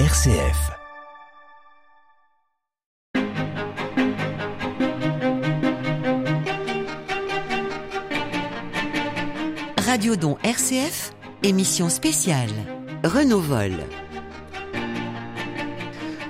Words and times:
RCF. 0.00 0.72
Radio 9.78 10.16
Don 10.16 10.36
RCF, 10.42 11.14
émission 11.44 11.88
spéciale. 11.88 12.50
Renault 13.04 13.38
Vol. 13.38 13.70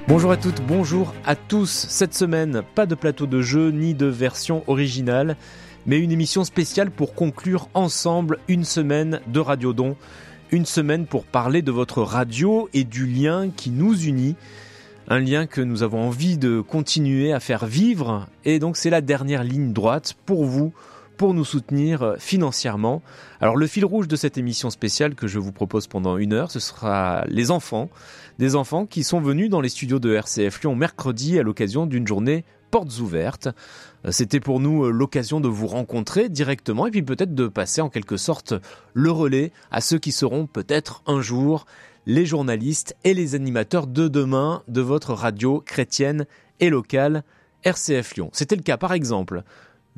Bonjour 0.08 0.30
à 0.30 0.36
toutes, 0.36 0.60
bonjour 0.60 1.14
à 1.24 1.34
tous. 1.34 1.86
Cette 1.88 2.12
semaine, 2.12 2.60
pas 2.74 2.84
de 2.84 2.94
plateau 2.94 3.26
de 3.26 3.40
jeu 3.40 3.70
ni 3.70 3.94
de 3.94 4.04
version 4.04 4.62
originale, 4.66 5.38
mais 5.86 5.98
une 5.98 6.12
émission 6.12 6.44
spéciale 6.44 6.90
pour 6.90 7.14
conclure 7.14 7.70
ensemble 7.72 8.40
une 8.46 8.64
semaine 8.64 9.22
de 9.26 9.40
Radio 9.40 9.72
Don. 9.72 9.96
Une 10.50 10.66
semaine 10.66 11.06
pour 11.06 11.24
parler 11.24 11.62
de 11.62 11.72
votre 11.72 12.02
radio 12.02 12.68
et 12.72 12.84
du 12.84 13.06
lien 13.06 13.50
qui 13.50 13.70
nous 13.70 14.04
unit. 14.04 14.36
Un 15.08 15.18
lien 15.18 15.46
que 15.46 15.60
nous 15.60 15.82
avons 15.82 16.02
envie 16.02 16.38
de 16.38 16.60
continuer 16.60 17.32
à 17.32 17.40
faire 17.40 17.66
vivre. 17.66 18.28
Et 18.44 18.58
donc 18.58 18.76
c'est 18.76 18.90
la 18.90 19.00
dernière 19.00 19.42
ligne 19.42 19.72
droite 19.72 20.14
pour 20.26 20.44
vous 20.44 20.72
pour 21.16 21.32
nous 21.34 21.44
soutenir 21.44 22.16
financièrement. 22.18 23.02
Alors 23.40 23.56
le 23.56 23.66
fil 23.66 23.84
rouge 23.84 24.08
de 24.08 24.16
cette 24.16 24.36
émission 24.36 24.70
spéciale 24.70 25.14
que 25.14 25.26
je 25.26 25.38
vous 25.38 25.52
propose 25.52 25.86
pendant 25.86 26.18
une 26.18 26.32
heure, 26.32 26.50
ce 26.50 26.60
sera 26.60 27.24
les 27.28 27.50
enfants. 27.50 27.88
Des 28.38 28.56
enfants 28.56 28.84
qui 28.84 29.04
sont 29.04 29.20
venus 29.20 29.48
dans 29.48 29.60
les 29.60 29.68
studios 29.68 30.00
de 30.00 30.14
RCF 30.14 30.60
Lyon 30.60 30.74
mercredi 30.74 31.38
à 31.38 31.42
l'occasion 31.42 31.86
d'une 31.86 32.06
journée 32.06 32.44
portes 32.74 32.98
ouvertes. 32.98 33.50
C'était 34.10 34.40
pour 34.40 34.58
nous 34.58 34.90
l'occasion 34.90 35.40
de 35.40 35.46
vous 35.46 35.68
rencontrer 35.68 36.28
directement 36.28 36.88
et 36.88 36.90
puis 36.90 37.04
peut-être 37.04 37.32
de 37.32 37.46
passer 37.46 37.80
en 37.80 37.88
quelque 37.88 38.16
sorte 38.16 38.52
le 38.94 39.12
relais 39.12 39.52
à 39.70 39.80
ceux 39.80 40.00
qui 40.00 40.10
seront 40.10 40.48
peut-être 40.48 41.00
un 41.06 41.20
jour 41.20 41.66
les 42.04 42.26
journalistes 42.26 42.96
et 43.04 43.14
les 43.14 43.36
animateurs 43.36 43.86
de 43.86 44.08
demain 44.08 44.64
de 44.66 44.80
votre 44.80 45.12
radio 45.12 45.62
chrétienne 45.64 46.26
et 46.58 46.68
locale 46.68 47.22
RCF 47.62 48.16
Lyon. 48.16 48.30
C'était 48.32 48.56
le 48.56 48.62
cas 48.62 48.76
par 48.76 48.92
exemple 48.92 49.44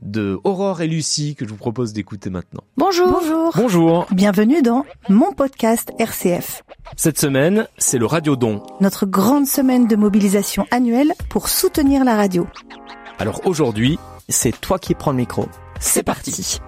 de 0.02 0.38
Aurore 0.44 0.80
et 0.82 0.86
Lucie 0.86 1.34
que 1.34 1.44
je 1.44 1.50
vous 1.50 1.56
propose 1.56 1.92
d'écouter 1.92 2.30
maintenant. 2.30 2.62
Bonjour. 2.76 3.08
Bonjour. 3.08 3.52
Bonjour. 3.54 4.06
Bienvenue 4.12 4.62
dans 4.62 4.84
mon 5.08 5.32
podcast 5.32 5.92
RCF. 5.98 6.62
Cette 6.96 7.18
semaine, 7.18 7.66
c'est 7.78 7.98
le 7.98 8.06
Radio 8.06 8.36
Don. 8.36 8.62
Notre 8.80 9.06
grande 9.06 9.46
semaine 9.46 9.86
de 9.86 9.96
mobilisation 9.96 10.66
annuelle 10.70 11.12
pour 11.28 11.48
soutenir 11.48 12.04
la 12.04 12.16
radio. 12.16 12.46
Alors 13.18 13.40
aujourd'hui, 13.46 13.98
c'est 14.28 14.58
toi 14.60 14.78
qui 14.78 14.94
prends 14.94 15.12
le 15.12 15.18
micro. 15.18 15.46
C'est 15.80 16.02
parti. 16.02 16.58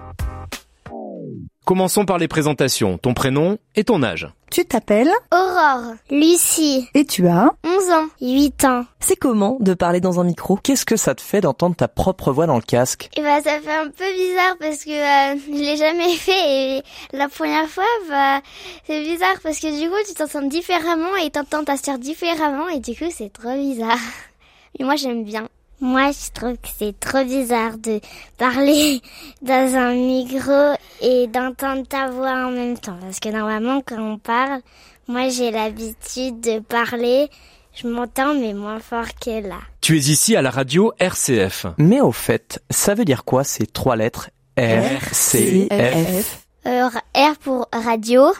Commençons 1.69 2.03
par 2.03 2.17
les 2.17 2.27
présentations. 2.27 2.97
Ton 2.97 3.13
prénom 3.13 3.59
et 3.75 3.83
ton 3.83 4.01
âge. 4.01 4.27
Tu 4.49 4.65
t'appelles 4.65 5.11
Aurore, 5.31 5.93
Lucie. 6.09 6.89
Et 6.95 7.05
tu 7.05 7.27
as 7.27 7.51
11 7.63 7.91
ans, 7.91 8.07
8 8.21 8.65
ans. 8.65 8.85
C'est 8.99 9.15
comment 9.15 9.57
de 9.59 9.75
parler 9.75 10.01
dans 10.01 10.19
un 10.19 10.23
micro? 10.23 10.55
Qu'est-ce 10.55 10.83
que 10.83 10.95
ça 10.95 11.13
te 11.13 11.21
fait 11.21 11.41
d'entendre 11.41 11.75
ta 11.75 11.87
propre 11.87 12.31
voix 12.31 12.47
dans 12.47 12.55
le 12.55 12.63
casque? 12.63 13.11
Et 13.15 13.21
bah 13.21 13.39
ça 13.43 13.59
fait 13.59 13.71
un 13.71 13.85
peu 13.85 14.11
bizarre 14.17 14.57
parce 14.59 14.83
que 14.83 14.89
euh, 14.89 15.39
je 15.45 15.59
l'ai 15.59 15.77
jamais 15.77 16.09
fait 16.15 16.77
et 16.79 16.81
la 17.13 17.29
première 17.29 17.67
fois 17.67 17.83
bah 18.09 18.41
c'est 18.87 19.03
bizarre 19.03 19.39
parce 19.43 19.59
que 19.59 19.67
du 19.79 19.91
coup 19.91 19.95
tu 20.07 20.15
t'entends 20.15 20.47
différemment 20.47 21.17
et 21.23 21.29
t'entends 21.29 21.63
ta 21.63 21.77
sœur 21.77 21.99
différemment 21.99 22.67
et 22.69 22.79
du 22.79 22.95
coup 22.95 23.11
c'est 23.15 23.31
trop 23.31 23.53
bizarre. 23.53 23.99
Mais 24.79 24.85
moi 24.85 24.95
j'aime 24.95 25.23
bien. 25.23 25.47
Moi, 25.81 26.11
je 26.11 26.31
trouve 26.33 26.53
que 26.53 26.67
c'est 26.77 26.99
trop 26.99 27.23
bizarre 27.23 27.77
de 27.77 28.01
parler 28.37 29.01
dans 29.41 29.75
un 29.75 29.93
micro 29.93 30.75
et 31.01 31.27
d'entendre 31.27 31.87
ta 31.87 32.09
voix 32.09 32.47
en 32.47 32.51
même 32.51 32.77
temps. 32.77 32.97
Parce 32.99 33.19
que 33.19 33.29
normalement, 33.29 33.81
quand 33.85 33.99
on 33.99 34.17
parle, 34.17 34.61
moi, 35.07 35.29
j'ai 35.29 35.51
l'habitude 35.51 36.41
de 36.41 36.59
parler. 36.59 37.29
Je 37.73 37.87
m'entends, 37.87 38.33
mais 38.33 38.53
moins 38.53 38.79
fort 38.79 39.07
que 39.21 39.47
là. 39.47 39.59
Tu 39.79 39.95
es 39.95 40.01
ici 40.01 40.35
à 40.35 40.41
la 40.41 40.49
radio 40.49 40.91
RCF. 40.99 41.67
Mais 41.77 42.01
au 42.01 42.11
fait, 42.11 42.61
ça 42.69 42.93
veut 42.93 43.05
dire 43.05 43.23
quoi 43.23 43.43
ces 43.45 43.65
trois 43.65 43.95
lettres 43.95 44.31
R, 44.57 45.01
C, 45.13 45.69
F? 45.71 46.45
Euh, 46.67 46.89
R 47.15 47.37
pour 47.41 47.69
radio, 47.71 48.33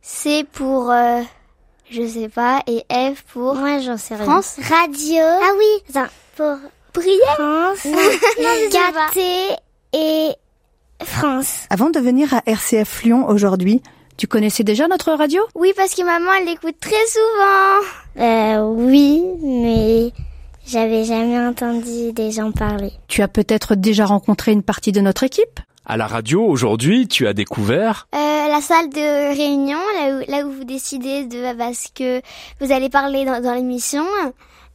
C 0.00 0.44
pour... 0.50 0.90
Euh, 0.90 1.22
je 1.92 2.06
sais 2.06 2.28
pas, 2.28 2.62
et 2.66 2.84
F 2.90 3.22
pour... 3.32 3.54
Moi, 3.54 3.78
j'en 3.80 3.96
sais 3.96 4.14
rien. 4.14 4.24
France 4.24 4.56
Radio. 4.68 5.22
Ah 5.22 5.52
oui, 5.58 5.82
attends, 5.90 6.10
pour 6.36 6.56
prière 6.92 7.34
France, 7.34 7.86
Gâté 8.72 9.56
et 9.92 10.30
France. 11.04 11.66
Avant 11.70 11.90
de 11.90 12.00
venir 12.00 12.32
à 12.34 12.42
RCF 12.46 13.02
Lyon 13.02 13.28
aujourd'hui, 13.28 13.82
tu 14.16 14.26
connaissais 14.26 14.64
déjà 14.64 14.88
notre 14.88 15.12
radio? 15.12 15.42
Oui, 15.54 15.72
parce 15.76 15.94
que 15.94 16.02
maman, 16.02 16.30
elle 16.38 16.46
l'écoute 16.46 16.76
très 16.80 17.06
souvent. 17.06 18.24
Euh, 18.24 18.62
oui, 18.62 19.22
mais 19.42 20.12
j'avais 20.66 21.04
jamais 21.04 21.38
entendu 21.38 22.12
des 22.12 22.30
gens 22.30 22.52
parler. 22.52 22.92
Tu 23.08 23.22
as 23.22 23.28
peut-être 23.28 23.74
déjà 23.74 24.06
rencontré 24.06 24.52
une 24.52 24.62
partie 24.62 24.92
de 24.92 25.00
notre 25.00 25.24
équipe? 25.24 25.60
À 25.84 25.96
la 25.96 26.06
radio, 26.06 26.44
aujourd'hui, 26.44 27.08
tu 27.08 27.26
as 27.26 27.32
découvert 27.32 28.06
euh, 28.14 28.18
la 28.18 28.60
salle 28.60 28.88
de 28.88 29.34
réunion, 29.36 29.78
là 29.96 30.14
où, 30.14 30.30
là 30.30 30.46
où 30.46 30.52
vous 30.52 30.64
décidez 30.64 31.24
de 31.26 31.56
parce 31.58 31.88
que 31.92 32.22
vous 32.60 32.70
allez 32.70 32.88
parler 32.88 33.24
dans, 33.24 33.42
dans 33.42 33.52
l'émission. 33.52 34.04
Euh, 34.24 34.30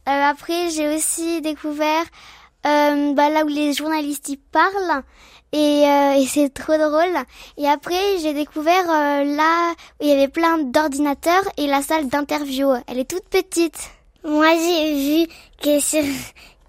après, 0.06 0.68
j'ai 0.68 0.94
aussi 0.94 1.40
découvert 1.40 2.04
euh, 2.66 3.14
bah, 3.14 3.30
là 3.30 3.44
où 3.44 3.48
les 3.48 3.72
journalistes 3.72 4.28
y 4.28 4.36
parlent. 4.36 5.02
Et, 5.52 5.84
euh, 5.86 6.12
et 6.12 6.26
c'est 6.26 6.52
trop 6.52 6.76
drôle. 6.76 7.16
Et 7.56 7.66
après, 7.66 8.18
j'ai 8.20 8.34
découvert 8.34 8.86
là 8.86 9.72
où 10.00 10.04
il 10.04 10.08
y 10.08 10.12
avait 10.12 10.28
plein 10.28 10.58
d'ordinateurs 10.58 11.44
et 11.56 11.66
la 11.66 11.80
salle 11.80 12.08
d'interview. 12.08 12.74
Elle 12.86 12.98
est 12.98 13.10
toute 13.10 13.24
petite. 13.30 13.90
Moi, 14.24 14.50
j'ai 14.56 15.24
vu 15.24 15.26
que 15.62 15.80
sur 15.80 16.02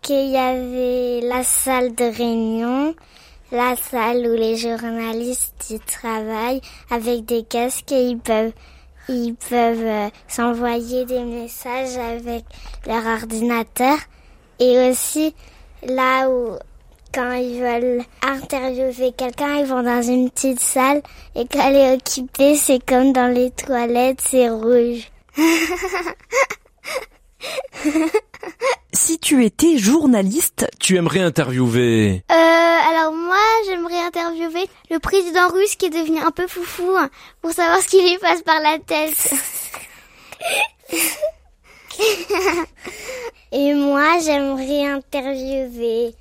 qu'il 0.01 0.29
y 0.29 0.37
avait 0.37 1.19
la 1.27 1.43
salle 1.43 1.93
de 1.93 2.05
réunion, 2.05 2.95
la 3.51 3.75
salle 3.75 4.27
où 4.27 4.35
les 4.35 4.55
journalistes 4.57 5.69
y 5.71 5.79
travaillent 5.79 6.61
avec 6.89 7.25
des 7.25 7.43
casques 7.43 7.91
et 7.91 8.09
ils 8.09 8.19
peuvent 8.19 8.53
ils 9.09 9.33
peuvent 9.33 9.85
euh, 9.85 10.09
s'envoyer 10.27 11.03
des 11.05 11.23
messages 11.23 11.97
avec 11.97 12.45
leur 12.85 13.05
ordinateur 13.05 13.97
et 14.59 14.89
aussi 14.89 15.33
là 15.83 16.29
où 16.29 16.57
quand 17.13 17.33
ils 17.33 17.59
veulent 17.59 18.03
interviewer 18.21 19.11
quelqu'un, 19.13 19.57
ils 19.57 19.65
vont 19.65 19.81
dans 19.81 20.03
une 20.03 20.29
petite 20.29 20.59
salle 20.59 21.01
et 21.35 21.47
quand 21.47 21.67
elle 21.67 21.75
est 21.75 21.93
occupée, 21.95 22.55
c'est 22.55 22.85
comme 22.85 23.13
dans 23.13 23.33
les 23.33 23.49
toilettes, 23.49 24.21
c'est 24.21 24.49
rouge. 24.49 25.09
si 28.93 29.19
tu 29.19 29.45
étais 29.45 29.77
journaliste, 29.77 30.67
tu 30.79 30.97
aimerais 30.97 31.21
interviewer? 31.21 32.23
Euh, 32.31 32.35
alors 32.35 33.13
moi, 33.13 33.37
j'aimerais 33.65 33.99
interviewer 33.99 34.69
le 34.89 34.99
président 34.99 35.47
russe 35.49 35.75
qui 35.75 35.85
est 35.85 35.89
devenu 35.89 36.19
un 36.19 36.31
peu 36.31 36.47
foufou 36.47 36.95
hein, 36.97 37.09
pour 37.41 37.51
savoir 37.51 37.79
ce 37.79 37.87
qui 37.87 38.01
lui 38.01 38.17
passe 38.17 38.41
par 38.41 38.59
la 38.61 38.79
tête. 38.79 39.33
Et 43.51 43.73
moi, 43.73 44.19
j'aimerais 44.19 44.85
interviewer 44.85 46.13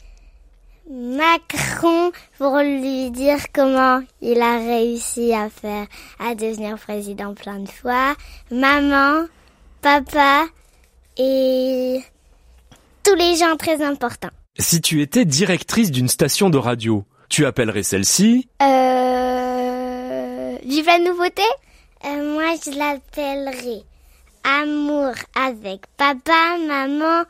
Macron 0.91 2.13
pour 2.39 2.57
lui 2.59 3.11
dire 3.11 3.39
comment 3.53 4.01
il 4.23 4.41
a 4.41 4.59
réussi 4.59 5.35
à 5.35 5.51
faire, 5.51 5.87
à 6.19 6.35
devenir 6.35 6.79
président 6.79 7.35
plein 7.35 7.59
de 7.59 7.69
fois. 7.69 8.15
Maman, 8.51 9.27
papa 9.83 10.47
et 11.19 12.01
tous 13.05 13.15
les 13.15 13.37
gens 13.37 13.57
très 13.57 13.83
importants. 13.83 14.31
Si 14.59 14.81
tu 14.81 15.03
étais 15.03 15.25
directrice 15.25 15.91
d'une 15.91 16.09
station 16.09 16.51
de 16.51 16.59
radio, 16.59 17.05
tu 17.29 17.45
appellerais 17.47 17.83
celle-ci 17.83 18.49
Euh... 18.63 20.57
Vive 20.65 20.87
la 20.87 20.99
nouveauté? 20.99 21.43
Euh, 22.05 22.35
Moi, 22.35 22.55
je 22.65 22.71
l'appellerais 22.79 23.83
Amour 24.45 25.13
avec 25.35 25.83
papa, 25.97 26.57
maman 26.67 27.25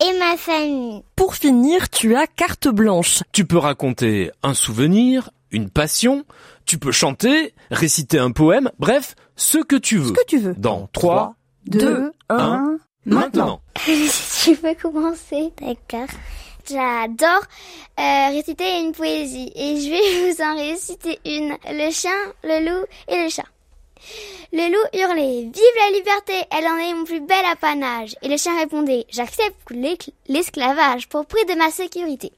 et 0.00 0.18
ma 0.18 0.36
famille. 0.36 1.02
Pour 1.16 1.34
finir, 1.34 1.88
tu 1.90 2.14
as 2.16 2.26
carte 2.26 2.68
blanche. 2.68 3.22
Tu 3.32 3.44
peux 3.44 3.58
raconter 3.58 4.30
un 4.42 4.54
souvenir, 4.54 5.30
une 5.50 5.70
passion, 5.70 6.24
tu 6.64 6.78
peux 6.78 6.92
chanter, 6.92 7.52
réciter 7.70 8.18
un 8.18 8.30
poème, 8.30 8.70
bref, 8.78 9.14
ce 9.36 9.58
que 9.58 9.76
tu 9.76 9.98
veux. 9.98 10.08
Ce 10.08 10.12
que 10.12 10.26
tu 10.26 10.38
veux. 10.38 10.54
Dans 10.56 10.88
3, 10.92 11.34
2, 11.66 12.12
1, 12.28 12.76
maintenant. 13.06 13.60
tu 14.44 14.56
peux 14.56 14.74
commencer, 14.74 15.52
d'accord. 15.60 16.08
J'adore 16.68 17.42
euh, 17.98 18.28
réciter 18.30 18.80
une 18.80 18.92
poésie 18.92 19.52
et 19.54 19.80
je 19.80 19.90
vais 19.90 20.32
vous 20.32 20.42
en 20.42 20.56
réciter 20.56 21.18
une. 21.24 21.56
Le 21.70 21.90
chien, 21.90 22.10
le 22.42 22.68
loup 22.68 22.84
et 23.08 23.22
le 23.22 23.30
chat. 23.30 23.46
Le 24.52 24.70
loup 24.70 25.00
hurlait 25.00 25.42
Vive 25.42 25.76
la 25.84 25.96
liberté, 25.96 26.32
elle 26.50 26.66
en 26.66 26.76
est 26.76 26.94
mon 26.94 27.04
plus 27.04 27.20
bel 27.20 27.44
apanage. 27.50 28.16
Et 28.22 28.28
le 28.28 28.36
chien 28.36 28.58
répondait 28.58 29.06
J'accepte 29.10 29.72
l'esclavage 30.28 31.08
pour 31.08 31.26
prix 31.26 31.44
de 31.46 31.54
ma 31.54 31.70
sécurité. 31.70 32.32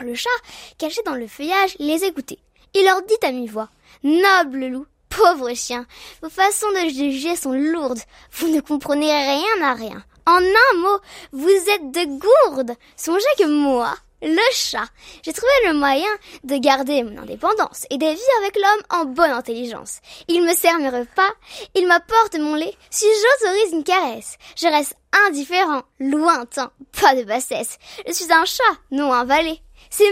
Le 0.00 0.14
chat, 0.14 0.30
caché 0.78 1.02
dans 1.04 1.14
le 1.14 1.26
feuillage, 1.26 1.76
les 1.78 2.04
écoutait. 2.04 2.38
Il 2.74 2.84
leur 2.84 3.02
dit 3.02 3.26
à 3.26 3.32
mi-voix 3.32 3.68
Noble 4.02 4.66
loup, 4.66 4.86
Pauvre 5.10 5.52
chien, 5.54 5.86
vos 6.22 6.30
façons 6.30 6.70
de 6.70 6.88
juger 6.88 7.36
sont 7.36 7.52
lourdes. 7.52 8.00
Vous 8.32 8.48
ne 8.48 8.60
comprenez 8.60 9.12
rien 9.12 9.62
à 9.62 9.74
rien. 9.74 10.02
En 10.26 10.38
un 10.38 10.76
mot, 10.78 10.98
vous 11.32 11.48
êtes 11.48 11.90
de 11.90 12.18
gourdes. 12.18 12.76
Songez 12.96 13.24
que 13.38 13.46
moi, 13.46 13.94
le 14.22 14.38
chat, 14.52 14.86
j'ai 15.22 15.32
trouvé 15.32 15.50
le 15.66 15.74
moyen 15.74 16.10
de 16.44 16.56
garder 16.56 17.02
mon 17.02 17.22
indépendance 17.22 17.86
et 17.90 17.98
de 17.98 18.06
vivre 18.06 18.38
avec 18.40 18.56
l'homme 18.56 19.00
en 19.00 19.04
bonne 19.06 19.30
intelligence. 19.30 20.00
Il 20.28 20.42
me 20.42 20.54
sert 20.54 20.78
mes 20.78 20.90
repas, 20.90 21.30
il 21.74 21.86
m'apporte 21.86 22.38
mon 22.38 22.54
lait, 22.54 22.76
si 22.90 23.06
j'autorise 23.06 23.72
une 23.72 23.84
caresse. 23.84 24.36
Je 24.56 24.66
reste 24.68 24.94
indifférent, 25.26 25.82
lointain, 25.98 26.70
pas 27.00 27.14
de 27.14 27.24
bassesse. 27.24 27.78
Je 28.06 28.12
suis 28.12 28.32
un 28.32 28.44
chat, 28.44 28.62
non 28.90 29.12
un 29.12 29.24
valet. 29.24 29.60
C'est 29.90 30.04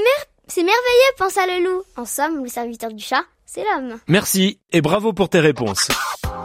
merveilleux, 0.63 1.15
pensa 1.19 1.47
le 1.47 1.63
loup. 1.65 1.83
En 1.97 2.07
somme, 2.07 2.43
le 2.43 2.49
serviteur 2.49 2.91
du 2.91 3.05
chat, 3.05 3.25
c'est 3.49 3.63
l'homme. 3.65 3.97
Merci 4.09 4.61
et 4.73 4.83
bravo 4.83 5.15
pour 5.15 5.31
tes 5.31 5.41
réponses. 5.41 5.89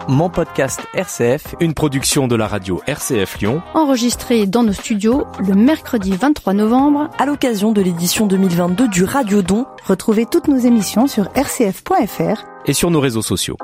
Mon 0.07 0.29
podcast 0.29 0.79
RCF, 0.94 1.55
une 1.59 1.73
production 1.73 2.29
de 2.29 2.35
la 2.38 2.47
radio 2.47 2.81
RCF 2.88 3.39
Lyon, 3.39 3.61
enregistré 3.73 4.47
dans 4.47 4.63
nos 4.63 4.71
studios 4.71 5.25
le 5.45 5.53
mercredi 5.53 6.11
23 6.11 6.53
novembre 6.53 7.09
à 7.17 7.25
l'occasion 7.25 7.73
de 7.73 7.81
l'édition 7.81 8.25
2022 8.25 8.88
du 8.88 9.03
Radio 9.03 9.41
Don. 9.41 9.65
Retrouvez 9.85 10.25
toutes 10.25 10.47
nos 10.47 10.57
émissions 10.57 11.07
sur 11.07 11.25
rcf.fr 11.35 12.45
et 12.65 12.73
sur 12.73 12.89
nos 12.89 13.01
réseaux 13.01 13.21
sociaux. 13.21 13.57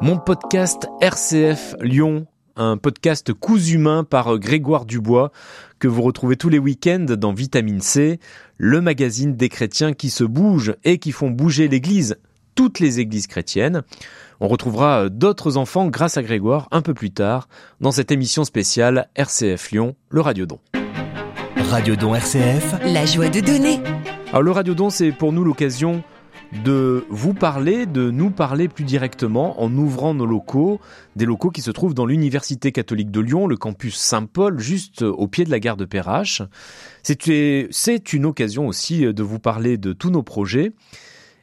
Mon 0.00 0.18
podcast 0.18 0.86
RCF 1.00 1.74
Lyon 1.80 2.26
un 2.58 2.78
podcast 2.78 3.34
Coups 3.34 3.70
humains 3.70 4.02
par 4.02 4.38
Grégoire 4.38 4.86
Dubois 4.86 5.30
que 5.78 5.88
vous 5.88 6.02
retrouvez 6.02 6.36
tous 6.36 6.48
les 6.48 6.58
week-ends 6.58 7.04
dans 7.04 7.34
Vitamine 7.34 7.82
C, 7.82 8.18
le 8.56 8.80
magazine 8.80 9.36
des 9.36 9.50
chrétiens 9.50 9.92
qui 9.92 10.08
se 10.08 10.24
bougent 10.24 10.74
et 10.84 10.98
qui 10.98 11.12
font 11.12 11.28
bouger 11.28 11.68
l'Église, 11.68 12.16
toutes 12.56 12.80
les 12.80 12.98
églises 12.98 13.28
chrétiennes. 13.28 13.82
On 14.40 14.48
retrouvera 14.48 15.08
d'autres 15.08 15.56
enfants 15.56 15.86
grâce 15.86 16.16
à 16.16 16.22
Grégoire 16.22 16.66
un 16.72 16.82
peu 16.82 16.94
plus 16.94 17.12
tard 17.12 17.48
dans 17.80 17.92
cette 17.92 18.10
émission 18.10 18.44
spéciale 18.44 19.08
RCF 19.14 19.70
Lyon, 19.70 19.94
le 20.08 20.20
Radiodon. 20.20 20.58
Radiodon 21.70 22.14
RCF, 22.14 22.74
la 22.84 23.06
joie 23.06 23.28
de 23.28 23.40
donner. 23.40 23.80
Alors 24.30 24.42
le 24.42 24.50
Radiodon, 24.50 24.90
c'est 24.90 25.12
pour 25.12 25.32
nous 25.32 25.44
l'occasion 25.44 26.02
de 26.64 27.04
vous 27.10 27.34
parler, 27.34 27.86
de 27.86 28.10
nous 28.10 28.30
parler 28.30 28.68
plus 28.68 28.84
directement 28.84 29.60
en 29.60 29.72
ouvrant 29.76 30.14
nos 30.14 30.26
locaux, 30.26 30.80
des 31.16 31.24
locaux 31.24 31.50
qui 31.50 31.60
se 31.60 31.70
trouvent 31.70 31.94
dans 31.94 32.06
l'Université 32.06 32.72
catholique 32.72 33.10
de 33.10 33.20
Lyon, 33.20 33.46
le 33.46 33.56
campus 33.56 33.96
Saint-Paul, 33.96 34.60
juste 34.60 35.02
au 35.02 35.28
pied 35.28 35.44
de 35.44 35.50
la 35.50 35.60
gare 35.60 35.76
de 35.76 35.84
Perrache. 35.84 36.42
C'est 37.02 38.12
une 38.12 38.26
occasion 38.26 38.66
aussi 38.66 39.12
de 39.12 39.22
vous 39.22 39.38
parler 39.38 39.76
de 39.76 39.92
tous 39.92 40.10
nos 40.10 40.22
projets. 40.22 40.72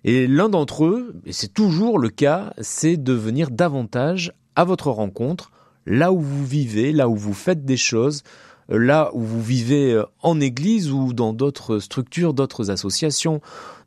Et 0.03 0.27
l'un 0.27 0.49
d'entre 0.49 0.85
eux, 0.85 1.15
et 1.25 1.33
c'est 1.33 1.53
toujours 1.53 1.97
le 1.97 2.09
cas, 2.09 2.53
c'est 2.59 2.97
de 2.97 3.13
venir 3.13 3.49
davantage 3.49 4.33
à 4.55 4.65
votre 4.65 4.89
rencontre, 4.89 5.51
là 5.85 6.11
où 6.11 6.19
vous 6.19 6.45
vivez, 6.45 6.91
là 6.91 7.07
où 7.09 7.15
vous 7.15 7.33
faites 7.33 7.65
des 7.65 7.77
choses, 7.77 8.23
là 8.69 9.11
où 9.13 9.21
vous 9.21 9.41
vivez 9.41 10.01
en 10.21 10.39
église 10.39 10.91
ou 10.91 11.13
dans 11.13 11.33
d'autres 11.33 11.79
structures, 11.79 12.33
d'autres 12.33 12.69
associations, 12.69 13.41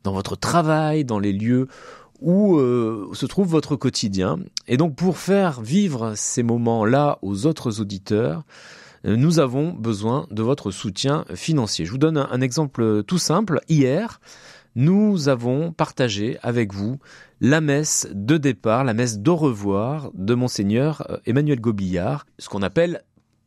dans 0.04 0.12
votre 0.12 0.36
travail, 0.36 1.04
dans 1.04 1.18
les 1.18 1.32
lieux 1.32 1.68
où 2.20 2.58
euh, 2.58 3.08
se 3.12 3.26
trouve 3.26 3.48
votre 3.48 3.76
quotidien. 3.76 4.38
Et 4.68 4.76
donc 4.76 4.96
pour 4.96 5.18
faire 5.18 5.60
vivre 5.60 6.14
ces 6.16 6.42
moments-là 6.42 7.18
aux 7.22 7.46
autres 7.46 7.80
auditeurs, 7.80 8.44
euh, 9.04 9.16
nous 9.16 9.38
avons 9.38 9.72
besoin 9.72 10.26
de 10.30 10.42
votre 10.42 10.70
soutien 10.70 11.24
financier. 11.34 11.84
Je 11.84 11.90
vous 11.90 11.98
donne 11.98 12.16
un, 12.16 12.40
exemple 12.40 13.02
tout 13.04 13.18
simple. 13.18 13.60
Hier, 13.68 14.20
nous 14.76 15.28
avons 15.28 15.72
partagé 15.72 16.38
avec 16.42 16.74
vous 16.74 16.98
la 17.40 17.62
messe 17.62 18.06
de 18.12 18.36
départ, 18.36 18.84
la 18.84 18.92
messe 18.92 19.18
d'au 19.18 19.34
revoir 19.34 20.10
de 20.14 20.34
monseigneur 20.34 21.04
euh, 21.10 21.16
Emmanuel 21.24 21.60
Gobillard, 21.60 22.26
ce 22.38 22.50
qu'on 22.50 22.62
appelle 22.62 23.02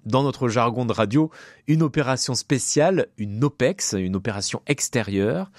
dans 0.05 0.23
notre 0.23 0.49
jargon 0.49 0.85
de 0.85 0.91
radio 0.91 1.29
une 1.67 1.83
opération 1.83 2.33
spéciale, 2.33 3.07
une 3.17 3.43
OPEX, 3.43 3.93
une 3.97 4.15
opération 4.15 4.63
extérieure. 4.65 5.51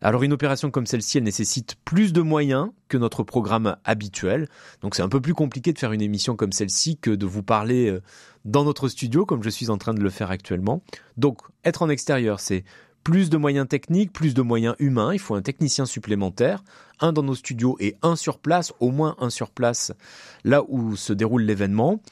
Alors 0.00 0.22
une 0.22 0.32
opération 0.32 0.70
comme 0.70 0.86
celle-ci, 0.86 1.18
elle 1.18 1.24
nécessite 1.24 1.76
plus 1.84 2.12
de 2.12 2.20
moyens 2.20 2.68
que 2.88 2.98
notre 2.98 3.22
programme 3.22 3.76
habituel. 3.84 4.48
Donc 4.82 4.94
c'est 4.94 5.02
un 5.02 5.08
peu 5.08 5.20
plus 5.20 5.34
compliqué 5.34 5.72
de 5.72 5.78
faire 5.78 5.92
une 5.92 6.02
émission 6.02 6.36
comme 6.36 6.52
celle-ci 6.52 6.98
que 6.98 7.10
de 7.10 7.26
vous 7.26 7.42
parler 7.42 7.90
euh, 7.90 8.02
dans 8.44 8.64
notre 8.64 8.88
studio 8.88 9.24
comme 9.24 9.42
je 9.42 9.50
suis 9.50 9.70
en 9.70 9.78
train 9.78 9.94
de 9.94 10.00
le 10.00 10.10
faire 10.10 10.30
actuellement. 10.30 10.82
Donc 11.16 11.40
être 11.64 11.80
en 11.82 11.88
extérieur, 11.88 12.40
c'est 12.40 12.64
plus 13.08 13.30
de 13.30 13.38
moyens 13.38 13.66
techniques, 13.66 14.12
plus 14.12 14.34
de 14.34 14.42
moyens 14.42 14.74
humains. 14.78 15.14
Il 15.14 15.18
faut 15.18 15.34
un 15.34 15.40
technicien 15.40 15.86
supplémentaire, 15.86 16.62
un 17.00 17.14
dans 17.14 17.22
nos 17.22 17.34
studios 17.34 17.74
et 17.80 17.96
un 18.02 18.16
sur 18.16 18.38
place, 18.38 18.74
au 18.80 18.90
moins 18.90 19.16
un 19.18 19.30
sur 19.30 19.48
place, 19.48 19.92
là 20.44 20.62
où 20.68 20.94
se 20.94 21.14
déroule 21.14 21.40
l'événement. 21.40 22.02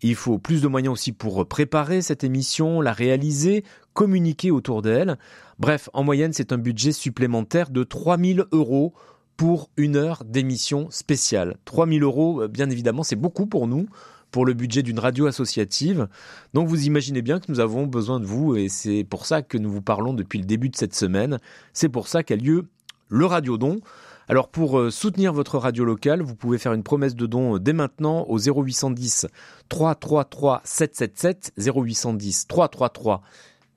Il 0.00 0.14
faut 0.14 0.38
plus 0.38 0.62
de 0.62 0.68
moyens 0.68 0.92
aussi 0.92 1.10
pour 1.10 1.44
préparer 1.48 2.02
cette 2.02 2.22
émission, 2.22 2.80
la 2.80 2.92
réaliser, 2.92 3.64
communiquer 3.94 4.52
autour 4.52 4.80
d'elle. 4.80 5.18
Bref, 5.58 5.90
en 5.92 6.04
moyenne, 6.04 6.32
c'est 6.32 6.52
un 6.52 6.58
budget 6.58 6.92
supplémentaire 6.92 7.70
de 7.70 7.82
3000 7.82 8.44
euros 8.52 8.94
pour 9.36 9.70
une 9.76 9.96
heure 9.96 10.22
d'émission 10.22 10.86
spéciale. 10.88 11.56
3000 11.64 12.04
euros, 12.04 12.42
euh, 12.42 12.46
bien 12.46 12.70
évidemment, 12.70 13.02
c'est 13.02 13.16
beaucoup 13.16 13.46
pour 13.46 13.66
nous, 13.66 13.88
pour 14.34 14.44
le 14.44 14.52
budget 14.52 14.82
d'une 14.82 14.98
radio 14.98 15.26
associative. 15.26 16.08
Donc 16.54 16.66
vous 16.66 16.86
imaginez 16.86 17.22
bien 17.22 17.38
que 17.38 17.44
nous 17.48 17.60
avons 17.60 17.86
besoin 17.86 18.18
de 18.18 18.24
vous 18.24 18.56
et 18.56 18.68
c'est 18.68 19.06
pour 19.08 19.26
ça 19.26 19.42
que 19.42 19.56
nous 19.56 19.70
vous 19.70 19.80
parlons 19.80 20.12
depuis 20.12 20.40
le 20.40 20.44
début 20.44 20.70
de 20.70 20.74
cette 20.74 20.96
semaine. 20.96 21.38
C'est 21.72 21.88
pour 21.88 22.08
ça 22.08 22.24
qu'a 22.24 22.34
lieu 22.34 22.66
le 23.08 23.26
Radio 23.26 23.58
Don. 23.58 23.78
Alors 24.26 24.48
pour 24.48 24.80
euh, 24.80 24.90
soutenir 24.90 25.32
votre 25.32 25.56
radio 25.56 25.84
locale, 25.84 26.20
vous 26.20 26.34
pouvez 26.34 26.58
faire 26.58 26.72
une 26.72 26.82
promesse 26.82 27.14
de 27.14 27.26
don 27.26 27.54
euh, 27.54 27.58
dès 27.60 27.72
maintenant 27.72 28.24
au 28.28 28.40
0810 28.40 29.28
333 29.68 30.62
777 30.64 31.52
0810 31.56 32.48
333 32.48 33.22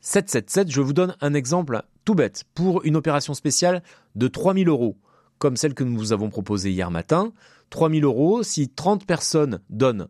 777. 0.01 0.71
Je 0.71 0.81
vous 0.81 0.93
donne 0.93 1.15
un 1.21 1.35
exemple 1.35 1.83
tout 2.03 2.15
bête 2.15 2.45
pour 2.55 2.83
une 2.83 2.95
opération 2.95 3.35
spéciale 3.35 3.83
de 4.15 4.27
3000 4.27 4.67
euros, 4.69 4.97
comme 5.37 5.55
celle 5.55 5.75
que 5.75 5.83
nous 5.83 5.95
vous 5.95 6.13
avons 6.13 6.31
proposée 6.31 6.71
hier 6.71 6.89
matin. 6.89 7.31
3000 7.69 8.05
euros, 8.05 8.41
si 8.41 8.69
30 8.69 9.05
personnes 9.05 9.59
donnent 9.69 10.07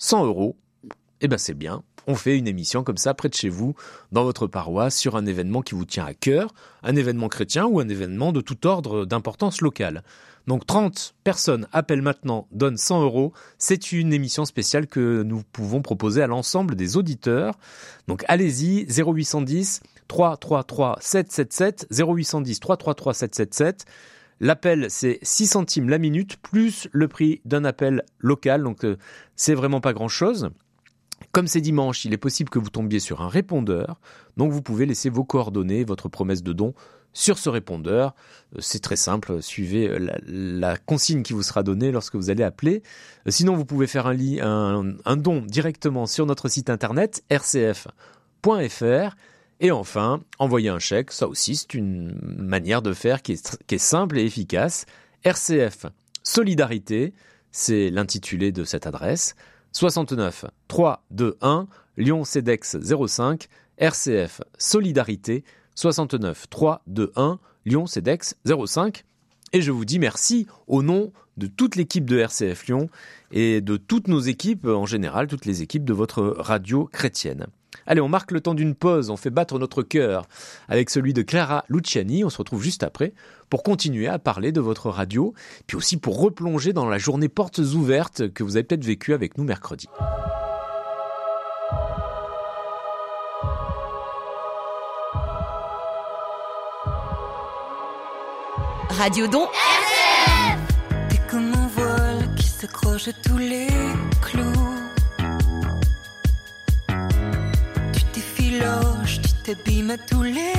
100 0.00 0.24
euros, 0.24 0.56
eh 1.20 1.28
ben 1.28 1.38
c'est 1.38 1.54
bien. 1.54 1.82
On 2.06 2.14
fait 2.14 2.38
une 2.38 2.48
émission 2.48 2.82
comme 2.82 2.96
ça 2.96 3.12
près 3.12 3.28
de 3.28 3.34
chez 3.34 3.50
vous, 3.50 3.74
dans 4.10 4.24
votre 4.24 4.46
paroisse, 4.46 4.96
sur 4.96 5.14
un 5.14 5.26
événement 5.26 5.60
qui 5.60 5.74
vous 5.74 5.84
tient 5.84 6.06
à 6.06 6.14
cœur, 6.14 6.52
un 6.82 6.96
événement 6.96 7.28
chrétien 7.28 7.66
ou 7.66 7.78
un 7.80 7.88
événement 7.88 8.32
de 8.32 8.40
tout 8.40 8.66
ordre 8.66 9.04
d'importance 9.04 9.60
locale. 9.60 10.02
Donc 10.46 10.66
30 10.66 11.14
personnes 11.22 11.68
appellent 11.70 12.00
maintenant, 12.00 12.48
donnent 12.50 12.78
100 12.78 13.02
euros. 13.02 13.34
C'est 13.58 13.92
une 13.92 14.14
émission 14.14 14.46
spéciale 14.46 14.86
que 14.86 15.22
nous 15.22 15.42
pouvons 15.52 15.82
proposer 15.82 16.22
à 16.22 16.26
l'ensemble 16.26 16.76
des 16.76 16.96
auditeurs. 16.96 17.58
Donc 18.08 18.24
allez-y, 18.26 18.86
0810 18.86 19.82
333 20.08 20.96
777, 21.00 21.88
0810 21.92 22.58
333 22.58 23.14
777. 23.14 23.84
L'appel, 24.40 24.86
c'est 24.88 25.18
6 25.22 25.46
centimes 25.48 25.88
la 25.90 25.98
minute, 25.98 26.38
plus 26.38 26.88
le 26.92 27.08
prix 27.08 27.42
d'un 27.44 27.64
appel 27.64 28.04
local, 28.18 28.62
donc 28.62 28.84
euh, 28.84 28.96
c'est 29.36 29.54
vraiment 29.54 29.82
pas 29.82 29.92
grand-chose. 29.92 30.50
Comme 31.32 31.46
c'est 31.46 31.60
dimanche, 31.60 32.06
il 32.06 32.14
est 32.14 32.18
possible 32.18 32.48
que 32.48 32.58
vous 32.58 32.70
tombiez 32.70 33.00
sur 33.00 33.20
un 33.20 33.28
répondeur, 33.28 34.00
donc 34.38 34.50
vous 34.50 34.62
pouvez 34.62 34.86
laisser 34.86 35.10
vos 35.10 35.24
coordonnées, 35.24 35.84
votre 35.84 36.08
promesse 36.08 36.42
de 36.42 36.54
don 36.54 36.74
sur 37.12 37.38
ce 37.38 37.50
répondeur. 37.50 38.14
Euh, 38.56 38.60
c'est 38.62 38.80
très 38.80 38.96
simple, 38.96 39.42
suivez 39.42 39.88
euh, 39.88 40.08
la, 40.26 40.78
consigne 40.78 41.22
qui 41.22 41.34
vous 41.34 41.42
sera 41.42 41.62
donnée 41.62 41.92
lorsque 41.92 42.14
vous 42.14 42.30
allez 42.30 42.42
appeler. 42.42 42.82
Sinon, 43.28 43.56
vous 43.56 43.66
pouvez 43.66 43.86
faire 43.86 44.06
un, 44.06 45.16
don 45.16 45.42
directement 45.42 46.06
sur 46.06 46.24
notre 46.24 46.48
site 46.48 46.70
internet 46.70 47.22
rcf.fr. 47.30 49.16
Et 49.62 49.70
enfin, 49.70 50.22
envoyer 50.38 50.70
un 50.70 50.78
chèque, 50.78 51.12
ça 51.12 51.28
aussi 51.28 51.54
c'est 51.54 51.74
une 51.74 52.18
manière 52.22 52.80
de 52.80 52.94
faire 52.94 53.20
qui 53.20 53.32
est, 53.32 53.78
simple 53.78 54.18
et 54.18 54.24
efficace. 54.24 54.86
RCF 55.22 55.84
Solidarité, 56.22 57.12
c'est 57.52 57.90
l'intitulé 57.90 58.52
de 58.52 58.64
cette 58.64 58.86
adresse. 58.86 59.34
69 59.72 60.46
321 60.68 61.68
Lyon 61.98 62.24
CEDEX 62.24 62.78
05 63.06 63.48
RCF 63.76 64.40
Solidarité 64.58 65.44
69 65.74 66.48
3 66.48 66.82
2 66.86 67.12
1 67.14 67.38
Lyon 67.66 67.86
CEDEX 67.86 68.36
05 68.44 69.04
et 69.52 69.60
je 69.60 69.70
vous 69.70 69.84
dis 69.84 69.98
merci 69.98 70.46
au 70.66 70.82
nom 70.82 71.12
de 71.36 71.46
toute 71.46 71.76
l'équipe 71.76 72.08
de 72.08 72.18
RCF 72.18 72.66
Lyon 72.66 72.88
et 73.30 73.60
de 73.60 73.76
toutes 73.76 74.08
nos 74.08 74.20
équipes 74.20 74.66
en 74.66 74.86
général, 74.86 75.26
toutes 75.26 75.46
les 75.46 75.62
équipes 75.62 75.84
de 75.84 75.92
votre 75.92 76.22
radio 76.38 76.88
chrétienne. 76.92 77.46
Allez, 77.86 78.00
on 78.00 78.08
marque 78.08 78.32
le 78.32 78.40
temps 78.40 78.54
d'une 78.54 78.74
pause, 78.74 79.10
on 79.10 79.16
fait 79.16 79.30
battre 79.30 79.58
notre 79.58 79.82
cœur 79.82 80.26
avec 80.68 80.90
celui 80.90 81.12
de 81.12 81.22
Clara 81.22 81.64
Luciani. 81.68 82.24
On 82.24 82.30
se 82.30 82.38
retrouve 82.38 82.62
juste 82.62 82.82
après 82.82 83.12
pour 83.48 83.62
continuer 83.62 84.08
à 84.08 84.18
parler 84.18 84.52
de 84.52 84.60
votre 84.60 84.90
radio, 84.90 85.34
puis 85.66 85.76
aussi 85.76 85.96
pour 85.96 86.20
replonger 86.20 86.72
dans 86.72 86.88
la 86.88 86.98
journée 86.98 87.28
portes 87.28 87.58
ouvertes 87.58 88.32
que 88.32 88.42
vous 88.42 88.56
avez 88.56 88.64
peut-être 88.64 88.84
vécue 88.84 89.14
avec 89.14 89.38
nous 89.38 89.44
mercredi. 89.44 89.88
Radio 98.90 99.26
Don. 99.28 99.46
T'es 101.08 101.20
comme 101.30 101.54
un 101.54 101.68
voile 101.68 102.34
qui 102.36 102.50
t'accroches 102.58 103.08
à 103.08 103.12
tous 103.12 103.38
les 103.38 103.68
clous. 104.20 104.59
T'effiloches, 108.60 109.20
tu 109.22 109.32
t'abîmes 109.44 109.90
à 109.90 109.98
tous 109.98 110.22
les 110.22 110.52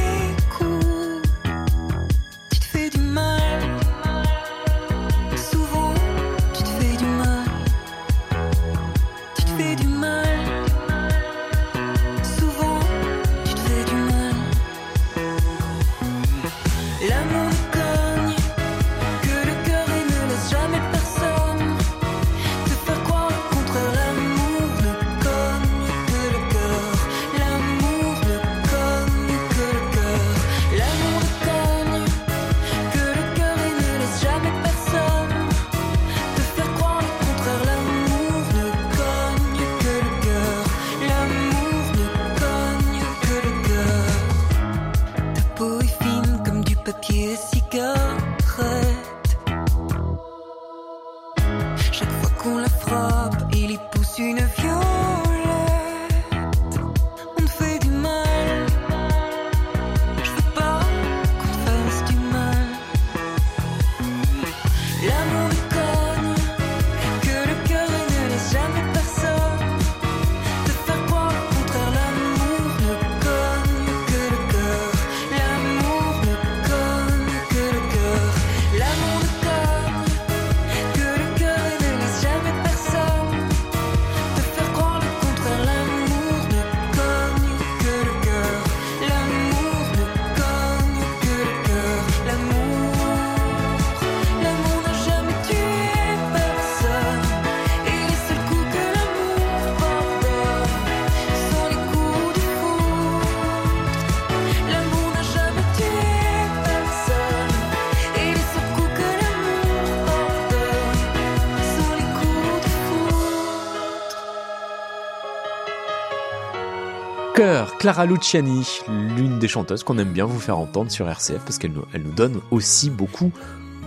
Clara 117.81 118.05
Luciani, 118.05 118.79
l'une 118.87 119.39
des 119.39 119.47
chanteuses 119.47 119.83
qu'on 119.83 119.97
aime 119.97 120.13
bien 120.13 120.25
vous 120.25 120.39
faire 120.39 120.59
entendre 120.59 120.91
sur 120.91 121.09
RCF 121.09 121.39
parce 121.39 121.57
qu'elle 121.57 121.71
nous, 121.71 122.11
donne 122.11 122.39
aussi 122.51 122.91
beaucoup 122.91 123.31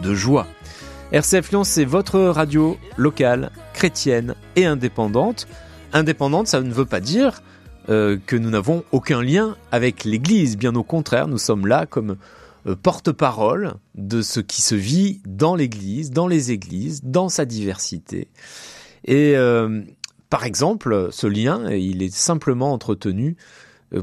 de 0.02 0.14
joie. 0.14 0.48
RCF 1.12 1.50
Lyon, 1.52 1.62
c'est 1.62 1.84
votre 1.84 2.18
radio 2.18 2.76
locale, 2.96 3.52
chrétienne 3.72 4.34
et 4.56 4.66
indépendante. 4.66 5.46
Indépendante, 5.92 6.48
ça 6.48 6.60
ne 6.60 6.72
veut 6.72 6.86
pas 6.86 6.98
dire 6.98 7.40
euh, 7.88 8.18
que 8.26 8.34
nous 8.34 8.50
n'avons 8.50 8.82
aucun 8.90 9.22
lien 9.22 9.56
avec 9.70 10.02
l'Église. 10.02 10.56
Bien 10.56 10.74
au 10.74 10.82
contraire, 10.82 11.28
nous 11.28 11.38
sommes 11.38 11.68
là 11.68 11.86
comme 11.86 12.16
euh, 12.66 12.74
porte-parole 12.74 13.74
de 13.94 14.22
ce 14.22 14.40
qui 14.40 14.60
se 14.60 14.74
vit 14.74 15.22
dans 15.24 15.54
l'Église, 15.54 16.10
dans 16.10 16.26
les 16.26 16.50
églises, 16.50 17.04
dans 17.04 17.28
sa 17.28 17.44
diversité. 17.44 18.26
Et 19.04 19.36
euh, 19.36 19.82
par 20.30 20.44
exemple, 20.44 21.10
ce 21.12 21.28
lien, 21.28 21.70
il 21.70 22.02
est 22.02 22.12
simplement 22.12 22.72
entretenu 22.72 23.36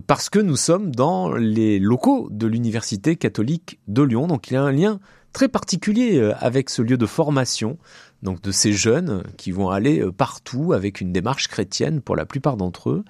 parce 0.07 0.29
que 0.29 0.39
nous 0.39 0.55
sommes 0.55 0.95
dans 0.95 1.33
les 1.33 1.79
locaux 1.79 2.29
de 2.31 2.47
l'Université 2.47 3.15
catholique 3.15 3.79
de 3.87 4.01
Lyon. 4.01 4.27
Donc 4.27 4.49
il 4.49 4.53
y 4.53 4.57
a 4.57 4.63
un 4.63 4.71
lien 4.71 4.99
très 5.33 5.47
particulier 5.47 6.17
euh, 6.17 6.33
avec 6.39 6.69
ce 6.69 6.81
lieu 6.81 6.97
de 6.97 7.05
formation, 7.05 7.77
donc 8.23 8.41
de 8.41 8.51
ces 8.51 8.73
jeunes 8.73 9.23
qui 9.37 9.51
vont 9.51 9.69
aller 9.69 10.01
euh, 10.01 10.11
partout 10.11 10.73
avec 10.73 11.01
une 11.01 11.11
démarche 11.11 11.47
chrétienne 11.47 12.01
pour 12.01 12.15
la 12.15 12.25
plupart 12.25 12.57
d'entre 12.57 12.89
eux. 12.89 13.03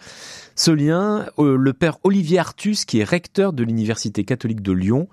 Ce 0.56 0.72
lien, 0.72 1.28
euh, 1.40 1.56
le 1.56 1.74
père 1.74 1.98
Olivier 2.04 2.40
Artus, 2.40 2.86
qui 2.86 3.00
est 3.00 3.04
recteur 3.04 3.54
de 3.54 3.64
l'Université 3.64 4.24
catholique 4.24 4.62
de 4.62 4.72
Lyon, 4.72 5.08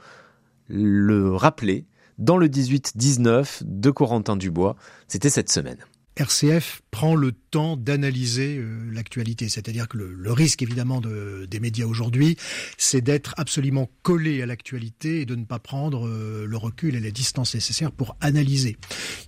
le 0.68 1.34
rappelait 1.34 1.86
dans 2.18 2.36
le 2.36 2.48
18-19 2.48 3.62
de 3.64 3.90
Corentin 3.90 4.36
Dubois. 4.36 4.76
C'était 5.06 5.30
cette 5.30 5.50
semaine. 5.50 5.78
RCF 6.18 6.82
prend 6.90 7.14
le 7.14 7.32
temps 7.32 7.76
d'analyser 7.76 8.58
euh, 8.58 8.90
l'actualité. 8.92 9.48
C'est-à-dire 9.48 9.88
que 9.88 9.96
le, 9.98 10.32
risque, 10.32 10.62
évidemment, 10.62 11.00
de, 11.00 11.46
des 11.48 11.60
médias 11.60 11.86
aujourd'hui, 11.86 12.36
c'est 12.76 13.00
d'être 13.00 13.34
absolument 13.36 13.88
collé 14.02 14.42
à 14.42 14.46
l'actualité 14.46 15.20
et 15.20 15.26
de 15.26 15.36
ne 15.36 15.44
pas 15.44 15.58
prendre 15.58 16.06
euh, 16.06 16.44
le 16.46 16.56
recul 16.56 16.96
et 16.96 17.00
la 17.00 17.10
distance 17.10 17.54
nécessaires 17.54 17.92
pour 17.92 18.16
analyser. 18.20 18.76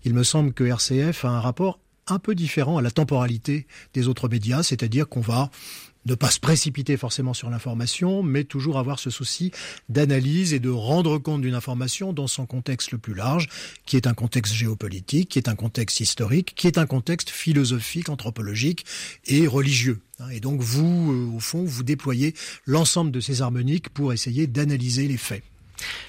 Il 0.05 0.15
me 0.15 0.25
semble 0.25 0.53
que 0.53 0.65
RCF 0.65 1.25
a 1.25 1.29
un 1.29 1.41
rapport 1.41 1.79
un 2.13 2.19
peu 2.19 2.35
différent 2.35 2.79
à 2.79 2.83
la 2.83 2.91
temporalité 2.91 3.67
des 3.95 4.09
autres 4.09 4.29
médias, 4.29 4.63
c'est-à-dire 4.63 5.09
qu'on 5.09 5.21
va 5.21 5.51
ne 6.07 6.15
pas 6.15 6.31
se 6.31 6.41
précipiter 6.41 6.97
forcément 6.97 7.35
sur 7.35 7.51
l'information, 7.51 8.23
mais 8.23 8.45
toujours 8.45 8.79
avoir 8.79 8.99
ce 8.99 9.11
souci 9.11 9.51
d'analyse 9.89 10.55
et 10.55 10.59
de 10.59 10.71
rendre 10.71 11.19
compte 11.19 11.43
d'une 11.43 11.55
information 11.55 12.13
dans 12.13 12.27
son 12.27 12.47
contexte 12.47 12.93
le 12.93 12.99
plus 12.99 13.15
large, 13.15 13.49
qui 13.85 13.97
est 13.97 14.07
un 14.07 14.15
contexte 14.15 14.55
géopolitique, 14.55 15.29
qui 15.29 15.39
est 15.39 15.49
un 15.49 15.57
contexte 15.57 16.01
historique, 16.01 16.55
qui 16.55 16.67
est 16.67 16.79
un 16.79 16.87
contexte 16.87 17.31
philosophique, 17.31 18.09
anthropologique 18.09 18.85
et 19.27 19.47
religieux. 19.47 20.01
Et 20.33 20.41
donc 20.41 20.61
vous, 20.61 21.13
euh, 21.13 21.37
au 21.37 21.41
fond, 21.41 21.65
vous 21.65 21.83
déployez 21.83 22.35
l'ensemble 22.67 23.11
de 23.11 23.21
ces 23.21 23.43
harmoniques 23.43 23.89
pour 23.91 24.13
essayer 24.13 24.47
d'analyser 24.47 25.07
les 25.07 25.17
faits. 25.17 25.43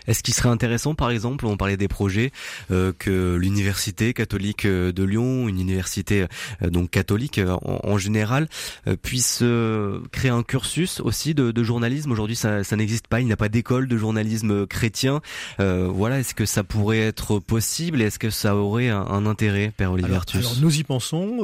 Est-ce 0.08 0.24
qu'il 0.24 0.34
serait 0.34 0.50
intéressant, 0.50 0.96
par 0.96 1.12
exemple, 1.12 1.46
on 1.46 1.58
parlait 1.58 1.78
des 1.78 1.88
projets, 1.88 2.32
euh, 2.72 2.94
que 2.98 3.36
l'université 3.36 4.14
catholique 4.14 4.66
euh, 4.66 4.92
de 4.92 5.04
Lyon, 5.04 5.48
une 5.48 5.60
université 5.60 6.26
euh, 6.62 6.70
donc 6.70 6.90
catholique 6.90 7.38
euh, 7.38 7.56
en, 7.64 7.80
en, 7.84 7.98
général, 7.98 8.48
euh, 8.88 8.96
puisse 8.96 9.40
euh, 9.42 10.00
créer 10.12 10.32
un 10.32 10.44
cursus 10.44 11.00
aussi 11.00 11.34
de, 11.34 11.52
de 11.52 11.64
journalisme? 11.64 12.12
Aujourd'hui, 12.12 12.36
ça, 12.36 12.64
ça 12.64 12.76
n'existe 12.76 13.08
pas. 13.08 13.20
Il 13.22 13.26
n'y 13.26 13.34
a 13.34 13.38
pas 13.38 13.50
d'école 13.50 13.88
de 13.88 13.98
journalisme 13.98 14.66
chrétien. 14.68 15.22
voilà, 15.58 16.20
est-ce 16.20 16.34
que 16.34 16.46
ça 16.46 16.64
pourrait 16.64 17.00
être 17.00 17.40
possible? 17.40 18.02
Est-ce 18.02 18.20
que 18.20 18.30
ça 18.30 18.56
aurait 18.56 18.90
un, 18.90 19.02
un 19.02 19.26
intérêt, 19.26 19.72
Père 19.76 19.92
Olivier 19.92 20.12
alors, 20.12 20.26
alors, 20.34 20.56
nous 20.62 20.80
y 20.80 20.84
pensons. 20.84 21.40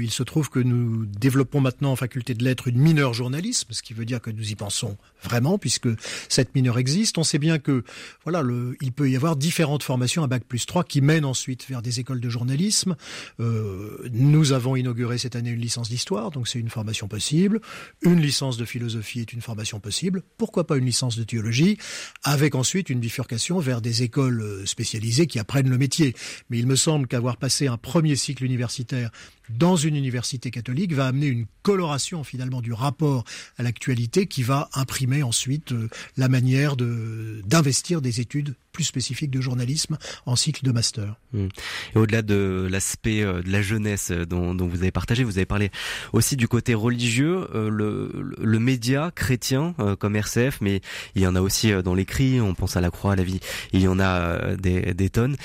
il 0.00 0.10
se 0.10 0.22
trouve 0.22 0.50
que 0.50 0.58
nous 0.58 1.06
développons 1.06 1.60
maintenant 1.60 1.92
en 1.92 1.96
faculté 1.96 2.34
de 2.34 2.44
lettres 2.44 2.68
une 2.68 2.78
mineure 2.78 3.14
journalisme, 3.14 3.68
ce 3.70 3.82
qui 3.82 3.94
veut 3.94 4.04
dire 4.04 4.20
que 4.20 4.30
nous 4.30 4.50
y 4.50 4.54
pensons 4.54 4.96
vraiment, 5.22 5.58
puisque 5.58 5.88
cette 6.28 6.54
mineure 6.54 6.78
existe. 6.78 7.18
On 7.18 7.24
sait 7.24 7.38
bien 7.38 7.58
que 7.60 7.84
voilà, 8.24 8.42
le, 8.42 8.76
il 8.80 8.92
peut 8.92 9.10
y 9.10 9.16
avoir 9.16 9.36
différentes 9.36 9.82
formations 9.82 10.22
à 10.22 10.26
bac 10.26 10.44
plus 10.44 10.66
3 10.66 10.84
qui 10.84 11.00
mènent 11.00 11.24
ensuite 11.24 11.66
vers 11.68 11.82
des 11.82 12.00
écoles 12.00 12.20
de 12.20 12.28
journalisme. 12.28 12.96
Euh, 13.40 14.08
nous 14.12 14.52
avons 14.52 14.76
inauguré 14.76 15.18
cette 15.18 15.36
année 15.36 15.50
une 15.50 15.60
licence 15.60 15.88
d'histoire, 15.88 16.30
donc 16.30 16.48
c'est 16.48 16.58
une 16.58 16.70
formation 16.70 17.08
possible. 17.08 17.60
Une 18.02 18.20
licence 18.20 18.56
de 18.56 18.64
philosophie 18.64 19.20
est 19.20 19.32
une 19.32 19.40
formation 19.40 19.80
possible. 19.80 20.22
Pourquoi 20.36 20.66
pas 20.66 20.76
une 20.76 20.86
licence 20.86 21.16
de 21.16 21.24
théologie, 21.24 21.78
avec 22.24 22.54
ensuite 22.54 22.90
une 22.90 23.00
bifurcation 23.00 23.58
vers 23.58 23.80
des 23.80 24.02
écoles 24.02 24.66
spécialisées 24.66 25.26
qui 25.26 25.38
apprennent 25.38 25.68
le 25.68 25.78
métier. 25.78 26.14
Mais 26.48 26.58
il 26.58 26.66
me 26.66 26.76
semble 26.76 27.06
qu'avoir 27.06 27.36
passé 27.36 27.66
un 27.66 27.76
premier 27.76 28.16
cycle 28.16 28.44
universitaire 28.44 29.10
dans 29.58 29.76
une 29.76 29.96
université 29.96 30.50
catholique 30.50 30.92
va 30.92 31.06
amener 31.06 31.26
une 31.26 31.46
coloration 31.62 32.24
finalement 32.24 32.60
du 32.60 32.72
rapport 32.72 33.24
à 33.58 33.62
l'actualité 33.62 34.26
qui 34.26 34.42
va 34.42 34.68
imprimer 34.74 35.22
ensuite 35.22 35.72
euh, 35.72 35.88
la 36.16 36.28
manière 36.28 36.76
de 36.76 37.42
d'investir 37.50 38.00
des 38.00 38.20
études 38.20 38.54
plus 38.72 38.84
spécifiques 38.84 39.30
de 39.30 39.40
journalisme 39.40 39.98
en 40.24 40.36
cycle 40.36 40.64
de 40.64 40.70
master. 40.70 41.16
Mmh. 41.32 41.48
Et 41.94 41.98
au-delà 41.98 42.22
de 42.22 42.68
l'aspect 42.70 43.22
euh, 43.22 43.42
de 43.42 43.50
la 43.50 43.60
jeunesse 43.60 44.12
euh, 44.12 44.24
dont, 44.24 44.54
dont, 44.54 44.68
vous 44.68 44.78
avez 44.78 44.92
partagé, 44.92 45.24
vous 45.24 45.36
avez 45.36 45.46
parlé 45.46 45.70
aussi 46.12 46.36
du 46.36 46.48
côté 46.48 46.74
religieux, 46.74 47.48
le, 47.52 48.32
le 48.38 48.58
média 48.58 49.10
chrétien 49.14 49.74
comme 49.98 50.14
RCF, 50.14 50.60
mais 50.60 50.80
il 51.14 51.22
y 51.22 51.26
en 51.26 51.34
a 51.34 51.40
aussi 51.40 51.72
dans 51.82 51.94
l'écrit, 51.94 52.40
on 52.40 52.54
pense 52.54 52.76
à 52.76 52.80
la 52.80 52.90
croix, 52.90 53.12
à 53.12 53.16
la 53.16 53.24
vie, 53.24 53.40
il 53.72 53.80
y 53.80 53.88
en 53.88 53.98
a 53.98 54.56
des, 54.56 54.94
des 54.94 55.10
tonnes 55.10 55.36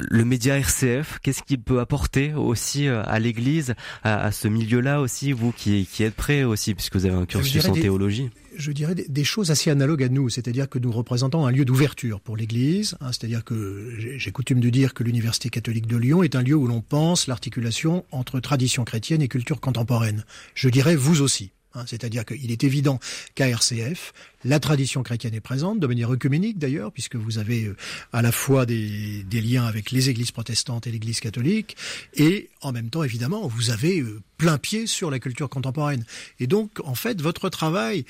le 0.00 0.24
média 0.24 0.56
RCF, 0.56 1.18
qu'est-ce 1.22 1.42
qu'il 1.42 1.60
peut 1.60 1.80
apporter 1.80 2.34
aussi 2.34 2.86
euh, 2.86 3.02
à 3.04 3.18
l'Église, 3.18 3.74
à, 4.04 4.30
ce 4.32 4.48
milieu-là 4.48 5.00
aussi, 5.00 5.32
vous 5.32 5.52
qui, 5.52 5.88
qui 5.90 6.04
êtes 6.04 6.14
prêt 6.14 6.44
aussi, 6.44 6.74
puisque 6.74 6.96
vous 6.96 7.06
avez 7.06 7.16
un 7.16 7.26
cursus 7.26 7.64
en 7.66 7.72
théologie? 7.72 8.30
Je 8.58 8.72
dirais 8.72 8.94
des, 8.94 9.24
choses 9.24 9.50
assez 9.50 9.70
analogues 9.70 10.02
à 10.02 10.08
nous, 10.08 10.28
c'est-à-dire 10.28 10.68
que 10.68 10.78
nous 10.78 10.90
représentons 10.90 11.46
un 11.46 11.50
lieu 11.50 11.64
d'ouverture 11.64 12.20
pour 12.20 12.36
l'Église, 12.36 12.96
hein, 13.00 13.12
c'est-à-dire 13.12 13.44
que 13.44 13.94
j'ai 13.96 14.32
coutume 14.32 14.60
de 14.60 14.68
dire 14.68 14.94
que 14.94 15.04
l'Université 15.04 15.48
catholique 15.48 15.86
de 15.86 15.96
Lyon 15.96 16.22
est 16.22 16.34
un 16.34 16.42
lieu 16.42 16.54
où 16.54 16.66
l'on 16.66 16.80
pense 16.80 17.28
l'articulation 17.28 18.04
entre 18.10 18.40
tradition 18.40 18.84
chrétienne 18.84 19.22
et 19.22 19.28
culture 19.28 19.60
contemporaine. 19.60 20.24
Je 20.54 20.68
dirais 20.68 20.96
vous 20.96 21.22
aussi. 21.22 21.52
Hein, 21.74 21.84
c'est-à-dire 21.86 22.24
qu'il 22.24 22.50
est 22.50 22.64
évident 22.64 22.98
qu'à 23.34 23.48
RCF, 23.48 24.14
la 24.44 24.58
tradition 24.58 25.02
chrétienne 25.02 25.34
est 25.34 25.40
présente, 25.40 25.78
de 25.78 25.86
manière 25.86 26.10
œcuménique 26.10 26.58
d'ailleurs, 26.58 26.92
puisque 26.92 27.16
vous 27.16 27.38
avez 27.38 27.64
euh, 27.64 27.76
à 28.12 28.22
la 28.22 28.32
fois 28.32 28.64
des, 28.64 29.24
liens 29.30 29.66
avec 29.66 29.90
les 29.90 30.08
églises 30.08 30.30
protestantes 30.30 30.86
et 30.86 30.90
l'église 30.90 31.20
catholique, 31.20 31.76
et 32.14 32.48
en 32.62 32.72
même 32.72 32.88
temps, 32.88 33.02
évidemment, 33.02 33.46
vous 33.46 33.70
avez 33.70 34.00
euh, 34.00 34.22
plein 34.38 34.56
pied 34.56 34.86
sur 34.86 35.10
la 35.10 35.18
culture 35.18 35.50
contemporaine. 35.50 36.04
Et 36.40 36.46
donc, 36.46 36.70
en 36.84 36.94
fait, 36.94 37.20
votre 37.20 37.50
travail 37.50 38.06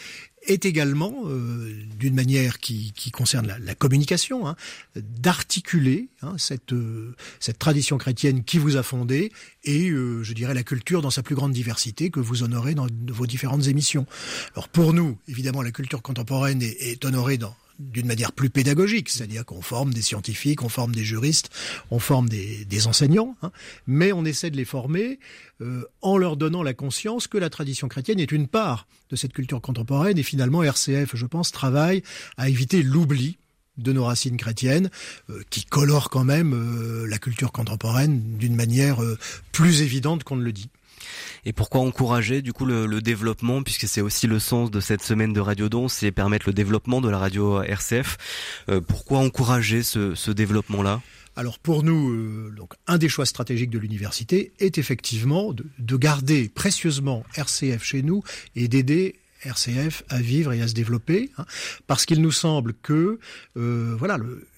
est 0.48 0.64
également, 0.66 1.14
euh, 1.26 1.72
d'une 1.98 2.14
manière 2.14 2.58
qui, 2.58 2.92
concerne 3.12 3.54
la, 3.60 3.74
communication, 3.74 4.46
hein, 4.46 4.56
d'articuler 4.96 6.08
hein, 6.22 6.34
cette, 6.36 6.74
cette 7.40 7.58
tradition 7.58 7.96
chrétienne 7.96 8.44
qui 8.44 8.58
vous 8.58 8.76
a 8.76 8.82
fondé 8.82 9.32
et, 9.64 9.88
je 9.88 10.32
dirais, 10.32 10.54
la 10.54 10.62
culture 10.62 11.02
dans 11.02 11.10
sa 11.10 11.22
plus 11.22 11.34
grande 11.34 11.52
diversité 11.52 12.10
que 12.10 12.20
vous 12.20 12.42
honorez 12.42 12.74
dans 12.74 12.86
vos 13.08 13.26
différentes 13.26 13.66
émissions. 13.66 14.06
Alors 14.54 14.68
pour 14.68 14.92
nous, 14.92 15.16
évidemment, 15.26 15.62
la 15.62 15.70
culture 15.70 16.02
contemporaine 16.02 16.18
contemporaine 16.18 16.62
est, 16.62 17.04
honorée 17.04 17.38
d'une 17.78 18.06
manière 18.06 18.32
plus 18.32 18.50
pédagogique, 18.50 19.08
c'est-à-dire 19.08 19.44
qu'on 19.44 19.62
forme 19.62 19.94
des 19.94 20.02
scientifiques, 20.02 20.62
on 20.62 20.68
forme 20.68 20.94
des 20.94 21.04
juristes, 21.04 21.50
on 21.90 21.98
forme 21.98 22.28
des, 22.28 22.86
enseignants, 22.86 23.36
hein. 23.42 23.50
mais 23.86 24.12
on 24.12 24.24
essaie 24.24 24.50
de 24.50 24.56
les 24.56 24.64
former 24.64 25.18
euh, 25.60 25.84
en 26.02 26.16
leur 26.16 26.36
donnant 26.36 26.62
la 26.62 26.74
conscience 26.74 27.26
que 27.26 27.38
la 27.38 27.50
tradition 27.50 27.88
chrétienne 27.88 28.20
est 28.20 28.32
une 28.32 28.48
part 28.48 28.86
de 29.10 29.16
cette 29.16 29.32
culture 29.32 29.60
contemporaine, 29.60 30.18
et 30.18 30.22
finalement 30.22 30.62
RCF, 30.62 31.14
je 31.14 31.26
pense, 31.26 31.52
travaille 31.52 32.02
à 32.36 32.48
éviter 32.48 32.82
l'oubli 32.82 33.38
de 33.76 33.92
nos 33.92 34.04
racines 34.04 34.36
chrétiennes, 34.36 34.90
euh, 35.30 35.42
qui 35.50 35.64
colorent 35.64 36.10
quand 36.10 36.24
même 36.24 36.52
euh, 36.52 37.06
la 37.06 37.18
culture 37.18 37.52
contemporaine 37.52 38.36
d'une 38.38 38.56
manière 38.56 38.98
plus 39.52 39.82
évidente 39.82 40.24
qu'on 40.24 40.36
ne 40.36 40.42
le 40.42 40.52
dit. 40.52 40.68
Et 41.44 41.52
pourquoi 41.52 41.80
encourager 41.80 42.42
du 42.42 42.52
coup 42.52 42.64
le, 42.64 43.00
développement, 43.00 43.62
puisque 43.62 43.86
c'est 43.86 44.00
aussi 44.00 44.26
le 44.26 44.38
sens 44.38 44.70
de 44.70 44.80
cette 44.80 45.02
semaine 45.02 45.32
de 45.32 45.40
Radio 45.40 45.68
Don, 45.68 45.88
c'est 45.88 46.10
permettre 46.10 46.48
le 46.48 46.52
développement 46.52 47.00
de 47.00 47.08
la 47.08 47.18
radio 47.18 47.62
RCF. 47.62 48.16
Euh, 48.68 48.80
pourquoi 48.80 49.18
encourager 49.18 49.82
ce, 49.82 50.30
développement-là? 50.30 51.00
Alors 51.36 51.58
pour 51.58 51.84
nous, 51.84 52.10
euh, 52.10 52.52
un 52.86 52.98
des 52.98 53.08
choix 53.08 53.24
stratégiques 53.24 53.70
de 53.70 53.78
l'université 53.78 54.52
est 54.58 54.78
effectivement 54.78 55.52
de, 55.52 55.96
garder 55.96 56.48
précieusement 56.48 57.24
RCF 57.34 57.82
chez 57.82 58.02
nous 58.02 58.22
et 58.56 58.68
d'aider 58.68 59.16
RCF 59.44 60.02
à 60.08 60.20
vivre 60.20 60.52
et 60.52 60.60
à 60.60 60.68
se 60.68 60.74
développer, 60.74 61.30
hein, 61.38 61.46
parce 61.86 62.06
qu'il 62.06 62.20
nous 62.20 62.32
semble 62.32 62.74
que 62.74 63.20
euh, 63.56 63.94
voilà 63.96 64.16
le, 64.16 64.48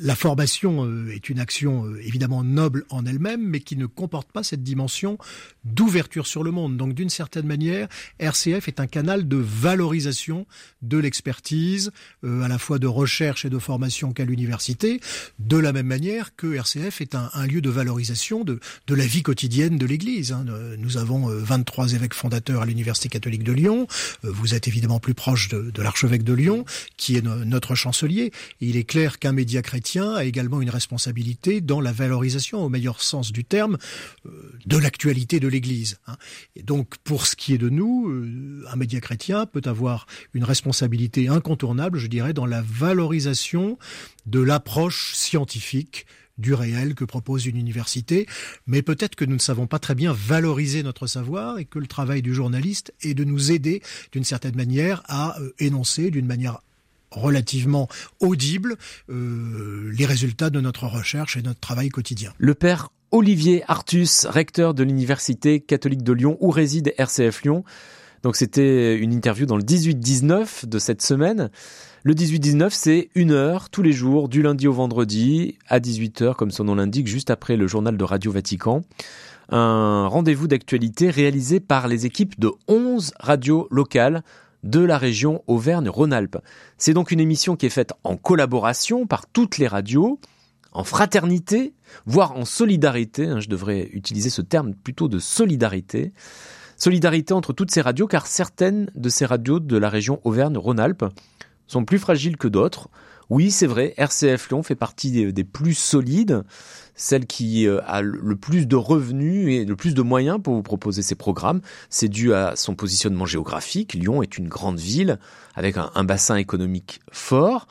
la 0.00 0.16
formation 0.16 0.84
euh, 0.84 1.14
est 1.14 1.28
une 1.28 1.38
action 1.38 1.86
euh, 1.86 2.00
évidemment 2.04 2.42
noble 2.42 2.84
en 2.90 3.06
elle-même, 3.06 3.42
mais 3.42 3.60
qui 3.60 3.76
ne 3.76 3.86
comporte 3.86 4.30
pas 4.32 4.42
cette 4.42 4.62
dimension 4.62 5.18
d'ouverture 5.64 6.26
sur 6.26 6.42
le 6.42 6.50
monde. 6.50 6.76
Donc 6.76 6.94
d'une 6.94 7.10
certaine 7.10 7.46
manière, 7.46 7.88
RCF 8.18 8.68
est 8.68 8.80
un 8.80 8.86
canal 8.86 9.28
de 9.28 9.36
valorisation 9.36 10.46
de 10.82 10.98
l'expertise, 10.98 11.92
euh, 12.24 12.42
à 12.42 12.48
la 12.48 12.58
fois 12.58 12.78
de 12.78 12.86
recherche 12.86 13.44
et 13.44 13.50
de 13.50 13.58
formation 13.58 14.12
qu'à 14.12 14.24
l'université, 14.24 15.00
de 15.38 15.56
la 15.56 15.72
même 15.72 15.86
manière 15.86 16.34
que 16.34 16.54
RCF 16.54 17.00
est 17.00 17.14
un, 17.14 17.30
lieu 17.46 17.60
de 17.60 17.70
valorisation 17.70 18.44
de, 18.44 18.60
la 18.88 19.06
vie 19.06 19.22
quotidienne 19.22 19.78
de 19.78 19.86
l'Église. 19.86 20.32
Hein. 20.32 20.44
Nous 20.78 20.96
avons 20.96 21.26
23 21.26 21.94
évêques 21.94 22.14
fondateurs 22.14 22.62
à 22.62 22.66
l'Université 22.66 23.08
catholique 23.08 23.42
de 23.42 23.52
Lyon. 23.52 23.86
Vous 24.22 24.54
êtes 24.54 24.68
évidemment 24.68 25.00
plus 25.00 25.14
proche 25.14 25.48
de, 25.48 25.82
l'archevêque 25.82 26.24
de 26.24 26.34
Lyon, 26.34 26.64
qui 26.96 27.16
est 27.16 27.22
notre 27.22 27.74
chancelier. 27.74 28.32
il 28.60 28.76
est 28.76 28.84
clair 28.84 29.18
qu'un 29.18 29.32
média 29.52 29.60
chrétien 29.60 30.14
a 30.14 30.24
également 30.24 30.62
une 30.62 30.70
responsabilité 30.70 31.60
dans 31.60 31.82
la 31.82 31.92
valorisation, 31.92 32.64
au 32.64 32.70
meilleur 32.70 33.02
sens 33.02 33.32
du 33.32 33.44
terme, 33.44 33.76
euh, 34.24 34.30
de 34.64 34.78
l'actualité 34.78 35.40
de 35.40 35.48
l'Église. 35.48 35.98
Hein. 36.06 36.16
Et 36.56 36.62
donc, 36.62 36.96
pour 37.04 37.26
ce 37.26 37.36
qui 37.36 37.52
est 37.52 37.58
de 37.58 37.68
nous, 37.68 38.08
euh, 38.08 38.64
un 38.72 38.76
média 38.76 38.98
chrétien 38.98 39.44
peut 39.44 39.60
avoir 39.66 40.06
une 40.32 40.44
responsabilité 40.44 41.28
incontournable, 41.28 41.98
je 41.98 42.06
dirais, 42.06 42.32
dans 42.32 42.46
la 42.46 42.62
valorisation 42.62 43.78
de 44.24 44.40
l'approche 44.40 45.12
scientifique 45.12 46.06
du 46.38 46.54
réel 46.54 46.94
que 46.94 47.04
propose 47.04 47.44
une 47.44 47.58
université, 47.58 48.26
mais 48.66 48.80
peut-être 48.80 49.16
que 49.16 49.26
nous 49.26 49.34
ne 49.34 49.38
savons 49.38 49.66
pas 49.66 49.78
très 49.78 49.94
bien 49.94 50.14
valoriser 50.14 50.82
notre 50.82 51.06
savoir 51.06 51.58
et 51.58 51.66
que 51.66 51.78
le 51.78 51.86
travail 51.86 52.22
du 52.22 52.32
journaliste 52.32 52.94
est 53.02 53.12
de 53.12 53.24
nous 53.24 53.52
aider 53.52 53.82
d'une 54.12 54.24
certaine 54.24 54.56
manière 54.56 55.02
à 55.08 55.38
euh, 55.42 55.52
énoncer 55.58 56.10
d'une 56.10 56.26
manière 56.26 56.62
relativement 57.12 57.88
audible 58.20 58.76
euh, 59.10 59.92
les 59.96 60.06
résultats 60.06 60.50
de 60.50 60.60
notre 60.60 60.86
recherche 60.86 61.36
et 61.36 61.42
notre 61.42 61.60
travail 61.60 61.88
quotidien. 61.88 62.32
Le 62.38 62.54
père 62.54 62.90
Olivier 63.10 63.62
Artus, 63.68 64.24
recteur 64.24 64.72
de 64.72 64.82
l'Université 64.82 65.60
catholique 65.60 66.02
de 66.02 66.12
Lyon 66.12 66.38
où 66.40 66.50
réside 66.50 66.94
RCF 66.96 67.42
Lyon. 67.42 67.64
Donc 68.22 68.36
c'était 68.36 68.96
une 68.96 69.12
interview 69.12 69.46
dans 69.46 69.56
le 69.56 69.62
18-19 69.62 70.66
de 70.66 70.78
cette 70.78 71.02
semaine. 71.02 71.50
Le 72.04 72.14
18-19, 72.14 72.70
c'est 72.70 73.10
une 73.14 73.32
heure 73.32 73.68
tous 73.68 73.82
les 73.82 73.92
jours, 73.92 74.28
du 74.28 74.42
lundi 74.42 74.66
au 74.66 74.72
vendredi, 74.72 75.58
à 75.68 75.78
18h, 75.78 76.34
comme 76.34 76.50
son 76.50 76.64
nom 76.64 76.74
l'indique, 76.74 77.06
juste 77.06 77.30
après 77.30 77.56
le 77.56 77.66
journal 77.66 77.96
de 77.96 78.04
Radio 78.04 78.32
Vatican. 78.32 78.82
Un 79.50 80.06
rendez-vous 80.06 80.48
d'actualité 80.48 81.10
réalisé 81.10 81.60
par 81.60 81.86
les 81.86 82.06
équipes 82.06 82.40
de 82.40 82.50
11 82.66 83.12
radios 83.20 83.68
locales 83.70 84.22
de 84.62 84.80
la 84.80 84.98
région 84.98 85.42
Auvergne-Rhône-Alpes. 85.46 86.38
C'est 86.78 86.94
donc 86.94 87.10
une 87.10 87.20
émission 87.20 87.56
qui 87.56 87.66
est 87.66 87.70
faite 87.70 87.92
en 88.04 88.16
collaboration 88.16 89.06
par 89.06 89.26
toutes 89.26 89.58
les 89.58 89.66
radios, 89.66 90.20
en 90.72 90.84
fraternité, 90.84 91.74
voire 92.06 92.36
en 92.36 92.44
solidarité, 92.44 93.26
hein, 93.26 93.40
je 93.40 93.48
devrais 93.48 93.88
utiliser 93.92 94.30
ce 94.30 94.42
terme 94.42 94.74
plutôt 94.74 95.08
de 95.08 95.18
solidarité, 95.18 96.12
solidarité 96.76 97.34
entre 97.34 97.52
toutes 97.52 97.70
ces 97.70 97.82
radios, 97.82 98.06
car 98.06 98.26
certaines 98.26 98.90
de 98.94 99.08
ces 99.08 99.26
radios 99.26 99.60
de 99.60 99.76
la 99.76 99.88
région 99.88 100.20
Auvergne-Rhône-Alpes 100.24 101.04
sont 101.66 101.84
plus 101.84 101.98
fragiles 101.98 102.36
que 102.36 102.48
d'autres. 102.48 102.88
Oui, 103.32 103.50
c'est 103.50 103.66
vrai, 103.66 103.94
RCF 103.96 104.50
Lyon 104.50 104.62
fait 104.62 104.74
partie 104.74 105.32
des 105.32 105.44
plus 105.44 105.72
solides, 105.72 106.44
celle 106.94 107.24
qui 107.24 107.66
euh, 107.66 107.80
a 107.86 108.02
le 108.02 108.36
plus 108.36 108.66
de 108.66 108.76
revenus 108.76 109.48
et 109.48 109.64
le 109.64 109.74
plus 109.74 109.94
de 109.94 110.02
moyens 110.02 110.38
pour 110.38 110.52
vous 110.52 110.62
proposer 110.62 111.00
ces 111.00 111.14
programmes. 111.14 111.62
C'est 111.88 112.10
dû 112.10 112.34
à 112.34 112.56
son 112.56 112.74
positionnement 112.74 113.24
géographique. 113.24 113.94
Lyon 113.94 114.22
est 114.22 114.36
une 114.36 114.48
grande 114.48 114.78
ville 114.78 115.18
avec 115.54 115.78
un, 115.78 116.04
bassin 116.04 116.36
économique 116.36 117.00
fort, 117.10 117.68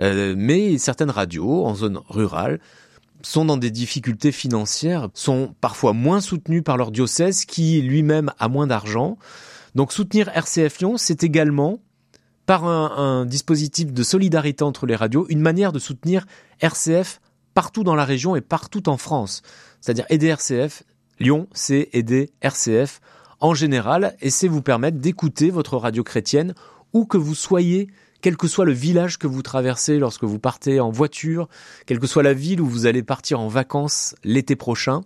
euh, 0.00 0.36
mais 0.38 0.78
certaines 0.78 1.10
radios 1.10 1.64
en 1.64 1.74
zone 1.74 1.98
rurale 2.08 2.60
sont 3.22 3.44
dans 3.44 3.56
des 3.56 3.72
difficultés 3.72 4.30
financières, 4.30 5.08
sont 5.14 5.56
parfois 5.60 5.92
moins 5.92 6.20
soutenues 6.20 6.62
par 6.62 6.76
leur 6.76 6.92
diocèse 6.92 7.46
qui 7.46 7.82
lui-même 7.82 8.30
a 8.38 8.46
moins 8.46 8.68
d'argent. 8.68 9.18
Donc 9.74 9.92
soutenir 9.92 10.28
RCF 10.28 10.78
Lyon, 10.78 10.96
c'est 10.98 11.24
également 11.24 11.80
par 12.46 12.64
un, 12.64 13.26
dispositif 13.26 13.92
de 13.92 14.02
solidarité 14.02 14.64
entre 14.64 14.86
les 14.86 14.96
radios, 14.96 15.26
une 15.28 15.40
manière 15.40 15.72
de 15.72 15.78
soutenir 15.78 16.26
RCF 16.60 17.20
partout 17.54 17.84
dans 17.84 17.94
la 17.94 18.04
région 18.04 18.36
et 18.36 18.40
partout 18.40 18.88
en 18.88 18.96
France. 18.96 19.42
C'est-à-dire 19.80 20.06
aider 20.08 20.26
RCF, 20.26 20.82
Lyon, 21.20 21.46
c'est 21.52 21.88
aider 21.92 22.30
RCF 22.40 23.00
en 23.40 23.54
général 23.54 24.16
et 24.20 24.30
c'est 24.30 24.48
vous 24.48 24.62
permettre 24.62 24.98
d'écouter 24.98 25.50
votre 25.50 25.76
radio 25.76 26.02
chrétienne 26.02 26.54
où 26.92 27.04
que 27.06 27.16
vous 27.16 27.34
soyez, 27.34 27.88
quel 28.20 28.36
que 28.36 28.48
soit 28.48 28.64
le 28.64 28.72
village 28.72 29.18
que 29.18 29.26
vous 29.26 29.42
traversez 29.42 29.98
lorsque 29.98 30.24
vous 30.24 30.38
partez 30.38 30.80
en 30.80 30.90
voiture, 30.90 31.48
quelle 31.86 31.98
que 31.98 32.06
soit 32.06 32.22
la 32.22 32.34
ville 32.34 32.60
où 32.60 32.66
vous 32.66 32.86
allez 32.86 33.02
partir 33.02 33.40
en 33.40 33.48
vacances 33.48 34.14
l'été 34.24 34.56
prochain. 34.56 35.02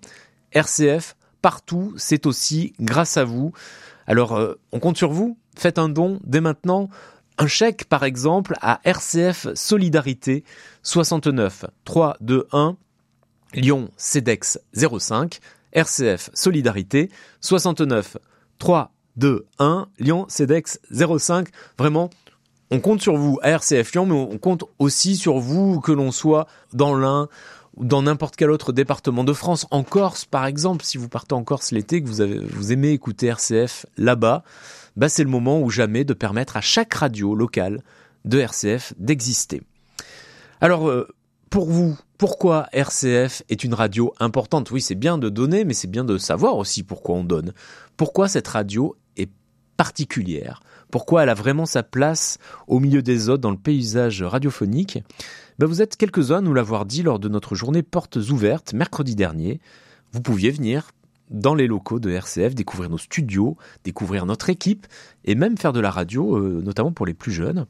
RCF, 0.53 1.17
partout, 1.43 1.93
c'est 1.97 2.27
aussi 2.27 2.73
grâce 2.81 3.17
à 3.17 3.25
vous. 3.25 3.53
Alors, 4.07 4.33
euh, 4.37 4.55
on 4.73 4.81
compte 4.81 4.97
sur 4.97 5.13
vous. 5.13 5.37
Faites 5.57 5.79
un 5.79 5.89
don 5.89 6.21
dès 6.25 6.41
maintenant. 6.41 6.89
Un 7.37 7.47
chèque, 7.49 7.87
par 7.87 8.05
exemple, 8.05 8.55
à 8.61 8.81
RCF 8.85 9.49
Solidarité 9.55 10.45
69 10.83 11.65
321 11.85 12.77
Lyon 13.55 13.91
CEDEX 13.97 14.61
05 14.73 15.41
RCF 15.73 16.31
Solidarité 16.33 17.11
69 17.41 18.19
321 18.59 19.89
Lyon 19.99 20.27
CEDEX 20.29 20.79
05. 20.93 21.49
Vraiment, 21.77 22.11
on 22.71 22.79
compte 22.79 23.03
sur 23.03 23.17
vous 23.17 23.41
à 23.43 23.51
RCF 23.51 23.93
Lyon, 23.93 24.07
mais 24.07 24.15
on 24.15 24.39
compte 24.39 24.65
aussi 24.79 25.17
sur 25.17 25.39
vous 25.39 25.81
que 25.81 25.91
l'on 25.91 26.13
soit 26.13 26.47
dans 26.73 26.95
l'un 26.95 27.29
dans 27.79 28.03
n'importe 28.03 28.37
quel 28.37 28.51
autre 28.51 28.73
département 28.73 29.25
de 29.25 29.33
France, 29.33 29.67
en 29.71 29.83
Corse 29.83 30.25
par 30.25 30.47
exemple, 30.47 30.85
si 30.85 30.99
vous 30.99 31.09
partez 31.09 31.35
en 31.35 31.45
Corse 31.45 31.73
l'été, 31.73 32.03
que 32.03 32.09
vous, 32.09 32.73
aimez 32.73 32.91
écouter 32.91 33.27
RCF 33.27 33.87
là-bas, 33.97 34.45
bah 34.97 35.09
c'est 35.09 35.25
le 35.25 35.31
moment 35.31 35.61
ou 35.61 35.71
jamais 35.71 36.05
de 36.05 36.15
permettre 36.15 36.57
à 36.57 36.61
chaque 36.61 36.95
radio 36.95 37.35
locale 37.35 37.83
de 38.25 38.39
RCF 38.39 38.95
d'exister. 38.99 39.63
Alors, 40.61 40.89
euh, 40.89 41.09
pour 41.51 41.67
vous, 41.67 41.97
Pourquoi 42.17 42.69
RCF 42.73 43.43
est 43.49 43.65
une 43.65 43.75
radio 43.75 44.15
importante? 44.19 44.71
Oui, 44.71 44.81
c'est 44.81 44.95
bien 44.95 45.19
de 45.19 45.29
donner, 45.29 45.65
mais 45.65 45.75
c'est 45.75 45.91
bien 45.91 46.05
de 46.05 46.17
savoir 46.17 46.57
aussi 46.57 46.83
pourquoi 46.83 47.17
on 47.17 47.25
donne. 47.25 47.53
Pourquoi 47.97 48.29
cette 48.29 48.49
radio 48.49 48.97
est 49.17 49.31
particulière? 49.77 50.63
Pourquoi 50.91 51.25
elle 51.25 51.29
a 51.29 51.35
vraiment 51.35 51.67
sa 51.67 51.83
place 51.83 52.39
au 52.67 52.79
milieu 52.79 53.03
des 53.03 53.29
autres 53.29 53.43
dans 53.43 53.51
le 53.51 53.57
paysage 53.57 54.23
radiophonique? 54.23 55.01
Ben 55.59 55.67
Vous 55.67 55.83
êtes 55.83 55.97
quelques-uns 55.97 56.39
à 56.39 56.41
nous 56.41 56.55
l'avoir 56.55 56.85
dit 56.85 57.03
lors 57.03 57.19
de 57.19 57.29
notre 57.29 57.55
journée 57.55 57.83
Portes 57.83 58.17
ouvertes 58.17 58.73
mercredi 58.73 59.15
dernier. 59.15 59.61
Vous 60.13 60.21
pouviez 60.21 60.51
venir 60.51 60.91
dans 61.31 61.55
les 61.55 61.67
locaux 61.67 62.01
de 62.01 62.11
RCF, 62.11 62.55
découvrir 62.55 62.91
nos 62.91 62.99
studios, 62.99 63.57
découvrir 63.85 64.27
notre 64.27 64.51
équipe 64.51 64.87
et 65.25 65.35
même 65.35 65.57
faire 65.57 65.73
de 65.73 65.81
la 65.81 65.91
radio, 65.91 66.37
euh, 66.37 66.61
notamment 66.63 66.93
pour 66.93 67.07
les 67.07 67.15
plus 67.15 67.33
jeunes. 67.33 67.67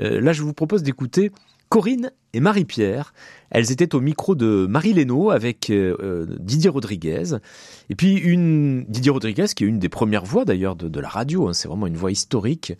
Euh, 0.00 0.20
là, 0.20 0.32
je 0.32 0.42
vous 0.42 0.52
propose 0.52 0.82
d'écouter 0.82 1.32
Corinne 1.70 2.12
et 2.34 2.40
Marie-Pierre. 2.40 3.14
Elles 3.50 3.72
étaient 3.72 3.94
au 3.94 4.00
micro 4.00 4.34
de 4.34 4.66
Marie 4.68 4.92
Lénaud 4.92 5.30
avec 5.30 5.70
euh, 5.70 6.26
Didier 6.38 6.68
Rodriguez. 6.68 7.36
Et 7.88 7.94
puis 7.94 8.14
une 8.16 8.84
Didier 8.84 9.10
Rodriguez 9.10 9.46
qui 9.56 9.64
est 9.64 9.68
une 9.68 9.78
des 9.78 9.88
premières 9.88 10.26
voix 10.26 10.44
d'ailleurs 10.44 10.76
de, 10.76 11.00
la 11.00 11.08
radio. 11.08 11.48
Hein. 11.48 11.54
C'est 11.54 11.68
vraiment 11.68 11.86
une 11.86 11.96
voix 11.96 12.12
historique. 12.12 12.74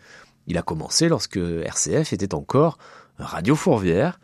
Il 0.47 0.59
a 0.59 0.63
commencé 0.63 1.09
lorsque 1.09 1.39
RCF 1.39 2.13
était 2.13 2.35
encore 2.35 2.77
Radio 3.19 3.55
Fourvière. 3.55 4.19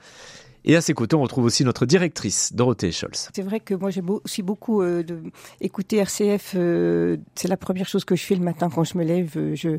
Et 0.64 0.76
à 0.76 0.82
ses 0.82 0.92
côtés, 0.92 1.16
on 1.16 1.22
retrouve 1.22 1.44
aussi 1.44 1.64
notre 1.64 1.86
directrice, 1.86 2.52
Dorothée 2.52 2.92
Scholz. 2.92 3.30
C'est 3.34 3.42
vrai 3.42 3.58
que 3.58 3.74
moi, 3.74 3.90
j'aime 3.90 4.10
aussi 4.10 4.42
beaucoup 4.42 4.82
euh, 4.82 5.02
de 5.02 5.22
écouter 5.60 5.96
RCF. 5.96 6.52
Euh, 6.56 7.16
c'est 7.34 7.48
la 7.48 7.56
première 7.56 7.88
chose 7.88 8.04
que 8.04 8.16
je 8.16 8.24
fais 8.24 8.34
le 8.34 8.42
matin 8.42 8.68
quand 8.68 8.84
je 8.84 8.98
me 8.98 9.04
lève. 9.04 9.32
Euh, 9.36 9.54
je, 9.54 9.78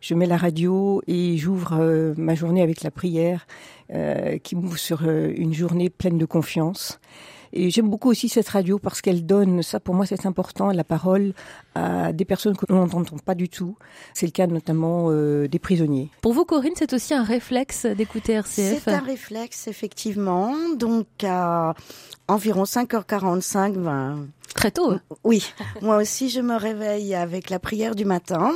je 0.00 0.14
mets 0.14 0.26
la 0.26 0.36
radio 0.36 1.02
et 1.08 1.36
j'ouvre 1.36 2.14
ma 2.16 2.34
journée 2.36 2.62
avec 2.62 2.82
la 2.82 2.90
prière 2.90 3.46
qui 4.42 4.54
m'ouvre 4.54 4.78
sur 4.78 5.08
une 5.08 5.54
journée 5.54 5.88
pleine 5.88 6.18
de 6.18 6.26
confiance. 6.26 7.00
Et 7.52 7.70
j'aime 7.70 7.88
beaucoup 7.88 8.10
aussi 8.10 8.28
cette 8.28 8.48
radio 8.48 8.78
parce 8.78 9.00
qu'elle 9.00 9.24
donne, 9.24 9.62
ça 9.62 9.80
pour 9.80 9.94
moi 9.94 10.06
c'est 10.06 10.26
important, 10.26 10.70
la 10.70 10.84
parole 10.84 11.32
à 11.74 12.12
des 12.12 12.24
personnes 12.24 12.56
que 12.56 12.66
l'on 12.68 12.86
n'entend 12.86 13.16
pas 13.24 13.34
du 13.34 13.48
tout. 13.48 13.76
C'est 14.14 14.26
le 14.26 14.32
cas 14.32 14.46
notamment 14.46 15.06
euh, 15.08 15.48
des 15.48 15.58
prisonniers. 15.58 16.10
Pour 16.20 16.32
vous, 16.32 16.44
Corinne, 16.44 16.72
c'est 16.76 16.92
aussi 16.92 17.14
un 17.14 17.24
réflexe 17.24 17.86
d'écouter 17.86 18.32
RCF 18.32 18.84
C'est 18.84 18.92
un 18.92 19.00
réflexe, 19.00 19.68
effectivement. 19.68 20.54
Donc 20.76 21.06
à 21.24 21.74
environ 22.26 22.64
5h45, 22.64 23.74
ben... 23.74 24.28
Très 24.54 24.70
tôt. 24.70 24.94
Oui, 25.24 25.52
moi 25.82 25.98
aussi 25.98 26.30
je 26.30 26.40
me 26.40 26.56
réveille 26.56 27.14
avec 27.14 27.50
la 27.50 27.58
prière 27.58 27.94
du 27.94 28.04
matin. 28.04 28.52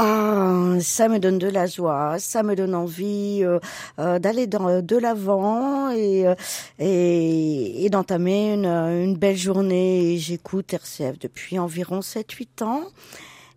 Ah, 0.00 0.76
ça 0.80 1.08
me 1.08 1.18
donne 1.18 1.38
de 1.38 1.48
la 1.48 1.66
joie, 1.66 2.20
ça 2.20 2.44
me 2.44 2.54
donne 2.54 2.76
envie 2.76 3.40
euh, 3.42 3.58
euh, 3.98 4.20
d'aller 4.20 4.46
dans 4.46 4.80
de 4.80 4.96
l'avant 4.96 5.90
et 5.90 6.24
euh, 6.24 6.36
et, 6.78 7.84
et 7.84 7.90
d'entamer 7.90 8.54
une, 8.54 8.66
une 8.66 9.16
belle 9.16 9.36
journée. 9.36 10.16
J'écoute 10.18 10.72
RCF 10.72 11.18
depuis 11.18 11.58
environ 11.58 11.98
7-8 11.98 12.62
ans. 12.62 12.82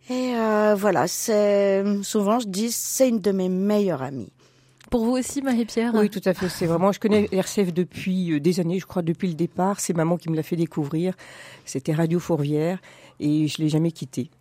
Et 0.10 0.34
voilà, 0.76 1.08
c'est 1.08 1.84
souvent 2.02 2.40
je 2.40 2.48
dis 2.48 2.72
c'est 2.72 3.08
une 3.08 3.20
de 3.20 3.32
mes 3.32 3.48
meilleures 3.48 4.02
amies. 4.02 4.32
Pour 4.90 5.06
vous 5.06 5.12
aussi, 5.12 5.42
Marie-Pierre? 5.44 5.94
Oui, 5.94 6.10
tout 6.10 6.22
à 6.26 6.34
fait. 6.34 6.50
C'est 6.50 6.66
vraiment, 6.66 6.92
je 6.92 7.00
connais 7.00 7.30
RCF 7.32 7.72
depuis 7.72 8.42
des 8.42 8.60
années, 8.60 8.80
je 8.80 8.86
crois 8.86 9.04
depuis 9.04 9.30
le 9.30 9.36
départ. 9.36 9.80
C'est 9.80 9.94
maman 9.94 10.18
qui 10.18 10.30
me 10.30 10.36
l'a 10.36 10.44
fait 10.44 10.58
découvrir. 10.58 11.14
C'était 11.66 11.94
Radio 11.94 12.20
Fourvière 12.20 12.80
et 13.20 13.48
je 13.48 13.62
l'ai 13.62 13.70
jamais 13.70 13.92
quitté 13.92 14.32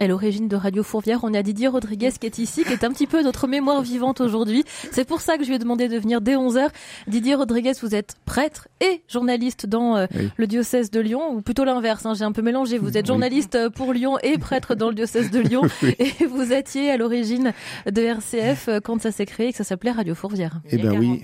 à 0.00 0.06
l'origine 0.06 0.48
de 0.48 0.56
Radio 0.56 0.82
Fourvière. 0.82 1.20
On 1.22 1.34
a 1.34 1.42
Didier 1.42 1.68
Rodriguez 1.68 2.10
qui 2.18 2.26
est 2.26 2.38
ici, 2.38 2.64
qui 2.64 2.72
est 2.72 2.84
un 2.84 2.90
petit 2.90 3.06
peu 3.06 3.22
notre 3.22 3.46
mémoire 3.46 3.82
vivante 3.82 4.20
aujourd'hui. 4.20 4.64
C'est 4.90 5.06
pour 5.06 5.20
ça 5.20 5.36
que 5.36 5.44
je 5.44 5.48
lui 5.48 5.56
ai 5.56 5.58
demandé 5.58 5.88
de 5.88 5.98
venir 5.98 6.20
dès 6.20 6.34
11h. 6.34 6.68
Didier 7.06 7.34
Rodriguez, 7.34 7.72
vous 7.80 7.94
êtes 7.94 8.16
prêtre 8.24 8.68
et 8.80 9.02
journaliste 9.08 9.66
dans 9.66 9.96
euh, 9.96 10.06
le 10.36 10.46
diocèse 10.46 10.90
de 10.90 11.00
Lyon, 11.00 11.34
ou 11.34 11.42
plutôt 11.42 11.64
l'inverse, 11.64 12.06
hein, 12.06 12.14
j'ai 12.14 12.24
un 12.24 12.32
peu 12.32 12.42
mélangé. 12.42 12.78
Vous 12.78 12.96
êtes 12.96 13.06
journaliste 13.06 13.54
euh, 13.54 13.70
pour 13.70 13.92
Lyon 13.92 14.18
et 14.22 14.38
prêtre 14.38 14.74
dans 14.74 14.88
le 14.88 14.94
diocèse 14.94 15.30
de 15.30 15.40
Lyon. 15.40 15.62
Et 15.98 16.26
vous 16.26 16.52
étiez 16.52 16.90
à 16.90 16.96
l'origine 16.96 17.52
de 17.90 18.02
RCF 18.02 18.68
euh, 18.68 18.80
quand 18.80 19.00
ça 19.00 19.12
s'est 19.12 19.26
créé, 19.26 19.52
que 19.52 19.58
ça 19.58 19.64
s'appelait 19.64 19.92
Radio 19.92 20.14
Fourvière. 20.14 20.60
Eh 20.70 20.78
ben 20.78 20.98
oui. 20.98 21.22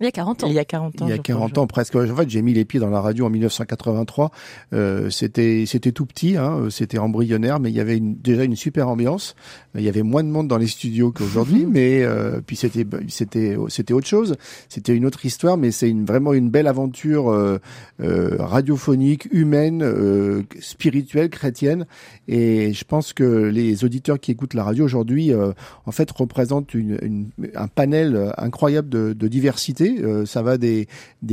Il 0.00 0.04
y 0.04 0.06
a 0.06 0.12
40 0.12 0.44
ans. 0.44 0.46
Il 0.48 0.54
y 0.54 0.58
a 0.58 0.64
40 0.64 1.02
ans. 1.02 1.06
Il 1.06 1.10
y 1.10 1.12
a 1.12 1.18
40 1.18 1.58
ans 1.58 1.66
presque. 1.66 1.94
En 1.94 2.16
fait, 2.16 2.30
j'ai 2.30 2.42
mis 2.42 2.54
les 2.54 2.64
pieds 2.64 2.80
dans 2.80 2.90
la 2.90 3.00
radio 3.00 3.26
en 3.26 3.30
1983. 3.30 4.30
Euh, 4.72 5.10
c'était 5.10 5.64
c'était 5.66 5.92
tout 5.92 6.06
petit, 6.06 6.36
hein, 6.36 6.68
c'était 6.70 6.98
embryonnaire, 6.98 7.60
mais 7.60 7.70
il 7.70 7.76
y 7.76 7.80
avait 7.80 7.98
une, 7.98 8.16
déjà 8.16 8.44
une 8.44 8.56
super 8.56 8.88
ambiance. 8.88 9.36
Il 9.74 9.82
y 9.82 9.88
avait 9.88 10.02
moins 10.02 10.24
de 10.24 10.28
monde 10.28 10.48
dans 10.48 10.56
les 10.56 10.66
studios 10.66 11.12
qu'aujourd'hui, 11.12 11.66
mais 11.70 12.02
euh, 12.02 12.40
puis 12.44 12.56
c'était 12.56 12.86
c'était 13.08 13.56
c'était 13.68 13.92
autre 13.92 14.06
chose. 14.06 14.36
C'était 14.68 14.94
une 14.94 15.04
autre 15.04 15.24
histoire, 15.26 15.56
mais 15.56 15.70
c'est 15.70 15.90
une, 15.90 16.04
vraiment 16.04 16.32
une 16.32 16.50
belle 16.50 16.66
aventure 16.66 17.30
euh, 17.30 17.58
euh 18.00 18.36
radiophonique, 18.38 19.28
humaine, 19.30 19.82
euh, 19.82 20.42
spirituelle, 20.60 21.28
chrétienne. 21.28 21.86
Et 22.28 22.72
je 22.72 22.84
pense 22.84 23.12
que 23.12 23.24
les 23.24 23.84
auditeurs 23.84 24.18
qui 24.18 24.30
écoutent 24.30 24.54
la 24.54 24.64
radio 24.64 24.84
aujourd'hui, 24.84 25.32
euh, 25.32 25.52
en 25.86 25.92
fait, 25.92 26.10
représentent 26.10 26.74
une, 26.74 26.98
une, 27.02 27.28
un 27.54 27.68
panel 27.68 28.32
incroyable 28.38 28.88
de, 28.88 29.12
de 29.12 29.28
diversité 29.28 29.81
euh, 29.88 30.26
ça 30.26 30.42
va 30.42 30.58
des, 30.58 30.86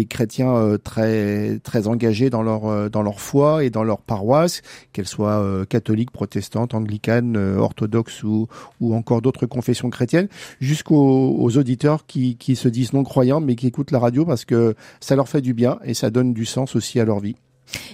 chrétiens 0.09 0.55
euh, 0.55 0.77
très 0.77 1.87
engagés 1.87 2.29
dans 2.29 2.41
leur 2.41 2.65
euh, 2.65 2.89
dans 2.89 3.01
leur 3.01 3.19
foi 3.19 3.63
et 3.63 3.69
dans 3.69 3.83
leur 3.83 4.01
paroisse, 4.01 4.61
qu'elles 4.93 5.07
soient 5.07 5.65
catholiques, 5.67 6.11
protestantes, 6.11 6.73
anglicanes, 6.73 7.37
orthodoxes 7.37 8.23
ou 8.23 8.47
encore 8.81 9.21
d'autres 9.21 9.45
confessions 9.45 9.89
chrétiennes, 9.89 10.27
jusqu'aux 10.59 11.35
aux 11.39 11.57
auditeurs 11.57 12.05
qui 12.05 12.35
qui 12.37 12.55
se 12.55 12.67
disent 12.67 12.93
non 12.93 13.03
croyants 13.03 13.41
mais 13.41 13.55
qui 13.55 13.67
écoutent 13.67 13.91
la 13.91 13.99
radio 13.99 14.25
parce 14.25 14.45
que 14.45 14.75
ça 14.99 15.15
leur 15.15 15.29
fait 15.29 15.41
du 15.41 15.53
bien 15.53 15.79
et 15.83 15.93
ça 15.93 16.09
donne 16.09 16.33
du 16.33 16.45
sens 16.45 16.75
aussi 16.75 16.99
à 16.99 17.05
leur 17.05 17.19
vie. 17.19 17.35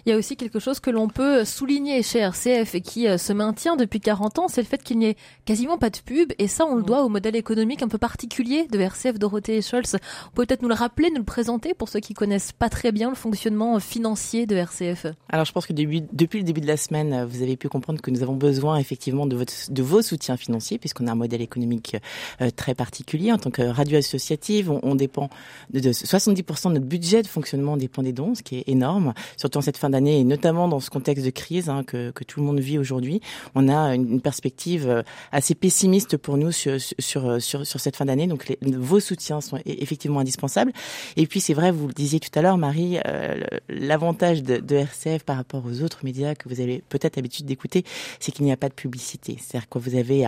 Il 0.05 0.09
y 0.09 0.13
a 0.13 0.17
aussi 0.17 0.35
quelque 0.35 0.59
chose 0.59 0.79
que 0.79 0.89
l'on 0.89 1.07
peut 1.07 1.45
souligner 1.45 2.03
chez 2.03 2.19
RCF 2.19 2.75
et 2.75 2.81
qui 2.81 3.07
euh, 3.07 3.17
se 3.17 3.33
maintient 3.33 3.75
depuis 3.75 3.99
40 3.99 4.39
ans, 4.39 4.47
c'est 4.47 4.61
le 4.61 4.67
fait 4.67 4.81
qu'il 4.81 4.99
n'y 4.99 5.07
ait 5.07 5.17
quasiment 5.45 5.77
pas 5.77 5.89
de 5.89 5.97
pub. 5.97 6.31
Et 6.39 6.47
ça, 6.47 6.65
on 6.65 6.75
le 6.75 6.83
doit 6.83 7.03
au 7.03 7.09
modèle 7.09 7.35
économique 7.35 7.81
un 7.81 7.87
peu 7.87 7.97
particulier 7.97 8.67
de 8.71 8.79
RCF, 8.79 9.17
Dorothée 9.19 9.57
et 9.57 9.61
Scholz. 9.61 9.97
Peut-être 10.33 10.61
nous 10.61 10.69
le 10.69 10.75
rappeler, 10.75 11.09
nous 11.09 11.17
le 11.17 11.23
présenter 11.23 11.73
pour 11.73 11.89
ceux 11.89 11.99
qui 11.99 12.13
connaissent 12.13 12.51
pas 12.51 12.69
très 12.69 12.91
bien 12.91 13.09
le 13.09 13.15
fonctionnement 13.15 13.79
financier 13.79 14.45
de 14.45 14.55
RCF. 14.55 15.07
Alors, 15.29 15.45
je 15.45 15.51
pense 15.51 15.65
que 15.65 15.73
depuis, 15.73 16.03
depuis 16.13 16.39
le 16.39 16.45
début 16.45 16.61
de 16.61 16.67
la 16.67 16.77
semaine, 16.77 17.25
vous 17.25 17.41
avez 17.41 17.57
pu 17.57 17.69
comprendre 17.69 18.01
que 18.01 18.11
nous 18.11 18.23
avons 18.23 18.35
besoin 18.35 18.77
effectivement 18.77 19.25
de, 19.25 19.35
votre, 19.35 19.53
de 19.69 19.83
vos 19.83 20.01
soutiens 20.01 20.37
financiers, 20.37 20.77
puisqu'on 20.77 21.07
a 21.07 21.11
un 21.11 21.15
modèle 21.15 21.41
économique 21.41 21.97
euh, 22.41 22.49
très 22.55 22.75
particulier. 22.75 23.31
En 23.31 23.37
tant 23.37 23.51
que 23.51 23.61
radio 23.61 23.97
associative, 23.97 24.71
on, 24.71 24.95
dépend 24.95 25.29
de, 25.71 25.79
de 25.79 25.91
70% 25.91 26.69
de 26.69 26.73
notre 26.75 26.85
budget 26.85 27.21
de 27.21 27.27
fonctionnement 27.27 27.77
dépend 27.77 28.03
des 28.03 28.13
dons, 28.13 28.35
ce 28.35 28.43
qui 28.43 28.57
est 28.57 28.63
énorme, 28.67 29.13
surtout 29.37 29.57
cette 29.65 29.77
fin 29.77 29.89
d'année 29.89 30.19
et 30.19 30.23
notamment 30.23 30.67
dans 30.67 30.79
ce 30.79 30.89
contexte 30.89 31.25
de 31.25 31.29
crise 31.29 31.69
hein, 31.69 31.83
que, 31.83 32.11
tout 32.25 32.39
le 32.39 32.45
monde 32.45 32.59
vit 32.59 32.79
aujourd'hui, 32.79 33.21
on 33.53 33.67
a 33.67 33.93
une, 33.93 34.21
perspective 34.21 34.89
euh, 34.89 35.03
assez 35.31 35.53
pessimiste 35.53 36.17
pour 36.17 36.37
nous 36.37 36.51
sur, 36.51 36.79
sur, 36.79 37.41
sur, 37.41 37.65
sur 37.65 37.79
cette 37.79 37.95
fin 37.95 38.05
d'année. 38.05 38.27
Donc 38.27 38.55
vos 38.61 38.99
soutiens 38.99 39.41
sont 39.41 39.59
effectivement 39.65 40.19
indispensables. 40.19 40.71
Et 41.17 41.27
puis 41.27 41.39
c'est 41.39 41.53
vrai, 41.53 41.71
vous 41.71 41.87
le 41.87 41.93
disiez 41.93 42.19
tout 42.19 42.31
à 42.37 42.41
l'heure, 42.41 42.57
Marie, 42.57 42.97
euh, 43.05 43.43
l'avantage 43.69 44.43
de, 44.43 44.75
RCF 44.75 45.23
par 45.23 45.37
rapport 45.37 45.63
aux 45.65 45.81
autres 45.81 45.99
médias 46.03 46.35
que 46.35 46.49
vous 46.49 46.61
avez 46.61 46.83
peut-être 46.89 47.15
l'habitude 47.15 47.45
d'écouter, 47.45 47.83
c'est 48.19 48.31
qu'il 48.31 48.45
n'y 48.45 48.51
a 48.51 48.57
pas 48.57 48.69
de 48.69 48.73
publicité. 48.73 49.37
C'est-à-dire 49.39 49.69
que 49.69 49.79
vous 49.79 49.95
avez, 49.95 50.25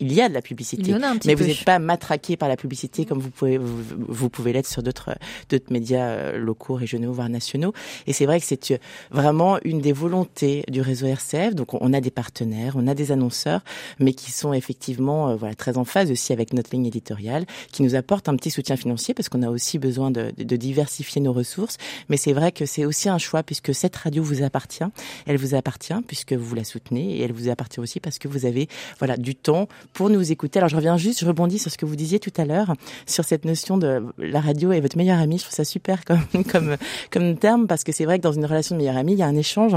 il 0.00 0.12
y 0.12 0.20
a 0.20 0.28
de 0.28 0.34
la 0.34 0.42
publicité, 0.42 0.94
mais 1.24 1.34
vous 1.34 1.44
n'êtes 1.44 1.64
pas 1.64 1.78
matraqué 1.78 2.36
par 2.36 2.48
la 2.48 2.56
publicité 2.56 3.04
comme 3.04 3.18
vous 3.18 3.30
pouvez 3.30 3.58
vous, 3.58 3.82
vous 4.08 4.28
pouvez 4.28 4.52
l'être 4.52 4.68
sur 4.68 4.82
d'autres 4.82 5.16
d'autres 5.48 5.72
médias 5.72 6.08
euh, 6.08 6.38
locaux, 6.38 6.74
régionaux, 6.74 7.12
voire 7.12 7.28
nationaux. 7.28 7.72
Et 8.06 8.12
c'est 8.12 8.26
vrai 8.26 8.40
que 8.40 8.46
c'est 8.46 8.72
euh, 8.72 8.78
vraiment 9.10 9.58
une 9.64 9.80
des 9.80 9.92
volontés 9.92 10.64
du 10.68 10.80
réseau 10.80 11.06
RCF. 11.06 11.54
Donc 11.54 11.74
on 11.74 11.92
a 11.92 12.00
des 12.00 12.10
partenaires, 12.10 12.74
on 12.76 12.86
a 12.86 12.94
des 12.94 13.12
annonceurs, 13.12 13.62
mais 13.98 14.12
qui 14.12 14.32
sont 14.32 14.52
effectivement 14.52 15.30
euh, 15.30 15.36
voilà 15.36 15.54
très 15.54 15.78
en 15.78 15.84
phase 15.84 16.10
aussi 16.10 16.32
avec 16.32 16.52
notre 16.52 16.70
ligne 16.72 16.86
éditoriale, 16.86 17.46
qui 17.72 17.82
nous 17.82 17.94
apportent 17.94 18.28
un 18.28 18.36
petit 18.36 18.50
soutien 18.50 18.76
financier 18.76 19.14
parce 19.14 19.28
qu'on 19.28 19.42
a 19.42 19.50
aussi 19.50 19.78
besoin 19.78 20.10
de, 20.10 20.32
de 20.36 20.56
diversifier 20.56 21.20
nos 21.20 21.32
ressources. 21.32 21.76
Mais 22.08 22.16
c'est 22.16 22.32
vrai 22.32 22.52
que 22.52 22.66
c'est 22.66 22.84
aussi 22.84 23.08
un 23.08 23.18
choix 23.18 23.42
puisque 23.42 23.74
cette 23.74 23.96
radio 23.96 24.22
vous 24.22 24.42
appartient, 24.42 24.84
elle 25.26 25.36
vous 25.36 25.54
appartient 25.54 25.94
puisque 26.06 26.34
vous 26.34 26.54
la 26.54 26.64
soutenez 26.64 27.16
et 27.16 27.22
elle 27.22 27.32
vous 27.32 27.48
appartient 27.48 27.80
aussi 27.80 28.00
parce 28.00 28.18
que 28.18 28.28
vous 28.28 28.46
avez 28.46 28.68
voilà 28.98 29.16
du 29.16 29.34
temps 29.34 29.68
pour 29.92 30.10
nous 30.10 30.32
écouter. 30.32 30.58
Alors 30.58 30.68
je 30.68 30.76
reviens 30.76 30.96
juste, 30.96 31.20
je 31.20 31.26
rebondis 31.26 31.58
sur 31.58 31.70
ce 31.70 31.78
que 31.78 31.86
vous 31.86 31.96
disiez 31.96 32.18
tout 32.18 32.32
à 32.36 32.44
l'heure, 32.44 32.74
sur 33.06 33.24
cette 33.24 33.44
notion 33.44 33.78
de 33.78 34.02
la 34.18 34.40
radio 34.40 34.72
est 34.72 34.80
votre 34.80 34.96
meilleur 34.96 35.18
ami. 35.18 35.38
Je 35.38 35.44
trouve 35.44 35.54
ça 35.54 35.64
super 35.64 36.04
comme, 36.04 36.44
comme, 36.50 36.76
comme 37.10 37.36
terme 37.36 37.66
parce 37.66 37.84
que 37.84 37.92
c'est 37.92 38.04
vrai 38.04 38.18
que 38.18 38.22
dans 38.22 38.32
une 38.32 38.46
relation 38.46 38.74
de 38.74 38.80
meilleur 38.80 38.96
ami, 38.96 39.12
il 39.12 39.18
y 39.18 39.22
a 39.22 39.26
un 39.26 39.36
échange. 39.36 39.76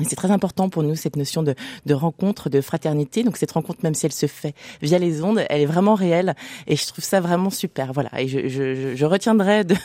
Et 0.00 0.04
c'est 0.04 0.16
très 0.16 0.30
important 0.30 0.68
pour 0.68 0.82
nous 0.82 0.94
cette 0.94 1.16
notion 1.16 1.42
de, 1.42 1.54
de, 1.84 1.94
rencontre, 1.94 2.48
de 2.48 2.60
fraternité. 2.60 3.22
Donc 3.22 3.36
cette 3.36 3.52
rencontre, 3.52 3.80
même 3.82 3.94
si 3.94 4.06
elle 4.06 4.12
se 4.12 4.26
fait 4.26 4.54
via 4.82 4.98
les 4.98 5.22
ondes, 5.22 5.44
elle 5.48 5.60
est 5.60 5.66
vraiment 5.66 5.94
réelle. 5.94 6.34
Et 6.66 6.76
je 6.76 6.86
trouve 6.86 7.04
ça 7.04 7.20
vraiment 7.20 7.50
super. 7.50 7.92
Voilà. 7.92 8.10
Et 8.18 8.28
je, 8.28 8.48
je, 8.48 8.94
je 8.94 9.04
retiendrai 9.04 9.64
de, 9.64 9.76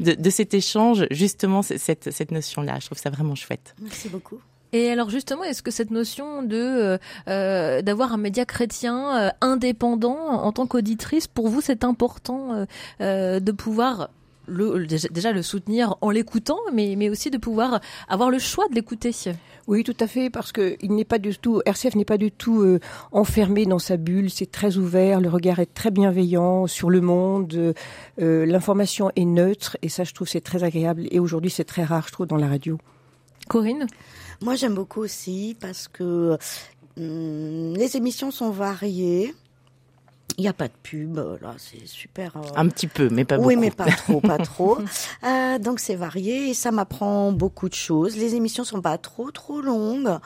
de, 0.00 0.14
de, 0.14 0.30
cet 0.30 0.54
échange 0.54 1.06
justement 1.10 1.62
cette, 1.62 2.12
cette 2.12 2.30
notion-là. 2.30 2.78
Je 2.80 2.86
trouve 2.86 2.98
ça 2.98 3.10
vraiment 3.10 3.34
chouette. 3.34 3.74
Merci 3.80 4.08
beaucoup. 4.08 4.40
Et 4.72 4.90
alors 4.90 5.10
justement, 5.10 5.44
est-ce 5.44 5.62
que 5.62 5.70
cette 5.70 5.90
notion 5.90 6.42
de 6.42 6.56
euh, 6.56 6.98
euh 7.28 7.82
d'avoir 7.82 8.12
un 8.12 8.18
média 8.18 8.44
chrétien 8.44 9.18
euh, 9.18 9.30
indépendant 9.40 10.16
en 10.16 10.52
tant 10.52 10.66
qu'auditrice, 10.66 11.26
pour 11.26 11.48
vous, 11.48 11.60
c'est 11.60 11.84
important 11.84 12.66
euh, 13.00 13.40
de 13.40 13.52
pouvoir 13.52 14.10
le, 14.50 14.86
déjà 14.86 15.32
le 15.32 15.42
soutenir 15.42 15.96
en 16.00 16.10
l'écoutant, 16.10 16.58
mais, 16.72 16.94
mais 16.96 17.08
aussi 17.08 17.30
de 17.30 17.38
pouvoir 17.38 17.80
avoir 18.08 18.30
le 18.30 18.38
choix 18.38 18.68
de 18.68 18.74
l'écouter? 18.74 19.12
Oui, 19.66 19.84
tout 19.84 19.96
à 20.00 20.06
fait, 20.06 20.30
parce 20.30 20.52
que 20.52 20.76
il 20.80 20.94
n'est 20.94 21.04
pas 21.04 21.18
du 21.18 21.36
tout, 21.36 21.62
RCF 21.64 21.94
n'est 21.94 22.04
pas 22.04 22.18
du 22.18 22.32
tout 22.32 22.60
euh, 22.60 22.80
enfermé 23.12 23.66
dans 23.66 23.78
sa 23.78 23.96
bulle. 23.96 24.30
C'est 24.30 24.50
très 24.50 24.76
ouvert, 24.76 25.20
le 25.20 25.28
regard 25.28 25.60
est 25.60 25.72
très 25.72 25.90
bienveillant 25.90 26.66
sur 26.66 26.90
le 26.90 27.00
monde, 27.00 27.74
euh, 28.20 28.46
l'information 28.46 29.10
est 29.16 29.24
neutre, 29.24 29.76
et 29.82 29.88
ça, 29.88 30.04
je 30.04 30.12
trouve, 30.12 30.28
c'est 30.28 30.40
très 30.40 30.64
agréable. 30.64 31.06
Et 31.10 31.20
aujourd'hui, 31.20 31.50
c'est 31.50 31.64
très 31.64 31.84
rare, 31.84 32.06
je 32.08 32.12
trouve, 32.12 32.26
dans 32.26 32.36
la 32.36 32.48
radio. 32.48 32.78
Corinne? 33.48 33.86
Moi, 34.42 34.54
j'aime 34.54 34.74
beaucoup 34.74 35.00
aussi 35.00 35.56
parce 35.60 35.88
que 35.88 36.36
hum, 36.96 37.74
les 37.76 37.96
émissions 37.96 38.30
sont 38.30 38.50
variées. 38.50 39.34
Il 40.38 40.42
n'y 40.42 40.48
a 40.48 40.52
pas 40.54 40.68
de 40.68 40.72
pub, 40.82 41.16
là, 41.42 41.54
c'est 41.58 41.86
super. 41.86 42.34
euh, 42.36 42.40
Un 42.56 42.68
petit 42.68 42.86
peu, 42.86 43.10
mais 43.10 43.24
pas 43.26 43.36
beaucoup. 43.36 43.48
Oui, 43.48 43.56
mais 43.56 43.70
pas 43.70 43.90
trop, 43.90 44.20
pas 44.22 44.38
trop. 44.52 44.78
Euh, 45.24 45.58
donc 45.58 45.80
c'est 45.80 45.96
varié 45.96 46.48
et 46.50 46.54
ça 46.54 46.70
m'apprend 46.70 47.30
beaucoup 47.32 47.68
de 47.68 47.74
choses. 47.74 48.16
Les 48.16 48.34
émissions 48.36 48.64
sont 48.64 48.80
pas 48.80 48.96
trop, 48.96 49.30
trop 49.32 49.60
longues. 49.60 50.18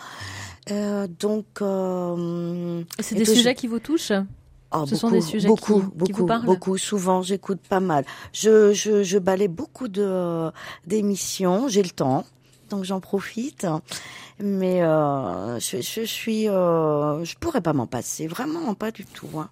Euh, 0.71 1.09
donc. 1.19 1.47
Euh, 1.63 2.83
C'est 3.01 3.17
et 3.17 3.19
des 3.19 3.25
sujets 3.25 3.51
je- 3.51 3.57
qui 3.57 3.67
vous 3.67 3.81
touchent? 3.81 4.13
Ah, 4.71 4.85
Ce 4.87 4.95
sont 4.97 5.11
des 5.11 5.21
sujets 5.21 5.49
beaucoup, 5.49 5.81
qui, 5.81 5.87
beaucoup, 5.87 6.05
qui 6.07 6.13
vous 6.13 6.27
parlent? 6.27 6.45
beaucoup. 6.45 6.79
Souvent, 6.79 7.23
j'écoute 7.23 7.61
pas 7.69 7.81
mal. 7.81 8.05
Je, 8.33 8.73
je, 8.73 9.03
je 9.03 9.19
balais 9.19 9.49
beaucoup 9.49 9.89
de 9.89 10.51
d'émissions. 10.87 11.67
J'ai 11.69 11.83
le 11.83 11.91
temps, 11.91 12.25
donc 12.71 12.85
j'en 12.85 13.01
profite. 13.01 13.67
Mais 14.43 14.83
euh, 14.83 15.59
je, 15.61 15.77
je 15.81 16.01
suis, 16.05 16.49
euh, 16.49 17.25
je 17.25 17.37
pourrais 17.37 17.61
pas 17.61 17.73
m'en 17.73 17.87
passer, 17.87 18.27
vraiment 18.27 18.75
pas 18.75 18.91
du 18.91 19.05
tout. 19.05 19.29
hein. 19.39 19.49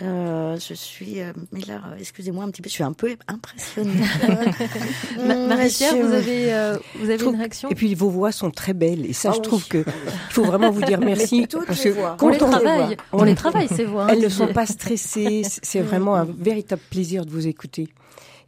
Euh, 0.00 0.56
je 0.60 0.74
suis, 0.74 1.20
euh, 1.20 1.32
mais 1.50 1.60
là, 1.62 1.80
excusez-moi 1.98 2.44
un 2.44 2.50
petit 2.50 2.62
peu, 2.62 2.68
je 2.68 2.74
suis 2.74 2.84
un 2.84 2.92
peu 2.92 3.16
impressionnée. 3.26 3.90
Hum, 5.18 5.46
Marie-Pierre, 5.48 5.96
vous 5.96 6.12
avez, 6.12 6.52
euh, 6.54 6.76
vous 6.96 7.06
avez 7.06 7.16
trouve- 7.16 7.32
une 7.34 7.38
réaction? 7.40 7.68
Et 7.70 7.74
puis 7.74 7.94
vos 7.96 8.08
voix 8.08 8.30
sont 8.30 8.50
très 8.52 8.74
belles, 8.74 9.04
et 9.06 9.12
ça, 9.12 9.30
Ah 9.30 9.32
je 9.34 9.38
oui. 9.38 9.42
trouve 9.42 9.66
que 9.66 9.78
il 10.28 10.32
faut 10.32 10.44
vraiment 10.44 10.70
vous 10.70 10.82
dire 10.82 11.00
merci. 11.00 11.46
Parce 11.66 11.82
que 11.82 11.88
quand 12.16 12.26
On 12.26 12.28
les 12.28 12.42
on- 12.42 12.50
travaille, 12.50 12.96
on 13.12 13.24
les 13.24 13.34
travaille 13.34 13.68
ces 13.68 13.84
voix. 13.84 14.04
hein, 14.04 14.08
Elles 14.12 14.20
ne 14.22 14.28
sont 14.28 14.46
pas 14.52 14.66
stressées. 14.66 15.42
C'est 15.62 15.80
vraiment 15.82 16.14
un 16.14 16.24
véritable 16.24 16.82
plaisir 16.90 17.26
de 17.26 17.30
vous 17.30 17.46
écouter. 17.48 17.88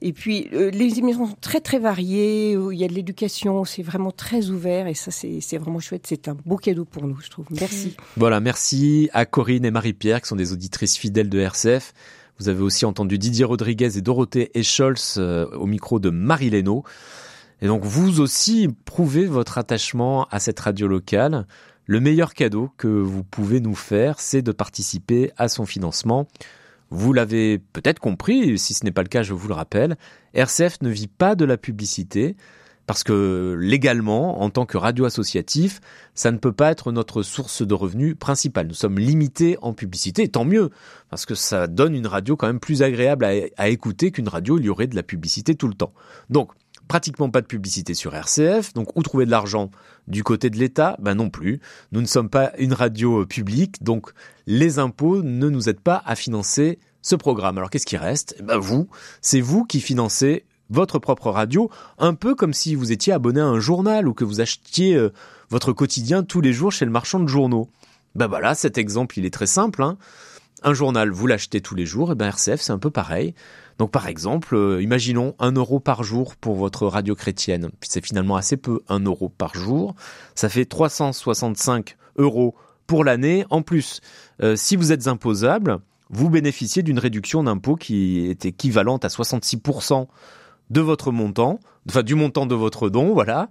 Et 0.02 0.12
puis, 0.12 0.48
euh, 0.54 0.70
les 0.70 0.98
émissions 0.98 1.26
sont 1.26 1.36
très, 1.40 1.60
très 1.60 1.78
variées. 1.78 2.56
où 2.56 2.72
Il 2.72 2.78
y 2.78 2.84
a 2.84 2.88
de 2.88 2.94
l'éducation. 2.94 3.64
C'est 3.64 3.82
vraiment 3.82 4.12
très 4.12 4.48
ouvert. 4.48 4.86
Et 4.86 4.94
ça, 4.94 5.10
c'est 5.10 5.58
vraiment 5.58 5.80
chouette. 5.80 6.06
C'est 6.06 6.28
un 6.28 6.36
beau 6.46 6.56
cadeau 6.56 6.84
pour 6.84 7.06
nous, 7.06 7.20
je 7.20 7.28
trouve. 7.28 7.46
Merci. 7.50 7.96
Voilà, 8.16 8.40
merci 8.40 9.10
à 9.12 9.26
Corinne 9.26 9.64
et 9.64 9.70
Marie-Pierre 9.70 10.22
qui 10.22 10.28
sont 10.28 10.36
des 10.36 10.52
auditrices 10.52 10.96
fidèles 10.96 11.28
de 11.28 11.38
RCF. 11.38 11.92
Vous 12.38 12.48
avez 12.48 12.62
aussi 12.62 12.86
entendu 12.86 13.18
Didier 13.18 13.44
Rodriguez 13.44 13.98
et 13.98 14.00
Dorothée 14.00 14.50
Escholz 14.58 15.16
euh, 15.18 15.46
au 15.50 15.66
micro 15.66 15.98
de 15.98 16.08
Marie 16.08 16.48
Leno. 16.48 16.84
Et 17.60 17.66
donc 17.66 17.84
vous 17.84 18.20
aussi 18.20 18.68
prouvez 18.86 19.26
votre 19.26 19.58
attachement 19.58 20.26
à 20.30 20.40
cette 20.40 20.58
radio 20.58 20.88
locale. 20.88 21.46
Le 21.84 22.00
meilleur 22.00 22.32
cadeau 22.32 22.70
que 22.78 22.88
vous 22.88 23.24
pouvez 23.24 23.60
nous 23.60 23.74
faire, 23.74 24.20
c'est 24.20 24.40
de 24.40 24.52
participer 24.52 25.32
à 25.36 25.48
son 25.48 25.66
financement. 25.66 26.28
Vous 26.90 27.12
l'avez 27.12 27.58
peut-être 27.58 28.00
compris, 28.00 28.58
si 28.58 28.74
ce 28.74 28.84
n'est 28.84 28.90
pas 28.90 29.02
le 29.02 29.08
cas, 29.08 29.22
je 29.22 29.32
vous 29.32 29.48
le 29.48 29.54
rappelle, 29.54 29.96
RCF 30.34 30.82
ne 30.82 30.90
vit 30.90 31.06
pas 31.06 31.34
de 31.34 31.44
la 31.44 31.56
publicité, 31.56 32.36
parce 32.86 33.04
que 33.04 33.56
légalement, 33.60 34.42
en 34.42 34.50
tant 34.50 34.66
que 34.66 34.76
radio 34.76 35.04
associatif, 35.04 35.80
ça 36.14 36.32
ne 36.32 36.38
peut 36.38 36.50
pas 36.50 36.72
être 36.72 36.90
notre 36.90 37.22
source 37.22 37.62
de 37.64 37.72
revenus 37.72 38.16
principale. 38.18 38.66
Nous 38.66 38.74
sommes 38.74 38.98
limités 38.98 39.56
en 39.62 39.72
publicité, 39.72 40.26
tant 40.26 40.44
mieux, 40.44 40.70
parce 41.08 41.24
que 41.24 41.36
ça 41.36 41.68
donne 41.68 41.94
une 41.94 42.08
radio 42.08 42.36
quand 42.36 42.48
même 42.48 42.58
plus 42.58 42.82
agréable 42.82 43.24
à, 43.24 43.30
à 43.56 43.68
écouter 43.68 44.10
qu'une 44.10 44.28
radio 44.28 44.56
où 44.56 44.58
il 44.58 44.64
y 44.64 44.68
aurait 44.68 44.88
de 44.88 44.96
la 44.96 45.04
publicité 45.04 45.54
tout 45.54 45.68
le 45.68 45.74
temps. 45.74 45.92
Donc, 46.30 46.50
pratiquement 46.90 47.30
pas 47.30 47.40
de 47.40 47.46
publicité 47.46 47.94
sur 47.94 48.16
RCF, 48.16 48.74
donc 48.74 48.96
où 48.96 49.02
trouver 49.04 49.24
de 49.24 49.30
l'argent 49.30 49.70
du 50.08 50.24
côté 50.24 50.50
de 50.50 50.58
l'État? 50.58 50.96
Ben 50.98 51.14
non 51.14 51.30
plus. 51.30 51.60
Nous 51.92 52.00
ne 52.00 52.06
sommes 52.06 52.28
pas 52.28 52.50
une 52.58 52.72
radio 52.72 53.20
euh, 53.20 53.26
publique, 53.26 53.80
donc 53.80 54.10
les 54.48 54.80
impôts 54.80 55.22
ne 55.22 55.48
nous 55.48 55.68
aident 55.68 55.78
pas 55.78 56.02
à 56.04 56.16
financer 56.16 56.80
ce 57.00 57.14
programme. 57.14 57.58
Alors 57.58 57.70
qu'est-ce 57.70 57.86
qui 57.86 57.96
reste? 57.96 58.34
Eh 58.40 58.42
Ben 58.42 58.58
vous, 58.58 58.88
c'est 59.20 59.40
vous 59.40 59.64
qui 59.64 59.80
financez 59.80 60.44
votre 60.68 60.98
propre 60.98 61.30
radio, 61.30 61.70
un 61.98 62.14
peu 62.14 62.34
comme 62.34 62.52
si 62.52 62.74
vous 62.74 62.90
étiez 62.90 63.12
abonné 63.12 63.40
à 63.40 63.46
un 63.46 63.60
journal 63.60 64.08
ou 64.08 64.12
que 64.12 64.24
vous 64.24 64.40
achetiez 64.40 64.96
euh, 64.96 65.12
votre 65.48 65.72
quotidien 65.72 66.24
tous 66.24 66.40
les 66.40 66.52
jours 66.52 66.72
chez 66.72 66.86
le 66.86 66.90
marchand 66.90 67.20
de 67.20 67.28
journaux. 67.28 67.68
Ben 68.16 68.26
voilà, 68.26 68.56
cet 68.56 68.78
exemple, 68.78 69.16
il 69.16 69.24
est 69.24 69.32
très 69.32 69.46
simple. 69.46 69.84
Hein. 69.84 69.96
Un 70.64 70.74
journal, 70.74 71.10
vous 71.10 71.28
l'achetez 71.28 71.60
tous 71.60 71.76
les 71.76 71.86
jours, 71.86 72.10
et 72.10 72.14
ben 72.16 72.26
RCF, 72.26 72.60
c'est 72.60 72.72
un 72.72 72.78
peu 72.78 72.90
pareil. 72.90 73.34
Donc 73.80 73.92
par 73.92 74.08
exemple, 74.08 74.56
euh, 74.56 74.82
imaginons 74.82 75.34
un 75.38 75.52
euro 75.52 75.80
par 75.80 76.02
jour 76.02 76.36
pour 76.36 76.54
votre 76.54 76.86
radio 76.86 77.14
chrétienne. 77.14 77.70
C'est 77.80 78.04
finalement 78.04 78.36
assez 78.36 78.58
peu, 78.58 78.80
un 78.90 79.00
euro 79.00 79.30
par 79.30 79.54
jour. 79.54 79.94
Ça 80.34 80.50
fait 80.50 80.66
365 80.66 81.96
euros 82.18 82.54
pour 82.86 83.04
l'année. 83.04 83.46
En 83.48 83.62
plus, 83.62 84.02
euh, 84.42 84.54
si 84.54 84.76
vous 84.76 84.92
êtes 84.92 85.06
imposable, 85.06 85.78
vous 86.10 86.28
bénéficiez 86.28 86.82
d'une 86.82 86.98
réduction 86.98 87.42
d'impôt 87.42 87.74
qui 87.74 88.26
est 88.26 88.44
équivalente 88.44 89.06
à 89.06 89.08
66% 89.08 90.08
de 90.68 90.80
votre 90.82 91.10
montant, 91.10 91.58
enfin 91.88 92.02
du 92.02 92.14
montant 92.14 92.44
de 92.44 92.54
votre 92.54 92.90
don, 92.90 93.14
voilà. 93.14 93.48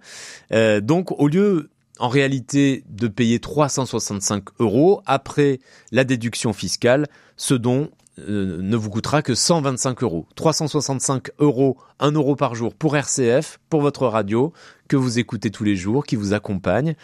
Euh, 0.53 0.79
donc 0.79 1.11
au 1.19 1.27
lieu 1.27 1.71
en 1.97 2.07
réalité 2.07 2.83
de 2.87 3.07
payer 3.07 3.39
365 3.39 4.43
euros 4.59 5.01
après 5.07 5.59
la 5.91 6.03
déduction 6.03 6.53
fiscale, 6.53 7.07
ce 7.35 7.55
don 7.55 7.89
euh, 8.27 8.61
ne 8.61 8.75
vous 8.75 8.89
coûtera 8.89 9.21
que 9.21 9.35
125 9.35 10.03
euros. 10.03 10.25
365 10.35 11.29
euros, 11.39 11.77
1 11.99 12.11
euro 12.11 12.35
par 12.35 12.55
jour 12.55 12.73
pour 12.73 12.95
RCF, 12.95 13.59
pour 13.69 13.81
votre 13.81 14.07
radio, 14.07 14.53
que 14.87 14.95
vous 14.95 15.19
écoutez 15.19 15.51
tous 15.51 15.63
les 15.63 15.75
jours, 15.75 16.05
qui 16.05 16.15
vous 16.15 16.33
accompagne, 16.33 16.95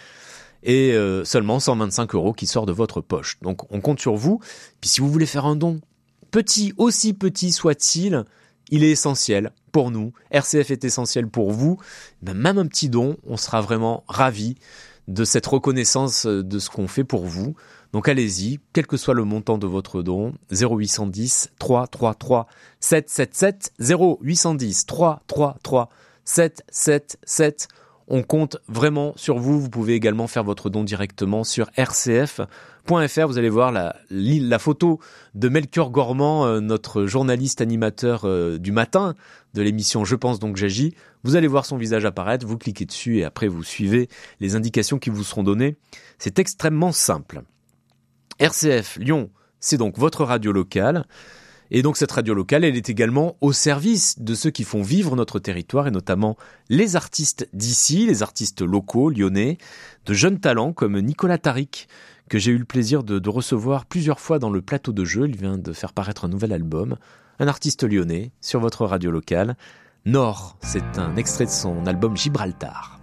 et 0.63 0.93
euh, 0.93 1.23
seulement 1.23 1.60
125 1.60 2.15
euros 2.15 2.34
qui 2.34 2.47
sort 2.47 2.65
de 2.65 2.71
votre 2.71 3.01
poche. 3.01 3.38
Donc 3.41 3.71
on 3.71 3.82
compte 3.82 3.99
sur 3.99 4.15
vous. 4.15 4.39
Puis 4.82 4.89
si 4.89 5.01
vous 5.01 5.12
voulez 5.12 5.25
faire 5.25 5.45
un 5.45 5.56
don, 5.56 5.80
petit, 6.32 6.73
aussi 6.78 7.13
petit 7.13 7.51
soit-il, 7.51 8.25
il 8.71 8.84
est 8.84 8.91
essentiel 8.91 9.51
pour 9.71 9.91
nous. 9.91 10.13
RCF 10.32 10.71
est 10.71 10.84
essentiel 10.84 11.28
pour 11.28 11.51
vous. 11.51 11.78
Ben, 12.21 12.34
même 12.34 12.58
un 12.58 12.65
petit 12.65 12.89
don, 12.89 13.17
on 13.28 13.38
sera 13.38 13.62
vraiment 13.62 14.04
ravis 14.08 14.56
de 15.08 15.23
cette 15.23 15.45
reconnaissance 15.45 16.25
euh, 16.25 16.43
de 16.43 16.60
ce 16.60 16.69
qu'on 16.69 16.88
fait 16.88 17.04
pour 17.04 17.25
vous. 17.25 17.56
Donc 17.93 18.10
allez-y, 18.10 18.60
quel 18.74 18.88
que 18.88 18.98
soit 18.98 19.13
le 19.13 19.24
montant 19.24 19.58
de 19.58 19.67
votre 19.67 20.02
don, 20.02 20.34
0810 20.52 21.52
333 21.60 22.48
777 22.80 23.74
0810 23.80 24.86
333 24.86 25.89
777. 26.26 27.67
On 28.08 28.21
compte 28.21 28.58
vraiment 28.67 29.13
sur 29.15 29.39
vous. 29.39 29.60
Vous 29.60 29.69
pouvez 29.69 29.93
également 29.93 30.28
faire 30.28 30.43
votre 30.43 30.69
don 30.69 30.84
directement 30.84 31.43
sur 31.43 31.67
rcf.fr. 31.78 33.28
Vous 33.28 33.38
allez 33.38 33.50
voir 33.50 33.71
la, 33.71 34.60
photo 34.60 35.00
de 35.34 35.50
Melchior 35.50 35.89
Gormand, 35.89 36.45
euh, 36.45 36.60
notre 36.60 37.06
journaliste 37.06 37.62
animateur 37.62 38.26
euh, 38.26 38.60
du 38.60 38.71
matin 38.71 39.15
de 39.56 39.62
l'émission 39.63 40.06
Je 40.06 40.15
pense 40.15 40.38
donc 40.38 40.56
j'agis. 40.56 40.93
Vous 41.24 41.36
allez 41.36 41.48
voir 41.48 41.65
son 41.65 41.78
visage 41.78 42.06
apparaître, 42.06 42.45
vous 42.45 42.58
cliquez 42.58 42.86
dessus 42.86 43.17
et 43.17 43.24
après 43.24 43.48
vous 43.48 43.63
suivez 43.63 44.08
les 44.39 44.56
indications 44.56 45.00
qui 45.00 45.10
vous 45.10 45.24
seront 45.24 45.43
données. 45.43 45.76
C'est 46.19 46.38
extrêmement 46.38 46.91
simple. 46.91 47.41
RCF 48.39 48.98
Lyon, 48.98 49.30
c'est 49.60 49.78
donc 49.78 49.98
votre 49.98 50.24
radio 50.24 50.52
locale. 50.52 51.06
Et 51.71 51.82
donc 51.82 51.98
cette 51.98 52.12
radio 52.12 52.34
locale, 52.34 52.63
elle 52.63 52.76
est 52.76 52.89
également 52.89 53.38
au 53.41 53.52
service 53.52 54.19
de 54.19 54.36
ceux 54.36 54.52
qui 54.52 54.63
font 54.63 54.84
vivre 54.84 55.15
notre 55.15 55.39
territoire 55.39 55.88
et 55.88 55.91
notamment 55.91 56.38
les 56.69 56.95
artistes 56.95 57.50
d'ici, 57.54 58.06
les 58.06 58.21
artistes 58.21 58.62
locaux 58.62 59.10
lyonnais, 59.10 59.58
de 60.06 60.13
jeunes 60.13 60.39
talents 60.39 60.74
comme 60.74 61.00
Nicolas 61.00 61.39
Tariq, 61.39 61.88
que 62.30 62.38
j'ai 62.38 62.52
eu 62.52 62.58
le 62.58 62.65
plaisir 62.65 63.04
de, 63.04 63.17
de, 63.19 63.30
recevoir 63.30 63.86
plusieurs 63.86 64.19
fois 64.19 64.38
dans 64.38 64.50
le 64.50 64.62
plateau 64.62 64.91
de 64.91 65.06
jeu. 65.06 65.28
Il 65.28 65.38
vient 65.38 65.58
de 65.58 65.74
faire 65.74 65.93
paraître 65.93 66.26
un 66.26 66.30
nouvel 66.30 66.54
album, 66.54 66.98
un 67.39 67.48
artiste 67.48 67.84
lyonnais 67.84 68.32
sur 68.41 68.60
votre 68.60 68.86
radio 68.86 69.10
locale. 69.10 69.56
Nord, 70.06 70.58
c'est 70.62 71.00
un 71.00 71.15
extrait 71.15 71.45
de 71.45 71.52
son 71.52 71.88
album 71.88 72.15
Gibraltar. 72.15 73.00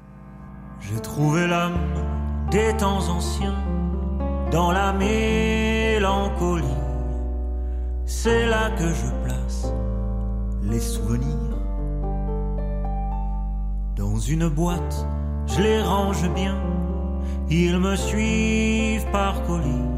J'ai 0.81 1.01
trouvé 1.01 1.47
l'âme 1.47 1.79
des 2.51 2.77
temps 2.77 3.09
anciens 3.09 3.57
dans 4.53 4.71
la 4.71 4.93
mélancolie. 4.93 6.65
C'est 8.05 8.47
là 8.47 8.71
que 8.79 8.87
je 8.87 9.25
place 9.25 9.73
les 10.63 10.81
souvenirs. 10.81 11.57
Dans 13.97 14.19
une 14.19 14.49
boîte, 14.49 15.07
je 15.47 15.61
les 15.63 15.83
range 15.83 16.31
bien. 16.35 16.57
Ils 17.51 17.79
me 17.79 17.97
suivent 17.97 19.07
par 19.11 19.43
colis. 19.47 19.89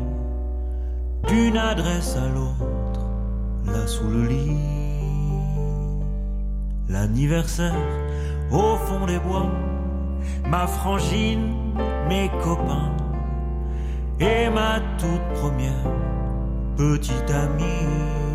D'une 1.29 1.57
adresse 1.57 2.17
à 2.17 2.29
l'autre, 2.29 3.01
là 3.67 3.87
sous 3.87 4.09
le 4.09 4.27
lit. 4.27 4.59
L'anniversaire 6.89 7.75
au 8.53 8.77
fond 8.77 9.07
des 9.07 9.19
bois. 9.19 9.51
Ma 10.49 10.67
frangine, 10.67 11.55
mes 12.09 12.31
copains. 12.43 13.04
Et 14.21 14.49
ma 14.49 14.81
toute 14.99 15.41
première 15.41 15.85
petite 16.77 17.31
amie. 17.31 18.34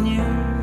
news 0.00 0.57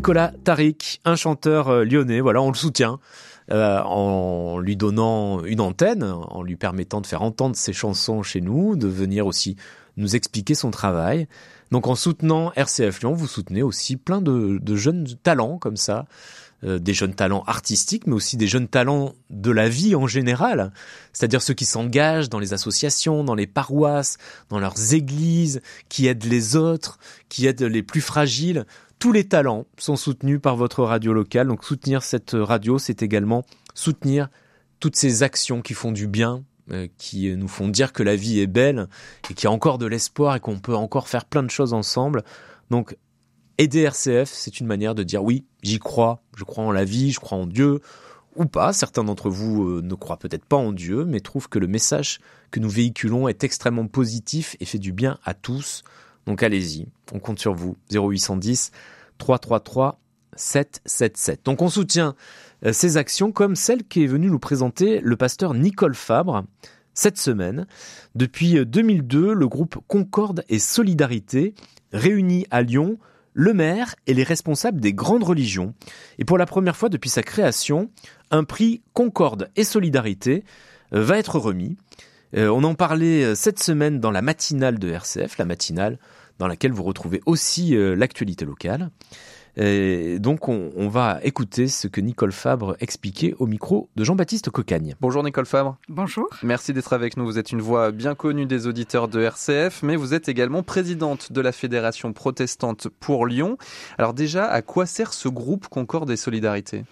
Nicolas 0.00 0.32
Tariq, 0.44 0.98
un 1.04 1.14
chanteur 1.14 1.68
euh, 1.68 1.84
lyonnais, 1.84 2.22
voilà, 2.22 2.40
on 2.40 2.48
le 2.48 2.56
soutient 2.56 3.00
euh, 3.50 3.82
en 3.82 4.58
lui 4.58 4.74
donnant 4.74 5.44
une 5.44 5.60
antenne, 5.60 6.02
en 6.04 6.42
lui 6.42 6.56
permettant 6.56 7.02
de 7.02 7.06
faire 7.06 7.20
entendre 7.20 7.54
ses 7.54 7.74
chansons 7.74 8.22
chez 8.22 8.40
nous, 8.40 8.76
de 8.76 8.88
venir 8.88 9.26
aussi 9.26 9.56
nous 9.98 10.16
expliquer 10.16 10.54
son 10.54 10.70
travail. 10.70 11.28
Donc 11.70 11.86
en 11.86 11.96
soutenant 11.96 12.50
RCF 12.56 13.00
Lyon, 13.00 13.12
vous 13.12 13.26
soutenez 13.26 13.62
aussi 13.62 13.98
plein 13.98 14.22
de, 14.22 14.58
jeunes 14.74 15.06
talents 15.22 15.58
comme 15.58 15.76
ça, 15.76 16.06
euh, 16.64 16.78
des 16.78 16.94
jeunes 16.94 17.14
talents 17.14 17.44
artistiques, 17.46 18.06
mais 18.06 18.14
aussi 18.14 18.38
des 18.38 18.46
jeunes 18.46 18.68
talents 18.68 19.12
de 19.28 19.50
la 19.50 19.68
vie 19.68 19.94
en 19.94 20.06
général, 20.06 20.72
c'est-à-dire 21.12 21.42
ceux 21.42 21.52
qui 21.52 21.66
s'engagent 21.66 22.30
dans 22.30 22.38
les 22.38 22.54
associations, 22.54 23.22
dans 23.22 23.34
les 23.34 23.46
paroisses, 23.46 24.16
dans 24.48 24.60
leurs 24.60 24.94
églises, 24.94 25.60
qui 25.90 26.06
aident 26.06 26.24
les 26.24 26.56
autres, 26.56 26.98
qui 27.28 27.46
aident 27.46 27.64
les 27.64 27.82
plus 27.82 28.00
fragiles. 28.00 28.64
Tous 29.00 29.12
les 29.12 29.24
talents 29.24 29.64
sont 29.78 29.96
soutenus 29.96 30.40
par 30.42 30.56
votre 30.56 30.84
radio 30.84 31.14
locale. 31.14 31.48
Donc 31.48 31.64
soutenir 31.64 32.02
cette 32.02 32.36
radio, 32.38 32.78
c'est 32.78 33.02
également 33.02 33.46
soutenir 33.74 34.28
toutes 34.78 34.94
ces 34.94 35.22
actions 35.22 35.62
qui 35.62 35.72
font 35.72 35.90
du 35.90 36.06
bien, 36.06 36.44
euh, 36.70 36.86
qui 36.98 37.34
nous 37.34 37.48
font 37.48 37.68
dire 37.68 37.94
que 37.94 38.02
la 38.02 38.14
vie 38.14 38.40
est 38.40 38.46
belle 38.46 38.88
et 39.30 39.34
qu'il 39.34 39.44
y 39.44 39.46
a 39.46 39.52
encore 39.52 39.78
de 39.78 39.86
l'espoir 39.86 40.36
et 40.36 40.40
qu'on 40.40 40.58
peut 40.58 40.76
encore 40.76 41.08
faire 41.08 41.24
plein 41.24 41.42
de 41.42 41.48
choses 41.48 41.72
ensemble. 41.72 42.24
Donc 42.68 42.94
aider 43.56 43.80
RCF, 43.80 44.28
c'est 44.30 44.60
une 44.60 44.66
manière 44.66 44.94
de 44.94 45.02
dire 45.02 45.24
oui, 45.24 45.46
j'y 45.62 45.78
crois, 45.78 46.22
je 46.36 46.44
crois 46.44 46.64
en 46.64 46.70
la 46.70 46.84
vie, 46.84 47.10
je 47.10 47.20
crois 47.20 47.38
en 47.38 47.46
Dieu, 47.46 47.80
ou 48.36 48.44
pas. 48.44 48.74
Certains 48.74 49.04
d'entre 49.04 49.30
vous 49.30 49.66
euh, 49.66 49.80
ne 49.82 49.94
croient 49.94 50.18
peut-être 50.18 50.44
pas 50.44 50.58
en 50.58 50.72
Dieu, 50.72 51.06
mais 51.06 51.20
trouvent 51.20 51.48
que 51.48 51.58
le 51.58 51.68
message 51.68 52.20
que 52.50 52.60
nous 52.60 52.68
véhiculons 52.68 53.28
est 53.28 53.44
extrêmement 53.44 53.86
positif 53.86 54.56
et 54.60 54.66
fait 54.66 54.78
du 54.78 54.92
bien 54.92 55.18
à 55.24 55.32
tous. 55.32 55.84
Donc 56.30 56.44
allez-y, 56.44 56.86
on 57.12 57.18
compte 57.18 57.40
sur 57.40 57.54
vous. 57.54 57.76
0810 57.90 58.70
333 59.18 59.98
777. 60.36 61.40
Donc 61.44 61.60
on 61.60 61.68
soutient 61.68 62.14
euh, 62.64 62.72
ces 62.72 62.98
actions 62.98 63.32
comme 63.32 63.56
celle 63.56 63.82
qui 63.82 64.04
est 64.04 64.06
venue 64.06 64.30
nous 64.30 64.38
présenter 64.38 65.00
le 65.00 65.16
pasteur 65.16 65.54
Nicole 65.54 65.96
Fabre 65.96 66.44
cette 66.94 67.18
semaine. 67.18 67.66
Depuis 68.14 68.58
euh, 68.58 68.64
2002, 68.64 69.34
le 69.34 69.48
groupe 69.48 69.78
Concorde 69.88 70.44
et 70.48 70.60
Solidarité 70.60 71.52
réunit 71.92 72.46
à 72.52 72.62
Lyon 72.62 72.98
le 73.32 73.52
maire 73.52 73.96
et 74.06 74.14
les 74.14 74.22
responsables 74.22 74.78
des 74.78 74.92
grandes 74.92 75.24
religions. 75.24 75.74
Et 76.20 76.24
pour 76.24 76.38
la 76.38 76.46
première 76.46 76.76
fois 76.76 76.90
depuis 76.90 77.10
sa 77.10 77.24
création, 77.24 77.90
un 78.30 78.44
prix 78.44 78.82
Concorde 78.92 79.50
et 79.56 79.64
Solidarité 79.64 80.44
euh, 80.94 81.02
va 81.02 81.18
être 81.18 81.40
remis. 81.40 81.76
Euh, 82.36 82.48
on 82.48 82.62
en 82.64 82.74
parlait 82.74 83.24
euh, 83.24 83.34
cette 83.34 83.60
semaine 83.60 83.98
dans 84.00 84.10
la 84.10 84.22
matinale 84.22 84.78
de 84.78 84.90
RCF, 84.90 85.38
la 85.38 85.44
matinale 85.44 85.98
dans 86.40 86.48
laquelle 86.48 86.72
vous 86.72 86.82
retrouvez 86.82 87.20
aussi 87.26 87.76
euh, 87.76 87.94
l'actualité 87.94 88.44
locale. 88.44 88.90
Et 89.56 90.18
donc 90.20 90.48
on, 90.48 90.70
on 90.76 90.88
va 90.88 91.18
écouter 91.22 91.68
ce 91.68 91.86
que 91.86 92.00
Nicole 92.00 92.32
Fabre 92.32 92.76
expliquait 92.80 93.34
au 93.38 93.46
micro 93.46 93.90
de 93.96 94.04
Jean-Baptiste 94.04 94.48
Cocagne. 94.48 94.94
Bonjour 95.00 95.22
Nicole 95.22 95.44
Fabre. 95.44 95.76
Bonjour. 95.88 96.28
Merci 96.42 96.72
d'être 96.72 96.92
avec 96.92 97.16
nous. 97.16 97.26
Vous 97.26 97.38
êtes 97.38 97.52
une 97.52 97.60
voix 97.60 97.90
bien 97.90 98.14
connue 98.14 98.46
des 98.46 98.66
auditeurs 98.66 99.08
de 99.08 99.20
RCF, 99.20 99.82
mais 99.82 99.96
vous 99.96 100.14
êtes 100.14 100.28
également 100.28 100.62
présidente 100.62 101.32
de 101.32 101.40
la 101.40 101.52
Fédération 101.52 102.12
protestante 102.12 102.88
pour 103.00 103.26
Lyon. 103.26 103.58
Alors 103.98 104.14
déjà, 104.14 104.46
à 104.46 104.62
quoi 104.62 104.86
sert 104.86 105.12
ce 105.12 105.28
groupe 105.28 105.68
Concorde 105.68 106.10
et 106.10 106.16
Solidarité? 106.16 106.84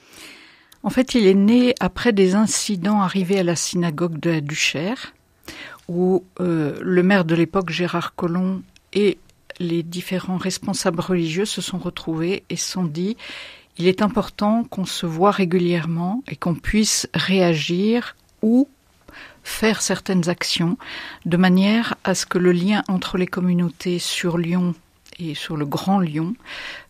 En 0.83 0.91
fait, 0.91 1.15
il 1.15 1.27
est 1.27 1.35
né 1.35 1.75
après 1.81 2.13
des 2.13 2.35
incidents 2.35 3.01
arrivés 3.01 3.39
à 3.39 3.45
la 3.45 3.57
synagogue 3.57 4.21
de 4.21 4.31
la 4.31 4.41
Duchère, 4.41 5.15
où 5.89 6.25
euh, 6.41 6.79
le 6.83 7.03
maire 7.03 7.25
de 7.25 7.35
l'époque, 7.35 7.71
Gérard 7.71 8.15
Collomb, 8.15 8.63
et 8.93 9.19
les 9.59 9.83
différents 9.83 10.37
responsables 10.37 11.01
religieux 11.01 11.45
se 11.45 11.61
sont 11.61 11.79
retrouvés 11.79 12.45
et 12.51 12.57
se 12.57 12.71
sont 12.73 12.85
dit 12.85 13.17
il 13.79 13.87
est 13.87 14.03
important 14.03 14.65
qu'on 14.65 14.85
se 14.85 15.07
voit 15.07 15.31
régulièrement 15.31 16.23
et 16.29 16.37
qu'on 16.37 16.55
puisse 16.55 17.09
réagir 17.15 18.17
ou 18.43 18.69
faire 19.45 19.81
certaines 19.83 20.29
actions 20.29 20.77
de 21.25 21.37
manière 21.37 21.95
à 22.05 22.15
ce 22.15 22.27
que 22.27 22.39
le 22.39 22.53
lien 22.53 22.83
entre 22.89 23.17
les 23.19 23.27
communautés 23.27 23.99
sur 23.99 24.37
Lyon 24.37 24.75
et 25.19 25.35
sur 25.35 25.57
le 25.57 25.65
Grand 25.65 26.01
Lyon 26.01 26.35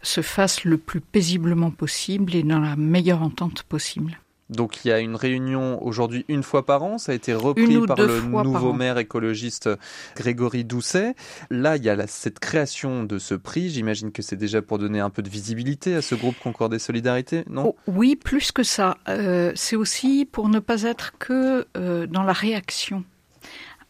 se 0.03 0.23
fasse 0.23 0.65
le 0.65 0.77
plus 0.77 1.01
paisiblement 1.01 1.71
possible 1.71 2.35
et 2.35 2.43
dans 2.43 2.61
la 2.61 2.77
meilleure 2.77 3.23
entente 3.23 3.63
possible. 3.63 4.19
Donc 4.51 4.85
il 4.85 4.89
y 4.89 4.93
a 4.93 5.01
une 5.01 5.15
réunion 5.17 5.83
aujourd'hui 5.85 6.25
une 6.29 6.43
fois 6.43 6.65
par 6.65 6.83
an, 6.83 6.99
ça 6.99 7.13
a 7.13 7.15
été 7.15 7.35
repris 7.35 7.81
par 7.87 7.97
le 7.99 8.21
par 8.33 8.45
nouveau 8.45 8.73
maire 8.73 8.99
écologiste 8.99 9.69
Grégory 10.17 10.65
Doucet. 10.65 11.15
Là, 11.51 11.77
il 11.77 11.85
y 11.85 11.91
a 11.91 11.97
la- 11.97 12.07
cette 12.07 12.39
création 12.39 13.05
de 13.05 13.19
ce 13.19 13.35
prix, 13.35 13.69
j'imagine 13.71 14.11
que 14.11 14.23
c'est 14.23 14.37
déjà 14.37 14.63
pour 14.63 14.79
donner 14.79 15.01
un 15.01 15.11
peu 15.11 15.23
de 15.23 15.29
visibilité 15.29 15.95
à 15.95 16.03
ce 16.03 16.15
groupe 16.15 16.39
Concorde 16.39 16.73
et 16.75 16.79
Solidarité, 16.79 17.45
non? 17.51 17.67
Oh, 17.69 17.77
oui, 17.87 18.17
plus 18.17 18.53
que 18.53 18.63
ça. 18.63 18.97
Euh, 19.09 19.53
c'est 19.55 19.77
aussi 19.77 20.27
pour 20.31 20.49
ne 20.49 20.61
pas 20.61 20.83
être 20.83 21.19
que 21.19 21.67
euh, 21.77 22.07
dans 22.07 22.23
la 22.23 22.33
réaction 22.33 23.05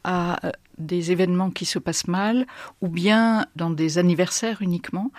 à 0.05 0.45
euh, 0.47 0.51
des 0.79 1.11
événements 1.13 1.51
qui 1.51 1.65
se 1.65 1.79
passent 1.79 2.09
mal 2.09 2.47
ou 2.81 2.89
bien 2.89 3.47
dans 3.57 3.71
des 3.71 3.99
anniversaires 3.99 4.63
uniquement, 4.63 5.11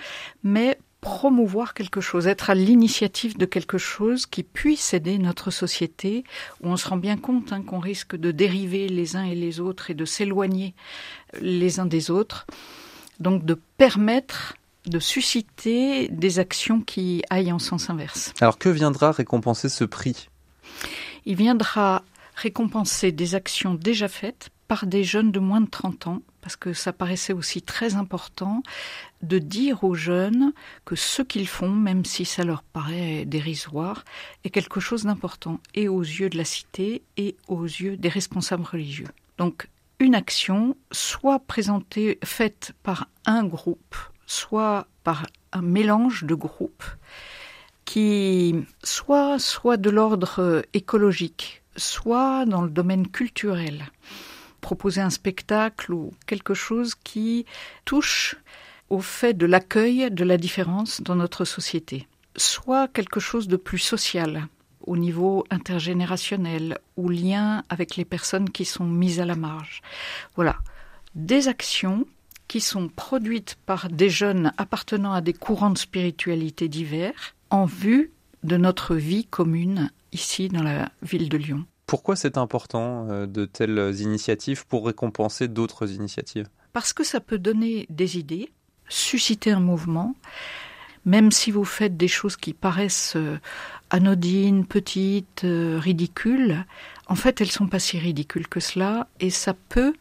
mais 0.43 0.79
promouvoir 1.01 1.73
quelque 1.73 2.01
chose, 2.01 2.27
être 2.27 2.49
à 2.49 2.55
l'initiative 2.55 3.37
de 3.37 3.45
quelque 3.45 3.77
chose 3.77 4.25
qui 4.25 4.43
puisse 4.43 4.93
aider 4.93 5.17
notre 5.17 5.51
société, 5.51 6.23
où 6.61 6.69
on 6.69 6.77
se 6.77 6.87
rend 6.87 6.97
bien 6.97 7.17
compte 7.17 7.53
hein, 7.53 7.61
qu'on 7.61 7.79
risque 7.79 8.15
de 8.15 8.31
dériver 8.31 8.89
les 8.89 9.15
uns 9.15 9.23
et 9.23 9.35
les 9.35 9.59
autres 9.59 9.89
et 9.89 9.93
de 9.93 10.05
s'éloigner 10.05 10.73
les 11.41 11.79
uns 11.79 11.85
des 11.85 12.11
autres. 12.11 12.47
Donc 13.19 13.45
de 13.45 13.59
permettre 13.77 14.55
de 14.85 14.99
susciter 14.99 16.07
des 16.09 16.39
actions 16.39 16.81
qui 16.81 17.23
aillent 17.29 17.51
en 17.51 17.59
sens 17.59 17.89
inverse. 17.89 18.33
Alors 18.41 18.57
que 18.57 18.69
viendra 18.69 19.11
récompenser 19.11 19.69
ce 19.69 19.83
prix? 19.83 20.29
Il 21.25 21.35
viendra 21.35 22.03
récompenser 22.35 23.11
des 23.11 23.35
actions 23.35 23.73
déjà 23.73 24.07
faites 24.07 24.49
par 24.67 24.85
des 24.85 25.03
jeunes 25.03 25.31
de 25.31 25.39
moins 25.39 25.61
de 25.61 25.69
30 25.69 26.07
ans, 26.07 26.21
parce 26.41 26.55
que 26.55 26.73
ça 26.73 26.93
paraissait 26.93 27.33
aussi 27.33 27.61
très 27.61 27.95
important 27.95 28.63
de 29.21 29.39
dire 29.39 29.83
aux 29.83 29.95
jeunes 29.95 30.53
que 30.85 30.95
ce 30.95 31.21
qu'ils 31.21 31.47
font, 31.47 31.71
même 31.71 32.05
si 32.05 32.25
ça 32.25 32.43
leur 32.43 32.63
paraît 32.63 33.25
dérisoire, 33.25 34.03
est 34.43 34.49
quelque 34.49 34.79
chose 34.79 35.03
d'important, 35.03 35.59
et 35.73 35.87
aux 35.87 36.01
yeux 36.01 36.29
de 36.29 36.37
la 36.37 36.45
cité, 36.45 37.03
et 37.17 37.35
aux 37.47 37.63
yeux 37.63 37.97
des 37.97 38.09
responsables 38.09 38.63
religieux. 38.63 39.07
Donc, 39.37 39.67
une 39.99 40.15
action 40.15 40.77
soit 40.91 41.39
présentée, 41.39 42.19
faite 42.23 42.73
par 42.83 43.07
un 43.25 43.43
groupe, 43.43 43.95
soit 44.25 44.87
par 45.03 45.27
un 45.51 45.61
mélange 45.61 46.23
de 46.23 46.35
groupes, 46.35 46.85
qui 47.83 48.55
soit, 48.83 49.39
soit 49.39 49.77
de 49.77 49.89
l'ordre 49.89 50.63
écologique, 50.73 51.63
soit 51.75 52.45
dans 52.45 52.61
le 52.61 52.69
domaine 52.69 53.07
culturel. 53.07 53.85
Proposer 54.61 55.01
un 55.01 55.09
spectacle 55.09 55.93
ou 55.93 56.11
quelque 56.25 56.53
chose 56.53 56.95
qui 56.95 57.45
touche 57.85 58.35
au 58.89 58.99
fait 58.99 59.33
de 59.33 59.45
l'accueil 59.45 60.09
de 60.11 60.23
la 60.23 60.37
différence 60.37 61.01
dans 61.01 61.15
notre 61.15 61.45
société. 61.45 62.07
Soit 62.35 62.87
quelque 62.87 63.19
chose 63.19 63.47
de 63.47 63.57
plus 63.57 63.79
social, 63.79 64.47
au 64.81 64.97
niveau 64.97 65.45
intergénérationnel, 65.49 66.79
ou 66.97 67.09
lien 67.09 67.63
avec 67.69 67.95
les 67.95 68.05
personnes 68.05 68.49
qui 68.49 68.65
sont 68.65 68.85
mises 68.85 69.19
à 69.19 69.25
la 69.25 69.35
marge. 69.35 69.81
Voilà. 70.35 70.57
Des 71.15 71.47
actions 71.47 72.05
qui 72.47 72.61
sont 72.61 72.87
produites 72.87 73.57
par 73.65 73.89
des 73.89 74.09
jeunes 74.09 74.51
appartenant 74.57 75.13
à 75.13 75.21
des 75.21 75.33
courants 75.33 75.69
de 75.69 75.77
spiritualité 75.77 76.67
divers 76.67 77.35
en 77.49 77.65
vue 77.65 78.11
de 78.43 78.57
notre 78.57 78.95
vie 78.95 79.25
commune 79.25 79.91
ici 80.11 80.49
dans 80.49 80.63
la 80.63 80.89
ville 81.01 81.29
de 81.29 81.37
Lyon. 81.37 81.65
Pourquoi 81.89 82.15
c'est 82.15 82.37
important 82.37 83.07
euh, 83.09 83.25
de 83.25 83.45
telles 83.45 83.99
initiatives 83.99 84.67
pour 84.67 84.85
récompenser 84.85 85.47
d'autres 85.47 85.91
initiatives? 85.91 86.47
Parce 86.71 86.93
que 86.93 87.03
ça 87.03 87.19
peut 87.19 87.39
donner 87.39 87.87
des 87.89 88.19
idées, 88.19 88.51
susciter 88.89 89.51
un 89.51 89.59
mouvement, 89.59 90.13
même 91.05 91.31
si 91.31 91.49
vous 91.49 91.65
faites 91.65 91.97
des 91.97 92.07
choses 92.07 92.35
qui 92.35 92.53
paraissent 92.53 93.15
euh, 93.15 93.39
anodines, 93.89 94.67
petites, 94.67 95.45
euh, 95.45 95.79
ridicules, 95.79 96.63
en 97.07 97.15
fait 97.15 97.41
elles 97.41 97.49
sont 97.49 97.67
pas 97.67 97.79
si 97.79 97.97
ridicules 97.97 98.47
que 98.47 98.59
cela 98.59 99.07
et 99.19 99.31
ça 99.31 99.55
peut 99.55 99.95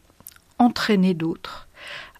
entraîner 0.59 1.15
d'autres 1.15 1.69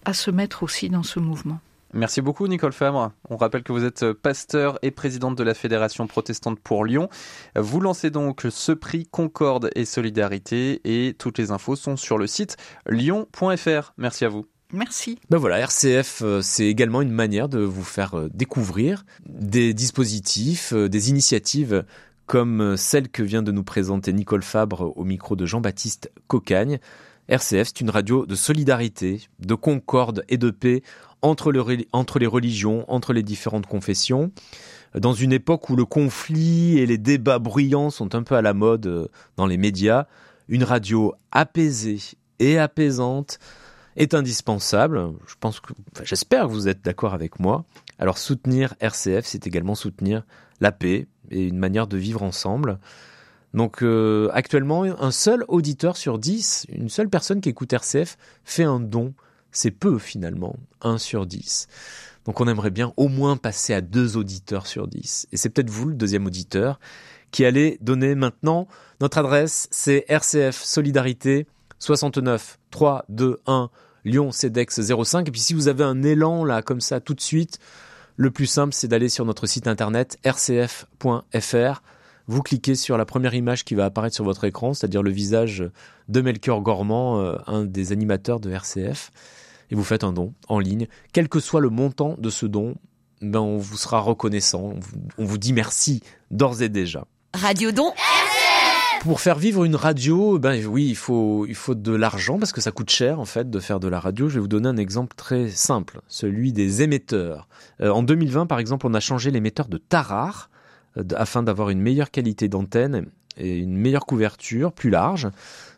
à 0.03 0.15
se 0.15 0.31
mettre 0.31 0.63
aussi 0.63 0.89
dans 0.89 1.03
ce 1.03 1.19
mouvement. 1.19 1.59
Merci 1.93 2.21
beaucoup 2.21 2.47
Nicole 2.47 2.73
Fabre. 2.73 3.11
On 3.29 3.37
rappelle 3.37 3.63
que 3.63 3.71
vous 3.71 3.83
êtes 3.83 4.13
pasteur 4.13 4.77
et 4.81 4.91
présidente 4.91 5.35
de 5.35 5.43
la 5.43 5.53
Fédération 5.53 6.05
protestante 6.07 6.59
pour 6.59 6.85
Lyon. 6.85 7.09
Vous 7.55 7.79
lancez 7.79 8.11
donc 8.11 8.45
ce 8.49 8.71
prix 8.71 9.07
Concorde 9.07 9.69
et 9.75 9.85
Solidarité 9.85 10.81
et 10.83 11.13
toutes 11.13 11.37
les 11.37 11.51
infos 11.51 11.75
sont 11.75 11.97
sur 11.97 12.17
le 12.17 12.27
site 12.27 12.57
lyon.fr. 12.87 13.93
Merci 13.97 14.25
à 14.25 14.29
vous. 14.29 14.45
Merci. 14.71 15.17
Ben 15.31 15.39
voilà, 15.39 15.57
RCF, 15.57 16.21
euh, 16.21 16.41
c'est 16.43 16.67
également 16.67 17.01
une 17.01 17.11
manière 17.11 17.49
de 17.49 17.59
vous 17.59 17.83
faire 17.83 18.13
euh, 18.13 18.29
découvrir 18.31 19.03
des 19.27 19.73
dispositifs, 19.73 20.73
euh, 20.73 20.87
des 20.87 21.09
initiatives 21.09 21.85
comme 22.27 22.77
celle 22.77 23.09
que 23.09 23.23
vient 23.23 23.41
de 23.41 23.51
nous 23.51 23.63
présenter 23.63 24.13
Nicole 24.13 24.43
Fabre 24.43 24.95
au 24.95 25.03
micro 25.03 25.35
de 25.35 25.47
Jean-Baptiste 25.47 26.11
Cocagne. 26.27 26.77
RCF, 27.27 27.69
c'est 27.69 27.81
une 27.81 27.89
radio 27.89 28.27
de 28.27 28.35
solidarité, 28.35 29.21
de 29.39 29.55
concorde 29.55 30.23
et 30.29 30.37
de 30.37 30.51
paix 30.51 30.83
entre, 31.21 31.51
les 31.51 32.27
religions, 32.27 32.85
entre 32.91 33.13
les 33.13 33.23
différentes 33.23 33.67
confessions. 33.67 34.31
Dans 34.95 35.13
une 35.13 35.33
époque 35.33 35.69
où 35.69 35.75
le 35.75 35.85
conflit 35.85 36.79
et 36.79 36.85
les 36.85 36.97
débats 36.97 37.39
bruyants 37.39 37.89
sont 37.89 38.15
un 38.15 38.23
peu 38.23 38.35
à 38.35 38.41
la 38.41 38.53
mode 38.53 39.09
dans 39.37 39.45
les 39.45 39.57
médias, 39.57 40.07
une 40.47 40.63
radio 40.63 41.13
apaisée 41.31 41.99
et 42.39 42.57
apaisante 42.57 43.39
est 43.95 44.13
indispensable. 44.13 45.13
J'espère 46.03 46.47
que 46.47 46.51
vous 46.51 46.67
êtes 46.67 46.83
d'accord 46.83 47.13
avec 47.13 47.39
moi. 47.39 47.65
Alors 47.99 48.17
soutenir 48.17 48.73
RCF, 48.79 49.25
c'est 49.25 49.45
également 49.45 49.75
soutenir 49.75 50.23
la 50.61 50.71
paix 50.71 51.07
et 51.29 51.47
une 51.47 51.57
manière 51.57 51.87
de 51.87 51.97
vivre 51.97 52.23
ensemble. 52.23 52.79
Donc 53.53 53.83
euh, 53.83 54.29
actuellement, 54.33 54.83
un 54.83 55.11
seul 55.11 55.43
auditeur 55.47 55.97
sur 55.97 56.17
dix, 56.17 56.65
une 56.69 56.89
seule 56.89 57.09
personne 57.09 57.41
qui 57.41 57.49
écoute 57.49 57.73
RCF 57.73 58.17
fait 58.43 58.63
un 58.63 58.79
don. 58.79 59.13
C'est 59.51 59.71
peu 59.71 59.97
finalement, 59.97 60.55
un 60.81 60.97
sur 60.97 61.25
dix. 61.25 61.67
Donc 62.25 62.41
on 62.41 62.47
aimerait 62.47 62.71
bien 62.71 62.93
au 62.97 63.07
moins 63.07 63.37
passer 63.37 63.73
à 63.73 63.81
deux 63.81 64.17
auditeurs 64.17 64.67
sur 64.67 64.87
dix. 64.87 65.27
Et 65.31 65.37
c'est 65.37 65.49
peut-être 65.49 65.69
vous 65.69 65.87
le 65.89 65.95
deuxième 65.95 66.25
auditeur 66.25 66.79
qui 67.31 67.45
allez 67.45 67.77
donner 67.81 68.15
maintenant 68.15 68.67
notre 69.01 69.19
adresse, 69.19 69.67
c'est 69.71 70.05
RCF 70.09 70.61
Solidarité 70.61 71.47
69 71.79 72.59
3 72.71 73.05
2 73.09 73.39
1 73.47 73.69
Lyon 74.05 74.31
CEDEX 74.31 74.81
05. 74.81 75.27
Et 75.27 75.31
puis 75.31 75.39
si 75.39 75.53
vous 75.53 75.67
avez 75.67 75.83
un 75.83 76.03
élan 76.03 76.43
là 76.43 76.61
comme 76.61 76.81
ça 76.81 76.99
tout 76.99 77.13
de 77.13 77.21
suite, 77.21 77.59
le 78.17 78.31
plus 78.31 78.45
simple 78.45 78.73
c'est 78.73 78.87
d'aller 78.87 79.09
sur 79.09 79.25
notre 79.25 79.47
site 79.47 79.67
internet 79.67 80.17
rcf.fr. 80.25 81.81
Vous 82.29 82.43
cliquez 82.43 82.75
sur 82.75 82.95
la 82.95 83.05
première 83.05 83.33
image 83.33 83.65
qui 83.65 83.73
va 83.73 83.85
apparaître 83.85 84.13
sur 84.13 84.23
votre 84.23 84.43
écran, 84.43 84.75
c'est-à-dire 84.75 85.01
le 85.01 85.09
visage 85.09 85.63
de 86.09 86.21
Melchior 86.21 86.61
Gormand, 86.61 87.19
euh, 87.19 87.37
un 87.47 87.65
des 87.65 87.91
animateurs 87.91 88.39
de 88.39 88.51
RCF, 88.51 89.09
et 89.71 89.75
vous 89.75 89.83
faites 89.83 90.03
un 90.03 90.13
don 90.13 90.35
en 90.47 90.59
ligne. 90.59 90.85
Quel 91.11 91.27
que 91.27 91.39
soit 91.39 91.59
le 91.59 91.71
montant 91.71 92.13
de 92.19 92.29
ce 92.29 92.45
don, 92.45 92.75
ben 93.23 93.39
on 93.39 93.57
vous 93.57 93.77
sera 93.77 93.99
reconnaissant. 93.99 94.75
On 95.17 95.25
vous, 95.25 95.39
dit 95.39 95.53
merci 95.53 96.03
d'ores 96.29 96.61
et 96.61 96.69
déjà. 96.69 97.05
Radio 97.33 97.71
Don. 97.71 97.93
Pour 99.01 99.21
faire 99.21 99.39
vivre 99.39 99.63
une 99.63 99.75
radio, 99.75 100.37
ben 100.37 100.63
oui, 100.67 100.85
il 100.87 100.95
faut, 100.95 101.47
il 101.47 101.55
faut 101.55 101.73
de 101.73 101.95
l'argent 101.95 102.37
parce 102.37 102.51
que 102.51 102.61
ça 102.61 102.71
coûte 102.71 102.91
cher 102.91 103.19
en 103.19 103.25
fait 103.25 103.49
de 103.49 103.59
faire 103.59 103.79
de 103.79 103.87
la 103.87 103.99
radio. 103.99 104.29
Je 104.29 104.35
vais 104.35 104.41
vous 104.41 104.47
donner 104.47 104.69
un 104.69 104.77
exemple 104.77 105.15
très 105.15 105.49
simple, 105.49 106.01
celui 106.07 106.53
des 106.53 106.83
émetteurs. 106.83 107.47
Euh, 107.81 107.89
en 107.89 108.03
2020, 108.03 108.45
par 108.45 108.59
exemple, 108.59 108.85
on 108.85 108.93
a 108.93 108.99
changé 108.99 109.31
l'émetteur 109.31 109.67
de 109.67 109.79
Tarare 109.79 110.48
afin 111.15 111.43
d'avoir 111.43 111.69
une 111.69 111.81
meilleure 111.81 112.11
qualité 112.11 112.47
d'antenne 112.47 113.05
et 113.37 113.57
une 113.57 113.77
meilleure 113.77 114.05
couverture, 114.05 114.71
plus 114.71 114.89
large. 114.89 115.27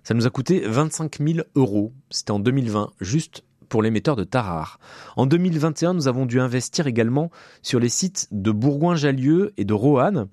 Ça 0.03 0.14
nous 0.14 0.26
a 0.26 0.30
coûté 0.30 0.62
25 0.66 1.20
000 1.20 1.39
euros. 1.55 1.93
C'était 2.09 2.32
en 2.32 2.39
2020, 2.39 2.91
juste 2.99 3.43
pour 3.70 3.82
l'émetteur 3.82 4.16
de 4.16 4.24
Tarare. 4.24 4.80
En 5.16 5.26
2021, 5.26 5.93
nous 5.93 6.07
avons 6.07 6.26
dû 6.26 6.39
investir 6.39 6.88
également 6.88 7.32
sur 7.62 7.80
les 7.80 7.89
sites 7.89 8.28
de 8.32 8.51
Bourgoin-Jallieu 8.51 9.53
et 9.57 9.64
de 9.64 9.74
Roanne. 9.74 10.28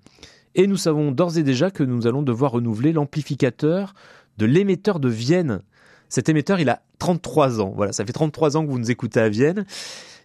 Et 0.54 0.66
nous 0.66 0.76
savons 0.76 1.12
d'ores 1.12 1.38
et 1.38 1.42
déjà 1.42 1.70
que 1.70 1.84
nous 1.84 2.06
allons 2.06 2.22
devoir 2.22 2.52
renouveler 2.52 2.92
l'amplificateur 2.92 3.94
de 4.38 4.46
l'émetteur 4.46 4.98
de 4.98 5.08
Vienne. 5.08 5.60
Cet 6.08 6.28
émetteur, 6.28 6.58
il 6.58 6.68
a 6.68 6.82
33 6.98 7.60
ans. 7.60 7.72
Voilà, 7.76 7.92
ça 7.92 8.04
fait 8.04 8.12
33 8.12 8.56
ans 8.56 8.66
que 8.66 8.70
vous 8.70 8.78
nous 8.78 8.90
écoutez 8.90 9.20
à 9.20 9.28
Vienne. 9.28 9.66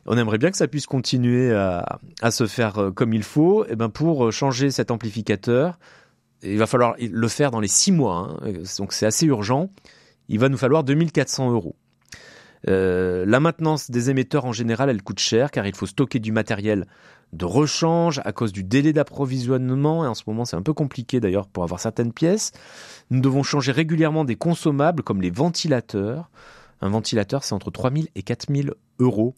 On 0.05 0.17
aimerait 0.17 0.37
bien 0.37 0.51
que 0.51 0.57
ça 0.57 0.67
puisse 0.67 0.85
continuer 0.85 1.53
à, 1.53 2.31
se 2.31 2.45
faire 2.45 2.77
euh, 2.77 2.91
comme 2.91 3.13
il 3.13 3.23
faut. 3.23 3.63
Et 3.65 3.69
eh 3.71 3.75
ben 3.75 3.89
pour 3.89 4.25
euh, 4.25 4.31
changer 4.31 4.69
cet 4.69 4.91
amplificateur, 4.91 5.79
il 6.41 6.57
va 6.57 6.67
falloir 6.67 6.95
le 6.99 7.27
faire 7.27 7.51
dans 7.51 7.61
les 7.61 7.67
6 7.67 7.93
mois. 7.93 8.37
Hein. 8.43 8.53
Donc 8.77 8.93
c'est 8.93 9.05
assez 9.05 9.25
urgent. 9.25 9.69
Il 10.27 10.39
va 10.39 10.49
nous 10.49 10.57
falloir 10.57 10.83
2400 10.83 11.51
euros. 11.51 11.75
Euh, 12.69 13.25
la 13.25 13.39
maintenance 13.39 13.91
des 13.91 14.09
émetteurs 14.09 14.45
en 14.45 14.53
général, 14.53 14.89
elle 14.89 15.01
coûte 15.01 15.19
cher 15.19 15.51
car 15.51 15.67
il 15.67 15.75
faut 15.75 15.85
stocker 15.85 16.19
du 16.19 16.31
matériel 16.31 16.85
de 17.33 17.45
rechange 17.45 18.21
à 18.23 18.31
cause 18.31 18.53
du 18.53 18.63
délai 18.63 18.93
d'approvisionnement 18.93 20.05
et 20.05 20.07
en 20.07 20.13
ce 20.13 20.23
moment 20.27 20.45
c'est 20.45 20.55
un 20.55 20.61
peu 20.61 20.73
compliqué 20.73 21.19
d'ailleurs 21.19 21.47
pour 21.47 21.63
avoir 21.63 21.79
certaines 21.79 22.13
pièces. 22.13 22.51
Nous 23.09 23.21
devons 23.21 23.43
changer 23.43 23.71
régulièrement 23.71 24.23
des 24.23 24.35
consommables 24.35 25.03
comme 25.03 25.21
les 25.21 25.31
ventilateurs. 25.31 26.29
Un 26.79 26.89
ventilateur 26.89 27.43
c'est 27.43 27.53
entre 27.53 27.71
3000 27.71 28.07
et 28.15 28.21
4000 28.21 28.73
euros. 28.99 29.35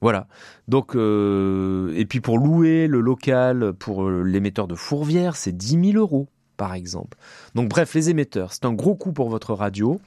Voilà. 0.00 0.28
Donc 0.68 0.94
euh, 0.94 1.92
et 1.96 2.06
puis 2.06 2.20
pour 2.20 2.38
louer 2.38 2.86
le 2.86 3.00
local 3.00 3.72
pour 3.72 4.04
euh, 4.04 4.22
l'émetteur 4.22 4.68
de 4.68 4.74
Fourvière 4.74 5.34
c'est 5.34 5.56
10 5.56 5.92
000 5.92 5.98
euros 5.98 6.28
par 6.56 6.74
exemple. 6.74 7.18
Donc 7.54 7.68
bref 7.68 7.94
les 7.94 8.10
émetteurs 8.10 8.52
c'est 8.52 8.64
un 8.64 8.72
gros 8.72 8.94
coût 8.94 9.12
pour 9.12 9.28
votre 9.28 9.54
radio. 9.54 10.00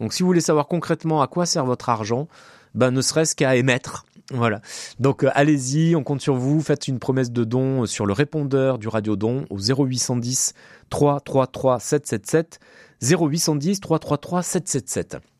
Donc 0.00 0.12
si 0.12 0.22
vous 0.22 0.26
voulez 0.26 0.40
savoir 0.40 0.68
concrètement 0.68 1.22
à 1.22 1.28
quoi 1.28 1.46
sert 1.46 1.64
votre 1.64 1.88
argent, 1.88 2.28
ben 2.74 2.90
ne 2.90 3.00
serait-ce 3.00 3.34
qu'à 3.34 3.56
émettre. 3.56 4.04
Voilà. 4.30 4.60
Donc 4.98 5.24
euh, 5.24 5.30
allez-y, 5.34 5.96
on 5.96 6.04
compte 6.04 6.20
sur 6.20 6.34
vous. 6.34 6.60
Faites 6.60 6.88
une 6.88 6.98
promesse 6.98 7.30
de 7.30 7.44
don 7.44 7.86
sur 7.86 8.06
le 8.06 8.12
répondeur 8.12 8.78
du 8.78 8.88
Radio 8.88 9.16
Don 9.16 9.46
au 9.50 9.58
0810 9.58 10.54
333 10.90 11.80
777 11.80 12.60
0810 13.02 13.80
333 13.80 14.42
777. 14.42 15.31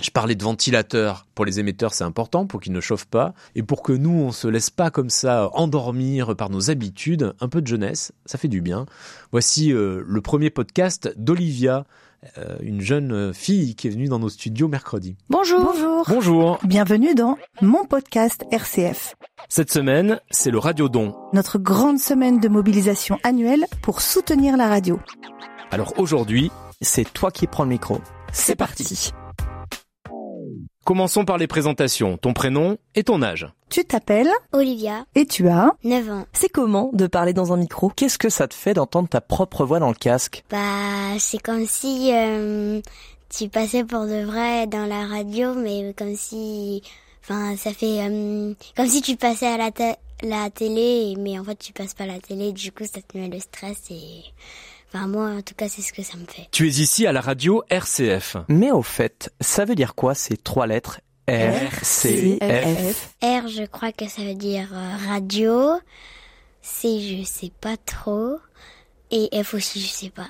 Je 0.00 0.10
parlais 0.10 0.34
de 0.34 0.42
ventilateur. 0.42 1.26
Pour 1.34 1.44
les 1.44 1.60
émetteurs, 1.60 1.94
c'est 1.94 2.04
important 2.04 2.46
pour 2.46 2.60
qu'ils 2.60 2.72
ne 2.72 2.80
chauffent 2.80 3.06
pas. 3.06 3.32
Et 3.54 3.62
pour 3.62 3.82
que 3.82 3.92
nous, 3.92 4.10
on 4.10 4.32
se 4.32 4.48
laisse 4.48 4.70
pas 4.70 4.90
comme 4.90 5.10
ça 5.10 5.50
endormir 5.52 6.34
par 6.36 6.50
nos 6.50 6.70
habitudes, 6.70 7.32
un 7.40 7.48
peu 7.48 7.62
de 7.62 7.66
jeunesse, 7.66 8.12
ça 8.26 8.38
fait 8.38 8.48
du 8.48 8.60
bien. 8.60 8.86
Voici 9.30 9.72
euh, 9.72 10.02
le 10.06 10.20
premier 10.20 10.50
podcast 10.50 11.12
d'Olivia, 11.16 11.84
euh, 12.38 12.56
une 12.60 12.80
jeune 12.80 13.32
fille 13.32 13.74
qui 13.76 13.86
est 13.86 13.90
venue 13.90 14.08
dans 14.08 14.18
nos 14.18 14.28
studios 14.28 14.68
mercredi. 14.68 15.16
Bonjour. 15.30 15.60
Bonjour. 15.60 16.04
Bonjour. 16.08 16.58
Bienvenue 16.64 17.14
dans 17.14 17.38
mon 17.60 17.84
podcast 17.84 18.44
RCF. 18.50 19.14
Cette 19.48 19.72
semaine, 19.72 20.20
c'est 20.30 20.50
le 20.50 20.58
Radio 20.58 20.88
Don. 20.88 21.14
Notre 21.32 21.58
grande 21.58 21.98
semaine 21.98 22.40
de 22.40 22.48
mobilisation 22.48 23.18
annuelle 23.22 23.66
pour 23.82 24.00
soutenir 24.00 24.56
la 24.56 24.68
radio. 24.68 24.98
Alors 25.70 25.98
aujourd'hui, 25.98 26.50
c'est 26.80 27.10
toi 27.12 27.30
qui 27.30 27.46
prends 27.46 27.64
le 27.64 27.70
micro. 27.70 28.00
C'est 28.32 28.56
parti. 28.56 29.12
Commençons 30.84 31.24
par 31.24 31.38
les 31.38 31.46
présentations. 31.46 32.18
Ton 32.18 32.34
prénom 32.34 32.76
et 32.94 33.04
ton 33.04 33.22
âge. 33.22 33.48
Tu 33.70 33.86
t'appelles 33.86 34.30
Olivia. 34.52 35.06
Et 35.14 35.24
tu 35.24 35.48
as 35.48 35.72
9 35.82 36.10
ans. 36.10 36.26
C'est 36.34 36.50
comment 36.50 36.90
de 36.92 37.06
parler 37.06 37.32
dans 37.32 37.54
un 37.54 37.56
micro? 37.56 37.88
Qu'est-ce 37.88 38.18
que 38.18 38.28
ça 38.28 38.48
te 38.48 38.54
fait 38.54 38.74
d'entendre 38.74 39.08
ta 39.08 39.22
propre 39.22 39.64
voix 39.64 39.78
dans 39.78 39.88
le 39.88 39.94
casque? 39.94 40.44
Bah, 40.50 41.18
c'est 41.18 41.40
comme 41.40 41.66
si 41.66 42.10
euh, 42.12 42.82
tu 43.30 43.48
passais 43.48 43.82
pour 43.82 44.04
de 44.04 44.24
vrai 44.26 44.66
dans 44.66 44.84
la 44.84 45.06
radio, 45.06 45.54
mais 45.54 45.94
comme 45.96 46.16
si, 46.16 46.82
enfin, 47.22 47.56
ça 47.56 47.72
fait 47.72 48.06
euh, 48.06 48.52
comme 48.76 48.86
si 48.86 49.00
tu 49.00 49.16
passais 49.16 49.46
à 49.46 49.56
la, 49.56 49.70
la 50.22 50.50
télé, 50.50 51.14
mais 51.18 51.38
en 51.38 51.44
fait 51.44 51.56
tu 51.58 51.72
passes 51.72 51.94
pas 51.94 52.04
à 52.04 52.08
la 52.08 52.20
télé. 52.20 52.52
Du 52.52 52.72
coup, 52.72 52.84
ça 52.84 53.00
te 53.00 53.16
met 53.16 53.28
le 53.28 53.40
stress 53.40 53.90
et, 53.90 54.22
enfin 54.94 55.06
moi, 55.06 55.30
en 55.30 55.42
tout 55.42 55.54
cas, 55.54 55.68
c'est 55.68 55.82
ce 55.82 55.92
que 55.92 56.02
ça 56.02 56.16
me 56.16 56.26
fait. 56.26 56.48
Tu 56.52 56.68
es 56.68 56.70
ici 56.70 57.06
à 57.06 57.12
la 57.12 57.20
radio 57.20 57.62
RCF. 57.68 58.36
Mais 58.48 58.70
au 58.70 58.82
fait, 58.82 59.32
ça 59.40 59.64
veut 59.64 59.74
dire 59.74 59.94
quoi 59.94 60.14
ces 60.14 60.36
trois 60.36 60.66
lettres? 60.66 61.00
R, 61.28 61.82
C, 61.82 62.38
F 62.40 63.14
R, 63.22 63.48
je 63.48 63.64
crois 63.64 63.92
que 63.92 64.06
ça 64.08 64.22
veut 64.22 64.34
dire 64.34 64.68
euh, 64.72 65.08
radio. 65.08 65.70
C, 66.60 67.00
je 67.00 67.24
sais 67.24 67.50
pas 67.60 67.76
trop. 67.78 68.36
Et 69.10 69.30
F 69.42 69.54
aussi, 69.54 69.80
je 69.80 69.88
sais 69.88 70.10
pas. 70.10 70.28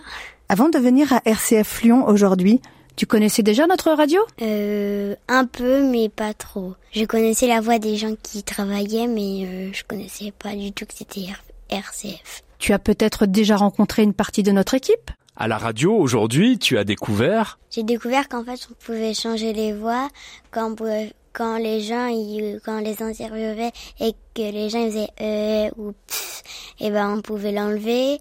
Avant 0.48 0.68
de 0.68 0.78
venir 0.78 1.12
à 1.12 1.20
RCF 1.24 1.82
Lyon 1.82 2.06
aujourd'hui, 2.06 2.60
tu 2.96 3.06
connaissais 3.06 3.42
déjà 3.42 3.66
notre 3.66 3.90
radio? 3.90 4.20
Euh, 4.40 5.16
un 5.26 5.46
peu, 5.46 5.82
mais 5.82 6.08
pas 6.08 6.32
trop. 6.32 6.74
Je 6.92 7.04
connaissais 7.04 7.48
la 7.48 7.60
voix 7.60 7.80
des 7.80 7.96
gens 7.96 8.14
qui 8.22 8.44
travaillaient, 8.44 9.08
mais 9.08 9.46
euh, 9.46 9.72
je 9.72 9.82
connaissais 9.82 10.32
pas 10.38 10.54
du 10.54 10.70
tout 10.72 10.86
que 10.86 10.94
c'était 10.94 11.26
RCF. 11.70 12.44
Tu 12.64 12.72
as 12.72 12.78
peut-être 12.78 13.26
déjà 13.26 13.56
rencontré 13.58 14.02
une 14.04 14.14
partie 14.14 14.42
de 14.42 14.50
notre 14.50 14.72
équipe? 14.72 15.10
À 15.36 15.48
la 15.48 15.58
radio, 15.58 15.94
aujourd'hui, 15.94 16.58
tu 16.58 16.78
as 16.78 16.84
découvert... 16.84 17.58
J'ai 17.70 17.82
découvert 17.82 18.26
qu'en 18.26 18.42
fait, 18.42 18.58
on 18.70 18.74
pouvait 18.82 19.12
changer 19.12 19.52
les 19.52 19.74
voix 19.74 20.08
quand 20.50 21.58
les 21.58 21.80
gens, 21.82 22.06
ils- 22.06 22.62
quand 22.64 22.80
les 22.80 23.02
interviewait 23.02 23.70
et 24.00 24.12
que 24.34 24.50
les 24.50 24.70
gens 24.70 24.78
ils 24.78 24.92
faisaient 24.92 25.10
euh 25.20 25.70
ou 25.76 25.92
pff, 26.06 26.42
et 26.80 26.90
ben 26.90 27.18
on 27.18 27.20
pouvait 27.20 27.52
l'enlever. 27.52 28.18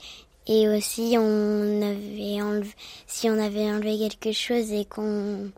Et 0.47 0.67
aussi, 0.67 1.15
on 1.17 1.81
avait 1.81 2.41
enlevé, 2.41 2.71
si 3.07 3.29
on 3.29 3.39
avait 3.39 3.71
enlevé 3.71 3.97
quelque 3.97 4.33
chose 4.33 4.73
et 4.73 4.83
qu'on 4.83 5.51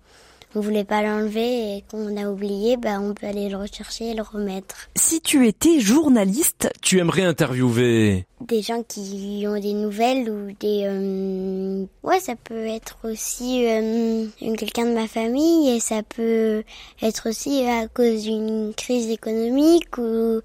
on 0.56 0.62
voulait 0.62 0.86
pas 0.86 1.02
l'enlever 1.02 1.78
et 1.78 1.84
qu'on 1.90 2.16
a 2.18 2.30
oublié, 2.30 2.78
ben 2.78 3.02
on 3.02 3.14
peut 3.14 3.28
aller 3.28 3.50
le 3.50 3.58
rechercher 3.58 4.12
et 4.12 4.14
le 4.14 4.22
remettre. 4.22 4.90
Si 4.96 5.22
tu 5.22 5.48
étais 5.48 5.80
journaliste, 5.80 6.70
Tu 6.82 7.00
aimerais 7.00 7.24
interviewer... 7.24 8.26
des 8.42 8.62
gens 8.62 8.84
qui 8.84 9.44
ont 9.48 9.60
des 9.60 9.74
nouvelles 9.74 10.30
ou 10.30 10.52
des 10.60 10.84
euh, 10.86 11.86
ouais 12.04 12.20
ça 12.20 12.36
peut 12.36 12.68
être 12.68 12.98
aussi 13.04 13.66
euh, 13.66 14.26
quelqu'un 14.40 14.86
de 14.86 14.94
ma 14.94 15.08
famille 15.08 15.70
et 15.70 15.80
ça 15.80 16.04
peut 16.04 16.64
être 17.02 17.30
aussi 17.30 17.66
à 17.66 17.88
cause 17.88 18.24
d'une 18.24 18.74
crise 18.76 19.10
économique 19.10 19.98
ou 19.98 20.42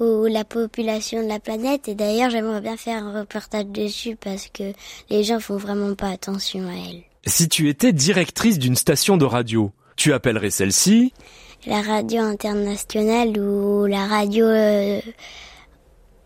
ou 0.00 0.26
la 0.26 0.44
population 0.44 1.22
de 1.22 1.28
la 1.28 1.38
planète 1.38 1.88
et 1.88 1.94
d'ailleurs 1.94 2.30
j'aimerais 2.30 2.60
bien 2.60 2.76
faire 2.76 3.04
un 3.04 3.20
reportage 3.20 3.66
dessus 3.66 4.16
parce 4.16 4.48
que 4.48 4.72
les 5.10 5.22
gens 5.22 5.38
font 5.40 5.56
vraiment 5.56 5.94
pas 5.94 6.08
attention 6.08 6.66
à 6.68 6.72
elle. 6.72 7.02
Si 7.26 7.48
tu 7.48 7.68
étais 7.68 7.92
directrice 7.92 8.58
d'une 8.58 8.76
station 8.76 9.16
de 9.16 9.24
radio, 9.24 9.72
tu 9.96 10.12
appellerais 10.12 10.50
celle-ci... 10.50 11.12
La 11.66 11.80
radio 11.80 12.20
internationale 12.20 13.38
ou 13.38 13.86
la 13.86 14.06
radio 14.06 14.44
euh, 14.44 15.00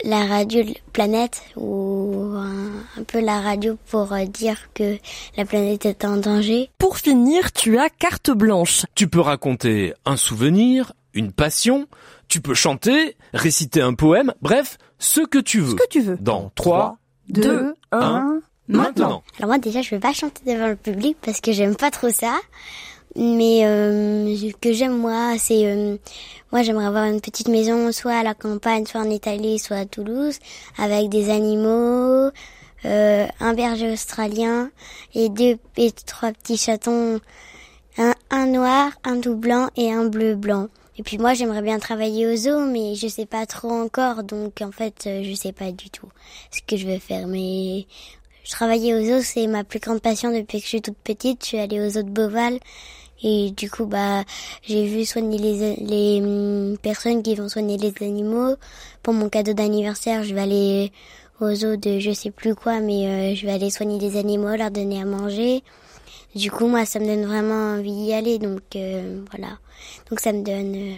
la 0.05 0.27
radio 0.27 0.65
planète 0.93 1.43
ou 1.57 2.33
un, 2.35 2.73
un 2.99 3.03
peu 3.05 3.21
la 3.21 3.41
radio 3.41 3.77
pour 3.89 4.13
euh, 4.13 4.25
dire 4.25 4.73
que 4.75 4.99
la 5.37 5.45
planète 5.45 5.87
est 5.87 6.05
en 6.05 6.17
danger. 6.17 6.71
pour 6.79 6.97
finir, 6.99 7.53
tu 7.53 7.79
as 7.79 7.89
carte 7.89 8.31
blanche. 8.31 8.85
Tu 8.97 9.07
peux 9.07 9.21
raconter 9.21 9.95
un 10.05 10.17
souvenir, 10.17 10.93
une 11.15 11.31
passion, 11.31 11.87
tu 12.27 12.41
peux 12.41 12.55
chanter, 12.55 13.17
réciter 13.33 13.81
un 13.81 13.95
poème, 13.95 14.35
bref, 14.43 14.77
ce 14.99 15.21
que 15.21 15.39
tu 15.39 15.61
veux. 15.61 15.71
Ce 15.71 15.77
que 15.77 15.89
tu 15.89 16.01
veux. 16.01 16.17
Dans 16.21 16.51
3, 16.57 16.99
Deux, 17.29 17.75
un, 17.93 18.01
un, 18.01 18.41
maintenant. 18.69 19.23
Alors 19.39 19.49
moi 19.49 19.59
déjà 19.59 19.83
je 19.83 19.91
vais 19.91 19.99
pas 19.99 20.13
chanter 20.13 20.43
devant 20.47 20.69
le 20.69 20.77
public 20.77 21.17
parce 21.21 21.41
que 21.41 21.53
j'aime 21.53 21.77
pas 21.77 21.91
trop 21.91 22.11
ça. 22.11 22.39
Mais 23.17 23.65
euh, 23.65 24.37
ce 24.37 24.55
que 24.57 24.73
j'aime 24.73 24.97
moi 24.97 25.35
c'est 25.39 25.67
euh, 25.67 25.97
moi 26.53 26.63
j'aimerais 26.63 26.87
avoir 26.87 27.05
une 27.05 27.21
petite 27.21 27.49
maison 27.49 27.91
soit 27.91 28.13
à 28.15 28.23
la 28.23 28.35
campagne, 28.35 28.87
soit 28.87 29.01
en 29.01 29.11
Italie, 29.11 29.59
soit 29.59 29.79
à 29.79 29.87
Toulouse 29.87 30.39
avec 30.77 31.09
des 31.09 31.31
animaux, 31.31 32.31
euh, 32.85 33.27
un 33.41 33.55
berger 33.55 33.93
australien 33.93 34.71
et 35.15 35.31
deux 35.31 35.57
et 35.77 35.91
trois 36.07 36.33
petits 36.33 36.59
chatons, 36.59 37.21
un, 37.97 38.15
un 38.31 38.47
noir, 38.47 38.93
un 39.05 39.21
tout 39.21 39.35
blanc 39.35 39.69
et 39.77 39.93
un 39.93 40.05
bleu 40.05 40.35
blanc. 40.35 40.69
Et 40.99 41.03
puis 41.03 41.17
moi 41.17 41.33
j'aimerais 41.33 41.63
bien 41.63 41.79
travailler 41.79 42.27
au 42.27 42.37
zoo 42.37 42.67
mais 42.67 42.97
je 42.97 43.07
sais 43.07 43.27
pas 43.27 43.47
trop 43.47 43.71
encore 43.71 44.25
donc 44.25 44.61
en 44.63 44.73
fait 44.73 45.05
euh, 45.07 45.23
je 45.25 45.33
sais 45.33 45.53
pas 45.53 45.71
du 45.71 45.91
tout 45.91 46.09
ce 46.51 46.61
que 46.61 46.77
je 46.77 46.87
vais 46.87 46.99
faire 46.99 47.29
mais 47.29 47.87
je 48.49 48.53
travaillais 48.53 48.95
aux 48.95 49.05
zoo, 49.05 49.21
c'est 49.23 49.47
ma 49.47 49.63
plus 49.63 49.79
grande 49.79 50.01
passion 50.01 50.33
depuis 50.33 50.59
que 50.59 50.65
je 50.65 50.69
suis 50.69 50.81
toute 50.81 50.97
petite. 50.97 51.43
Je 51.43 51.49
suis 51.49 51.59
allée 51.59 51.81
aux 51.81 51.91
zoo 51.91 52.03
de 52.03 52.09
Beauval 52.09 52.59
et 53.23 53.51
du 53.51 53.71
coup, 53.71 53.85
bah, 53.85 54.25
j'ai 54.63 54.87
vu 54.87 55.05
soigner 55.05 55.37
les, 55.37 55.77
les 55.77 56.23
hum, 56.23 56.79
personnes 56.79 57.23
qui 57.23 57.35
vont 57.35 57.51
soigner 57.51 57.77
les 57.77 57.93
animaux. 58.01 58.55
Pour 59.03 59.13
mon 59.13 59.29
cadeau 59.29 59.53
d'anniversaire, 59.53 60.25
je 60.25 60.35
vais 60.35 60.41
aller 60.41 60.93
aux 61.41 61.55
zoo 61.55 61.77
de 61.77 61.99
je 61.99 62.11
sais 62.13 62.31
plus 62.31 62.55
quoi, 62.55 62.81
mais 62.81 63.07
euh, 63.07 63.35
je 63.35 63.45
vais 63.45 63.53
aller 63.53 63.71
soigner 63.71 63.99
les 63.99 64.19
animaux, 64.19 64.57
leur 64.57 64.71
donner 64.71 65.03
à 65.03 65.05
manger. 65.05 65.63
Du 66.35 66.51
coup, 66.51 66.69
moi, 66.69 66.87
ça 66.87 67.01
me 67.01 67.07
donne 67.07 67.27
vraiment 67.27 67.75
envie 67.75 67.93
d'y 67.93 68.15
aller, 68.15 68.39
donc 68.39 68.63
euh, 68.77 69.23
voilà. 69.31 69.59
Donc 70.09 70.21
ça 70.21 70.33
me 70.33 70.43
donne... 70.43 70.75
euh, 70.75 70.95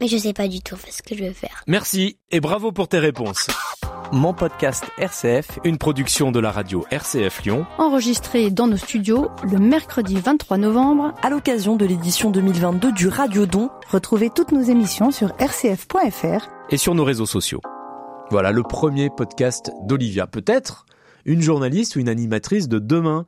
Mais 0.00 0.06
je 0.06 0.16
sais 0.16 0.32
pas 0.32 0.46
du 0.46 0.60
tout 0.60 0.76
ce 0.88 1.02
que 1.02 1.16
je 1.16 1.24
veux 1.24 1.32
faire. 1.32 1.64
Merci 1.66 2.18
et 2.30 2.38
bravo 2.38 2.70
pour 2.70 2.86
tes 2.86 3.00
réponses. 3.00 3.48
Mon 4.12 4.32
podcast 4.32 4.84
RCF, 4.98 5.58
Une 5.64 5.78
production 5.78 6.30
de 6.30 6.38
la 6.40 6.50
radio 6.50 6.84
RCF 6.90 7.42
Lyon. 7.44 7.66
Enregistré 7.78 8.50
dans 8.50 8.66
nos 8.66 8.76
studios 8.76 9.28
le 9.42 9.58
mercredi 9.58 10.16
23 10.16 10.58
novembre. 10.58 11.12
à 11.22 11.30
l'occasion 11.30 11.76
de 11.76 11.84
l'édition 11.84 12.30
2022 12.30 12.92
du 12.92 13.08
Radio 13.08 13.46
Don, 13.46 13.70
Retrouvez 13.90 14.30
toutes 14.30 14.52
nos 14.52 14.62
émissions 14.62 15.10
sur 15.10 15.28
rcf.fr. 15.38 16.48
et 16.70 16.76
sur 16.76 16.94
nos 16.94 17.04
réseaux 17.04 17.26
sociaux. 17.26 17.60
Voilà 18.30 18.52
le 18.52 18.62
premier 18.62 19.10
podcast 19.10 19.70
d'Olivia. 19.84 20.26
Peut-être 20.26 20.86
une 21.24 21.40
journaliste 21.42 21.96
ou 21.96 22.00
une 22.00 22.08
animatrice 22.08 22.68
de 22.68 22.78
demain. 22.78 23.26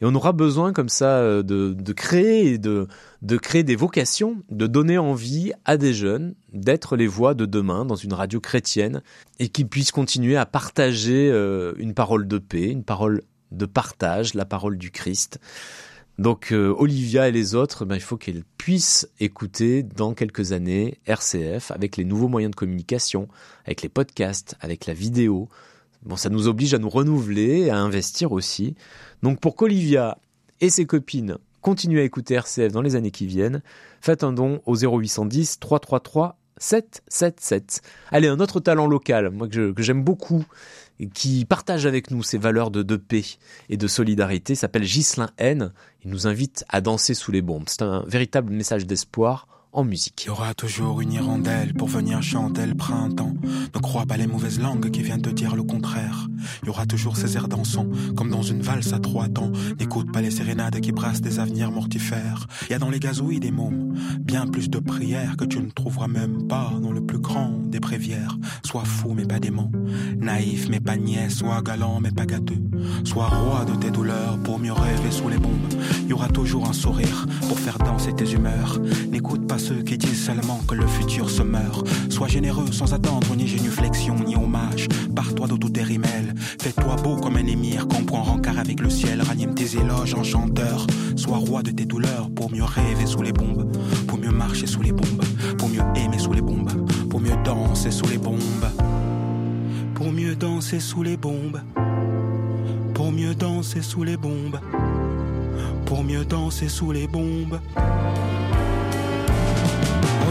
Et 0.00 0.04
on 0.04 0.14
aura 0.14 0.32
besoin 0.32 0.72
comme 0.72 0.88
ça 0.88 1.18
euh, 1.18 1.42
de, 1.42 1.72
de 1.72 1.92
créer 1.92 2.58
de, 2.58 2.88
de 3.22 3.36
créer 3.36 3.62
des 3.62 3.76
vocations, 3.76 4.42
de 4.50 4.66
donner 4.66 4.98
envie 4.98 5.52
à 5.64 5.76
des 5.76 5.94
jeunes 5.94 6.34
d'être 6.52 6.96
les 6.96 7.06
voix 7.06 7.34
de 7.34 7.46
demain 7.46 7.84
dans 7.84 7.94
une 7.96 8.12
radio 8.12 8.40
chrétienne 8.40 9.02
et 9.38 9.48
qu'ils 9.48 9.68
puissent 9.68 9.92
continuer 9.92 10.36
à 10.36 10.46
partager 10.46 11.30
euh, 11.30 11.72
une 11.78 11.94
parole 11.94 12.26
de 12.26 12.38
paix, 12.38 12.70
une 12.70 12.84
parole 12.84 13.22
de 13.52 13.66
partage, 13.66 14.34
la 14.34 14.44
parole 14.44 14.78
du 14.78 14.90
Christ. 14.90 15.38
Donc 16.18 16.52
euh, 16.52 16.74
Olivia 16.78 17.28
et 17.28 17.32
les 17.32 17.54
autres, 17.54 17.84
ben, 17.84 17.96
il 17.96 18.00
faut 18.00 18.16
qu'elles 18.16 18.44
puissent 18.56 19.08
écouter 19.18 19.82
dans 19.82 20.14
quelques 20.14 20.52
années 20.52 20.98
RCF 21.06 21.70
avec 21.70 21.96
les 21.96 22.04
nouveaux 22.04 22.28
moyens 22.28 22.52
de 22.52 22.56
communication, 22.56 23.28
avec 23.64 23.82
les 23.82 23.88
podcasts, 23.88 24.54
avec 24.60 24.86
la 24.86 24.94
vidéo. 24.94 25.48
Bon, 26.04 26.16
ça 26.16 26.28
nous 26.28 26.48
oblige 26.48 26.74
à 26.74 26.78
nous 26.78 26.90
renouveler, 26.90 27.70
à 27.70 27.78
investir 27.78 28.32
aussi. 28.32 28.74
Donc 29.22 29.40
pour 29.40 29.56
qu'Olivia 29.56 30.18
et 30.60 30.70
ses 30.70 30.84
copines 30.84 31.38
continuent 31.62 32.00
à 32.00 32.02
écouter 32.02 32.34
RCF 32.34 32.72
dans 32.72 32.82
les 32.82 32.94
années 32.94 33.10
qui 33.10 33.26
viennent, 33.26 33.62
faites 34.00 34.22
un 34.22 34.32
don 34.32 34.60
au 34.66 34.76
0810 34.76 35.60
333 35.60 36.38
777. 36.58 37.80
Allez, 38.12 38.28
un 38.28 38.38
autre 38.38 38.60
talent 38.60 38.86
local, 38.86 39.30
moi 39.30 39.48
que 39.48 39.74
j'aime 39.78 40.04
beaucoup, 40.04 40.44
qui 41.12 41.44
partage 41.44 41.86
avec 41.86 42.10
nous 42.10 42.22
ces 42.22 42.38
valeurs 42.38 42.70
de, 42.70 42.82
de 42.82 42.96
paix 42.96 43.24
et 43.68 43.76
de 43.76 43.86
solidarité, 43.88 44.54
s'appelle 44.54 44.84
Ghislain 44.84 45.30
N. 45.38 45.72
Il 46.04 46.10
nous 46.10 46.26
invite 46.26 46.64
à 46.68 46.80
danser 46.80 47.14
sous 47.14 47.32
les 47.32 47.42
bombes. 47.42 47.64
C'est 47.66 47.82
un 47.82 48.04
véritable 48.06 48.52
message 48.52 48.86
d'espoir 48.86 49.48
Il 49.76 50.26
y 50.26 50.30
aura 50.30 50.54
toujours 50.54 51.00
une 51.00 51.12
hirondelle 51.12 51.74
pour 51.74 51.88
venir 51.88 52.22
chanter 52.22 52.64
le 52.64 52.76
printemps. 52.76 53.34
Ne 53.74 53.80
crois 53.80 54.06
pas 54.06 54.16
les 54.16 54.28
mauvaises 54.28 54.60
langues 54.60 54.88
qui 54.92 55.02
viennent 55.02 55.20
te 55.20 55.30
dire 55.30 55.56
le 55.56 55.64
contraire. 55.64 56.28
Il 56.62 56.66
y 56.66 56.68
aura 56.68 56.86
toujours 56.86 57.16
ces 57.16 57.36
airs 57.36 57.48
dansants, 57.48 57.88
comme 58.16 58.30
dans 58.30 58.42
une 58.42 58.62
valse 58.62 58.92
à 58.92 59.00
trois 59.00 59.28
temps. 59.28 59.50
N'écoute 59.80 60.12
pas 60.12 60.20
les 60.20 60.30
sérénades 60.30 60.78
qui 60.78 60.92
brassent 60.92 61.22
des 61.22 61.40
avenirs 61.40 61.72
mortifères. 61.72 62.46
Il 62.62 62.70
y 62.70 62.74
a 62.74 62.78
dans 62.78 62.88
les 62.88 63.00
gazouilles 63.00 63.40
des 63.40 63.50
mômes, 63.50 63.94
bien 64.20 64.46
plus 64.46 64.70
de 64.70 64.78
prières 64.78 65.36
que 65.36 65.44
tu 65.44 65.58
ne 65.58 65.70
trouveras 65.70 66.06
même 66.06 66.46
pas 66.46 66.70
dans 66.80 66.92
le 66.92 67.04
plus 67.04 67.18
grand 67.18 67.50
des 67.66 67.80
prévières. 67.80 68.38
Sois 68.64 68.84
fou 68.84 69.12
mais 69.12 69.26
pas 69.26 69.40
démon, 69.40 69.72
naïf 70.18 70.68
mais 70.68 70.80
pas 70.80 70.96
niais, 70.96 71.30
sois 71.30 71.62
galant 71.62 71.98
mais 72.00 72.12
pas 72.12 72.26
gâteux. 72.26 72.62
Sois 73.02 73.28
roi 73.28 73.64
de 73.64 73.74
tes 73.74 73.90
douleurs 73.90 74.38
pour 74.44 74.60
mieux 74.60 74.72
rêver 74.72 75.10
sous 75.10 75.28
les 75.28 75.38
bombes. 75.38 75.52
Il 76.04 76.10
y 76.10 76.12
aura 76.12 76.28
toujours 76.28 76.68
un 76.68 76.72
sourire 76.72 77.26
pour 77.48 77.58
faire 77.58 77.78
danser 77.78 78.12
tes 78.14 78.30
humeurs. 78.30 78.78
N'écoute 79.10 79.48
pas 79.48 79.58
ceux 79.64 79.82
qui 79.82 79.96
disent 79.96 80.26
seulement 80.26 80.60
que 80.68 80.74
le 80.74 80.86
futur 80.86 81.30
se 81.30 81.42
meurt. 81.42 81.88
Sois 82.10 82.28
généreux 82.28 82.70
sans 82.70 82.92
attendre 82.92 83.34
ni 83.34 83.46
génuflexion 83.46 84.14
ni 84.26 84.36
hommage. 84.36 84.88
Pars-toi 85.16 85.46
de 85.46 85.56
tous 85.56 85.70
tes 85.70 85.82
rimelles. 85.82 86.34
Fais-toi 86.60 86.96
beau 87.02 87.16
comme 87.16 87.36
un 87.36 87.46
émir, 87.46 87.88
comprends 87.88 88.22
rencard 88.22 88.58
avec 88.58 88.80
le 88.80 88.90
ciel. 88.90 89.22
Ranime 89.22 89.54
tes 89.54 89.78
éloges 89.78 90.12
en 90.12 90.22
chanteur. 90.22 90.86
Sois 91.16 91.38
roi 91.38 91.62
de 91.62 91.70
tes 91.70 91.86
douleurs 91.86 92.28
pour 92.36 92.52
mieux 92.52 92.64
rêver 92.64 93.06
sous 93.06 93.22
les 93.22 93.32
bombes. 93.32 93.72
Pour 94.06 94.18
mieux 94.18 94.30
marcher 94.30 94.66
sous 94.66 94.82
les 94.82 94.92
bombes. 94.92 95.24
Pour 95.56 95.70
mieux 95.70 95.82
aimer 95.96 96.18
sous 96.18 96.34
les 96.34 96.42
bombes. 96.42 96.70
Pour 97.08 97.20
mieux 97.20 97.36
danser 97.42 97.90
sous 97.90 98.08
les 98.08 98.18
bombes. 98.18 98.68
Pour 99.94 100.12
mieux 100.12 100.34
danser 100.36 100.80
sous 100.80 101.02
les 101.02 101.16
bombes. 101.16 101.60
Pour 102.92 103.12
mieux 103.12 103.34
danser 103.34 103.80
sous 103.80 104.04
les 104.04 104.18
bombes. 104.18 104.60
Pour 105.86 106.04
mieux 106.04 106.26
danser 106.26 106.68
sous 106.68 106.92
les 106.92 107.06
bombes. 107.06 107.60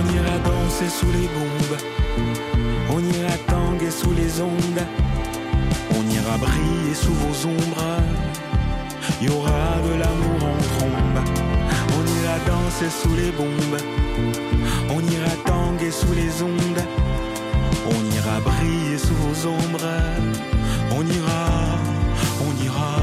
On 0.04 0.14
ira 0.14 0.38
danser 0.40 0.90
sous 0.90 1.12
les 1.12 1.28
bombes. 1.28 1.78
On 2.90 3.00
ira 3.00 3.38
tanguer 3.48 3.92
sous 3.92 4.12
les 4.12 4.42
ondes. 4.42 4.84
On 5.92 6.04
ira 6.12 6.38
briller 6.38 6.94
sous 6.94 7.14
vos 7.14 7.48
ombres. 7.48 8.04
Y 9.22 9.30
aura 9.30 9.80
de 9.88 10.00
l'amour 10.00 10.44
en 10.52 10.58
trombe. 10.76 11.20
On 11.98 12.04
ira 12.22 12.38
danser 12.46 12.90
sous 12.90 13.16
les 13.16 13.32
bombes. 13.32 13.80
On 14.90 15.00
ira 15.00 15.32
tanguer 15.46 15.92
sous 15.92 16.14
les 16.14 16.44
ondes. 16.44 16.84
On 17.88 18.16
ira 18.16 18.40
briller 18.42 18.98
sous 18.98 19.16
vos 19.16 19.48
ombres. 19.48 19.94
On 20.92 21.06
ira, 21.06 21.46
on 22.42 22.64
ira. 22.64 23.02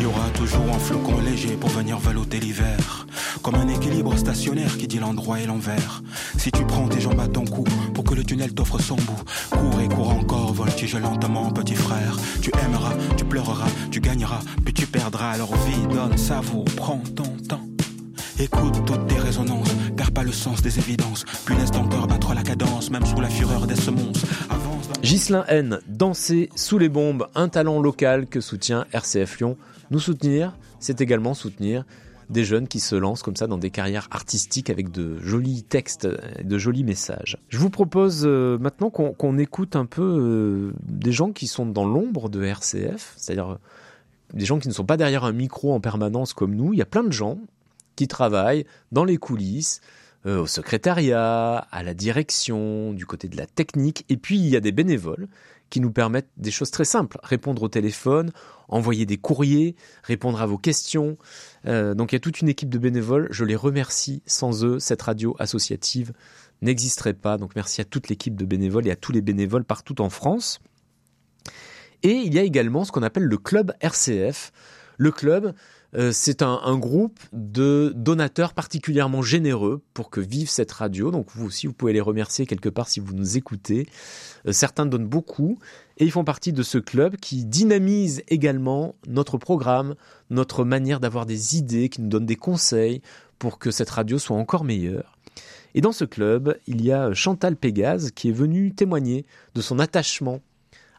Y 0.00 0.06
aura 0.06 0.28
toujours 0.30 0.74
un 0.74 0.78
flocon 0.78 1.20
léger 1.20 1.56
pour 1.56 1.70
venir 1.70 1.98
velouter 1.98 2.40
l'hiver. 2.40 3.06
Comme 3.42 3.54
un 3.54 3.68
équilibre 3.68 4.16
stationnaire 4.16 4.76
qui 4.76 4.86
dit 4.86 4.98
l'endroit 4.98 5.40
et 5.40 5.46
l'envers. 5.46 6.02
Si 6.36 6.50
tu 6.52 6.64
prends 6.64 6.88
tes 6.88 7.00
jambes 7.00 7.20
à 7.20 7.28
ton 7.28 7.44
cou 7.44 7.64
pour 7.94 8.04
que 8.04 8.14
le 8.14 8.22
tunnel 8.22 8.52
t'offre 8.52 8.80
son 8.80 8.96
bout, 8.96 9.24
cours 9.50 9.80
et 9.80 9.88
cours 9.88 10.10
encore, 10.10 10.52
voltige 10.52 10.96
lentement, 10.96 11.50
petit 11.50 11.74
frère. 11.74 12.16
Tu 12.42 12.50
aimeras, 12.64 12.94
tu 13.16 13.24
pleureras, 13.24 13.68
tu 13.90 14.00
gagneras, 14.00 14.40
puis 14.64 14.74
tu 14.74 14.86
perdras. 14.86 15.30
Alors 15.30 15.54
vie, 15.56 15.86
donne, 15.94 16.18
savoure, 16.18 16.66
prends 16.76 17.02
ton 17.14 17.36
temps. 17.48 17.66
Écoute 18.38 18.84
toutes 18.86 19.06
tes 19.06 19.18
résonances, 19.18 19.74
perds 19.96 20.12
pas 20.12 20.22
le 20.22 20.32
sens 20.32 20.62
des 20.62 20.78
évidences, 20.78 21.24
puis 21.44 21.54
laisse 21.56 21.70
ton 21.70 21.84
battre 21.84 22.34
la 22.34 22.42
cadence, 22.42 22.90
même 22.90 23.04
sous 23.04 23.20
la 23.20 23.28
fureur 23.28 23.66
des 23.66 23.76
semonces. 23.76 24.24
Avance 24.48 25.30
N, 25.48 25.78
danser 25.88 26.50
sous 26.54 26.78
les 26.78 26.88
bombes, 26.88 27.28
un 27.34 27.48
talent 27.48 27.80
local 27.80 28.26
que 28.26 28.40
soutient 28.40 28.86
RCF 28.92 29.38
Lyon. 29.38 29.56
Nous 29.90 29.98
soutenir, 29.98 30.54
c'est 30.78 31.00
également 31.00 31.34
soutenir 31.34 31.84
des 32.30 32.44
jeunes 32.44 32.68
qui 32.68 32.80
se 32.80 32.94
lancent 32.94 33.22
comme 33.22 33.36
ça 33.36 33.46
dans 33.46 33.58
des 33.58 33.70
carrières 33.70 34.08
artistiques 34.12 34.70
avec 34.70 34.90
de 34.90 35.18
jolis 35.20 35.64
textes, 35.64 36.06
de 36.42 36.58
jolis 36.58 36.84
messages. 36.84 37.36
Je 37.48 37.58
vous 37.58 37.70
propose 37.70 38.22
euh, 38.24 38.56
maintenant 38.58 38.88
qu'on 38.90 39.38
écoute 39.38 39.74
un 39.74 39.84
peu 39.84 40.02
euh, 40.02 40.72
des 40.84 41.12
gens 41.12 41.32
qui 41.32 41.48
sont 41.48 41.66
dans 41.66 41.84
l'ombre 41.84 42.28
de 42.28 42.42
RCF, 42.44 43.14
c'est-à-dire 43.16 43.52
euh, 43.52 43.58
des 44.32 44.44
gens 44.44 44.60
qui 44.60 44.68
ne 44.68 44.72
sont 44.72 44.84
pas 44.84 44.96
derrière 44.96 45.24
un 45.24 45.32
micro 45.32 45.74
en 45.74 45.80
permanence 45.80 46.32
comme 46.32 46.54
nous. 46.54 46.72
Il 46.72 46.78
y 46.78 46.82
a 46.82 46.86
plein 46.86 47.02
de 47.02 47.12
gens 47.12 47.38
qui 47.96 48.06
travaillent 48.06 48.64
dans 48.92 49.04
les 49.04 49.16
coulisses, 49.16 49.80
au 50.26 50.46
secrétariat, 50.46 51.56
à 51.56 51.82
la 51.82 51.94
direction, 51.94 52.92
du 52.92 53.06
côté 53.06 53.26
de 53.28 53.38
la 53.38 53.46
technique, 53.46 54.04
et 54.10 54.18
puis 54.18 54.38
il 54.38 54.48
y 54.48 54.56
a 54.56 54.60
des 54.60 54.70
bénévoles 54.70 55.28
qui 55.70 55.80
nous 55.80 55.92
permettent 55.92 56.30
des 56.36 56.50
choses 56.50 56.70
très 56.70 56.84
simples, 56.84 57.18
répondre 57.22 57.62
au 57.62 57.68
téléphone, 57.68 58.32
envoyer 58.68 59.06
des 59.06 59.16
courriers, 59.16 59.76
répondre 60.02 60.42
à 60.42 60.46
vos 60.46 60.58
questions. 60.58 61.16
Euh, 61.66 61.94
donc 61.94 62.12
il 62.12 62.16
y 62.16 62.18
a 62.18 62.20
toute 62.20 62.40
une 62.40 62.48
équipe 62.48 62.68
de 62.68 62.78
bénévoles, 62.78 63.28
je 63.30 63.44
les 63.44 63.56
remercie, 63.56 64.22
sans 64.26 64.64
eux, 64.64 64.78
cette 64.78 65.02
radio 65.02 65.34
associative 65.38 66.12
n'existerait 66.62 67.14
pas. 67.14 67.38
Donc 67.38 67.52
merci 67.54 67.80
à 67.80 67.84
toute 67.84 68.08
l'équipe 68.08 68.36
de 68.36 68.44
bénévoles 68.44 68.86
et 68.86 68.90
à 68.90 68.96
tous 68.96 69.12
les 69.12 69.22
bénévoles 69.22 69.64
partout 69.64 70.00
en 70.00 70.10
France. 70.10 70.60
Et 72.02 72.12
il 72.12 72.34
y 72.34 72.38
a 72.38 72.42
également 72.42 72.84
ce 72.84 72.92
qu'on 72.92 73.02
appelle 73.02 73.24
le 73.24 73.38
club 73.38 73.72
RCF. 73.80 74.52
Le 74.96 75.10
club, 75.10 75.54
euh, 75.96 76.12
c'est 76.12 76.42
un, 76.42 76.78
groupe 76.78 77.18
de 77.32 77.92
donateurs 77.96 78.54
particulièrement 78.54 79.22
généreux 79.22 79.82
pour 79.92 80.10
que 80.10 80.20
vive 80.20 80.48
cette 80.48 80.70
radio. 80.70 81.10
Donc 81.10 81.28
vous 81.34 81.46
aussi, 81.46 81.66
vous 81.66 81.72
pouvez 81.72 81.92
les 81.92 82.00
remercier 82.00 82.46
quelque 82.46 82.68
part 82.68 82.88
si 82.88 83.00
vous 83.00 83.12
nous 83.12 83.36
écoutez. 83.36 83.88
Euh, 84.46 84.52
certains 84.52 84.86
donnent 84.86 85.08
beaucoup 85.08 85.58
et 85.98 86.04
ils 86.04 86.12
font 86.12 86.24
partie 86.24 86.52
de 86.52 86.62
ce 86.62 86.78
club 86.78 87.16
qui 87.16 87.44
dynamise 87.44 88.22
également 88.28 88.94
notre 89.08 89.36
programme, 89.36 89.96
notre 90.30 90.64
manière 90.64 91.00
d'avoir 91.00 91.26
des 91.26 91.56
idées, 91.56 91.88
qui 91.88 92.00
nous 92.02 92.08
donne 92.08 92.26
des 92.26 92.36
conseils 92.36 93.02
pour 93.38 93.58
que 93.58 93.70
cette 93.70 93.90
radio 93.90 94.18
soit 94.18 94.36
encore 94.36 94.64
meilleure. 94.64 95.18
Et 95.74 95.80
dans 95.80 95.92
ce 95.92 96.04
club, 96.04 96.56
il 96.66 96.84
y 96.84 96.92
a 96.92 97.12
Chantal 97.14 97.56
Pégase 97.56 98.10
qui 98.12 98.28
est 98.28 98.32
venue 98.32 98.72
témoigner 98.74 99.24
de 99.54 99.60
son 99.60 99.78
attachement 99.78 100.40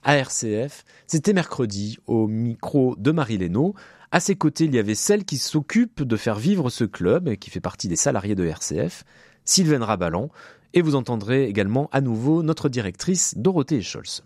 à 0.04 0.18
RCF. 0.18 0.84
C'était 1.08 1.34
mercredi 1.34 1.98
au 2.08 2.28
micro 2.28 2.96
de 2.98 3.12
Marie 3.12 3.38
Lénaud. 3.38 3.76
À 4.12 4.20
ses 4.20 4.36
côtés, 4.36 4.66
il 4.66 4.76
y 4.76 4.80
avait 4.80 4.96
celle 4.96 5.24
qui 5.24 5.38
s'occupe 5.38 6.04
de 6.04 6.18
faire 6.18 6.36
vivre 6.38 6.70
ce 6.70 6.84
club 6.84 7.28
et 7.30 7.38
qui 7.38 7.50
fait 7.50 7.62
partie 7.62 7.88
des 7.88 7.96
salariés 7.96 8.36
de 8.36 8.46
RCF, 8.46 9.04
Sylvaine 9.46 9.84
Rabalan. 9.84 10.30
Et 10.74 10.82
vous 10.82 10.96
entendrez 10.96 11.46
également 11.48 11.90
à 11.92 12.02
nouveau 12.02 12.44
notre 12.44 12.70
directrice 12.70 13.36
Dorothée 13.38 13.82
Scholz. 13.82 14.24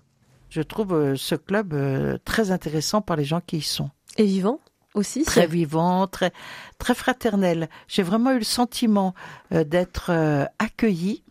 Je 0.50 0.62
trouve 0.62 0.94
euh, 0.94 1.16
ce 1.16 1.36
club 1.36 1.74
euh, 1.74 2.18
très 2.24 2.52
intéressant 2.52 3.02
par 3.02 3.18
les 3.18 3.26
gens 3.26 3.42
qui 3.46 3.58
y 3.58 3.62
sont. 3.62 3.90
Et 4.18 4.26
vivant 4.26 4.60
aussi 4.94 5.24
Très 5.24 5.46
vivant, 5.48 6.08
très, 6.08 6.32
très 6.80 6.96
fraternel. 6.96 7.68
J'ai 7.90 8.04
vraiment 8.04 8.32
eu 8.32 8.38
le 8.38 8.44
sentiment 8.46 9.14
euh, 9.52 9.64
d'être 9.66 10.10
accueilli, 10.58 11.24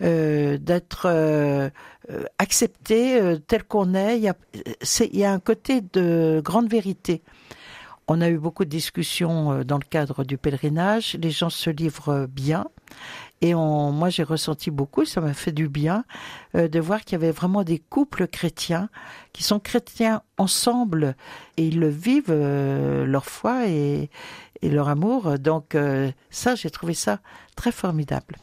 euh, 0.00 0.56
d'être 0.56 1.06
euh, 1.06 1.68
accepté 2.38 3.20
euh, 3.20 3.36
tel 3.38 3.64
qu'on 3.64 3.94
est. 3.94 4.16
Il 4.16 4.22
y, 4.24 4.28
a, 4.28 4.34
c'est- 4.80 5.10
il 5.12 5.18
y 5.18 5.24
a 5.24 5.32
un 5.32 5.38
côté 5.40 5.80
de 5.92 6.40
grande 6.42 6.70
vérité. 6.70 7.22
On 8.06 8.20
a 8.20 8.28
eu 8.28 8.38
beaucoup 8.38 8.64
de 8.64 8.70
discussions 8.70 9.52
euh, 9.52 9.64
dans 9.64 9.78
le 9.78 9.84
cadre 9.88 10.24
du 10.24 10.36
pèlerinage. 10.36 11.16
Les 11.20 11.30
gens 11.30 11.50
se 11.50 11.70
livrent 11.70 12.10
euh, 12.10 12.26
bien. 12.26 12.66
Et 13.40 13.54
on, 13.54 13.92
moi, 13.92 14.08
j'ai 14.10 14.22
ressenti 14.22 14.70
beaucoup, 14.70 15.04
ça 15.04 15.20
m'a 15.20 15.34
fait 15.34 15.52
du 15.52 15.68
bien 15.68 16.04
euh, 16.54 16.68
de 16.68 16.80
voir 16.80 17.00
qu'il 17.00 17.12
y 17.12 17.22
avait 17.22 17.30
vraiment 17.32 17.62
des 17.62 17.78
couples 17.78 18.26
chrétiens 18.26 18.88
qui 19.32 19.42
sont 19.42 19.58
chrétiens 19.60 20.22
ensemble 20.38 21.14
et 21.56 21.66
ils 21.66 21.78
le 21.80 21.88
vivent, 21.88 22.24
euh, 22.30 23.04
leur 23.04 23.26
foi 23.26 23.66
et, 23.68 24.08
et 24.62 24.68
leur 24.70 24.88
amour. 24.88 25.38
Donc 25.38 25.74
euh, 25.74 26.10
ça, 26.30 26.54
j'ai 26.54 26.70
trouvé 26.70 26.94
ça 26.94 27.20
très 27.56 27.72
formidable. 27.72 28.36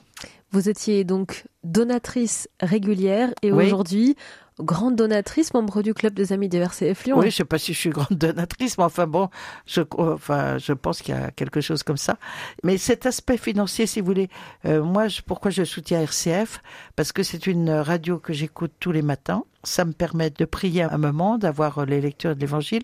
Vous 0.52 0.68
étiez 0.70 1.04
donc 1.06 1.46
donatrice 1.64 2.50
régulière 2.60 3.34
et 3.42 3.52
Oui. 3.52 3.66
aujourd'hui 3.66 4.18
grande 4.60 4.96
donatrice, 4.96 5.54
membre 5.54 5.82
du 5.82 5.94
club 5.94 6.14
des 6.14 6.34
amis 6.34 6.50
des 6.50 6.58
RCF 6.58 7.06
Lyon. 7.06 7.18
Oui, 7.20 7.32
je 7.32 7.38
sais 7.38 7.46
pas 7.46 7.58
si 7.58 7.74
je 7.74 7.80
suis 7.80 7.90
grande 7.90 8.18
donatrice, 8.18 8.78
mais 8.78 8.84
enfin 8.84 9.08
bon, 9.08 9.30
je, 9.66 9.82
enfin, 9.98 10.58
je 10.58 10.74
pense 10.74 11.02
qu'il 11.02 11.16
y 11.16 11.18
a 11.18 11.32
quelque 11.32 11.62
chose 11.62 11.84
comme 11.84 11.98
ça. 11.98 12.18
Mais 12.64 12.78
cet 12.78 13.06
aspect 13.06 13.38
financier, 13.38 13.88
si 13.88 14.00
vous 14.00 14.06
voulez, 14.06 14.30
euh, 14.66 14.84
moi, 14.84 15.08
je, 15.08 15.22
pourquoi 15.22 15.52
je 15.52 15.64
soutiens 15.64 16.02
RCF 16.02 16.62
Parce 16.96 17.12
que 17.12 17.24
c'est 17.24 17.48
une 17.48 17.72
radio 17.72 18.20
que 18.20 18.34
j'écoute 18.34 18.74
tous 18.80 18.92
les 18.92 19.02
matins. 19.02 19.44
Ça 19.64 19.86
me 19.86 19.92
permet 19.92 20.32
de 20.32 20.46
prier 20.46 20.82
un 20.82 20.98
moment, 20.98 21.38
d'avoir 21.38 21.86
les 21.86 22.02
lectures 22.02 22.36
de 22.36 22.40
l'Évangile. 22.40 22.82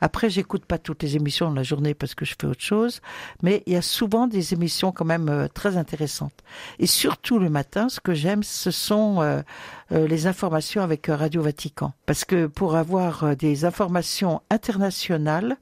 Après, 0.00 0.30
j'écoute 0.30 0.64
pas 0.64 0.78
toutes 0.78 1.02
les 1.02 1.16
émissions 1.16 1.50
de 1.50 1.56
la 1.56 1.64
journée 1.64 1.92
parce 1.92 2.14
que 2.14 2.24
je 2.24 2.36
fais 2.40 2.46
autre 2.46 2.62
chose, 2.62 3.00
mais 3.42 3.64
il 3.66 3.72
y 3.72 3.76
a 3.76 3.82
souvent 3.82 4.28
des 4.28 4.54
émissions 4.54 4.92
quand 4.92 5.04
même 5.04 5.28
euh, 5.28 5.48
très 5.48 5.76
intéressantes. 5.76 6.44
Et 6.78 6.86
surtout 6.86 7.40
le 7.40 7.50
matin, 7.50 7.88
ce 7.88 7.98
que 7.98 8.14
j'aime, 8.14 8.44
ce 8.44 8.70
sont 8.70 9.20
euh, 9.22 9.42
les 9.90 10.26
informations 10.26 10.82
avec 10.82 11.08
euh, 11.08 11.16
Radio 11.16 11.42
Vatican. 11.42 11.92
Parce 12.06 12.24
que 12.24 12.46
pour 12.46 12.76
avoir 12.76 13.24
euh, 13.24 13.34
des 13.34 13.64
informations 13.64 14.42
internationales, 14.50 15.56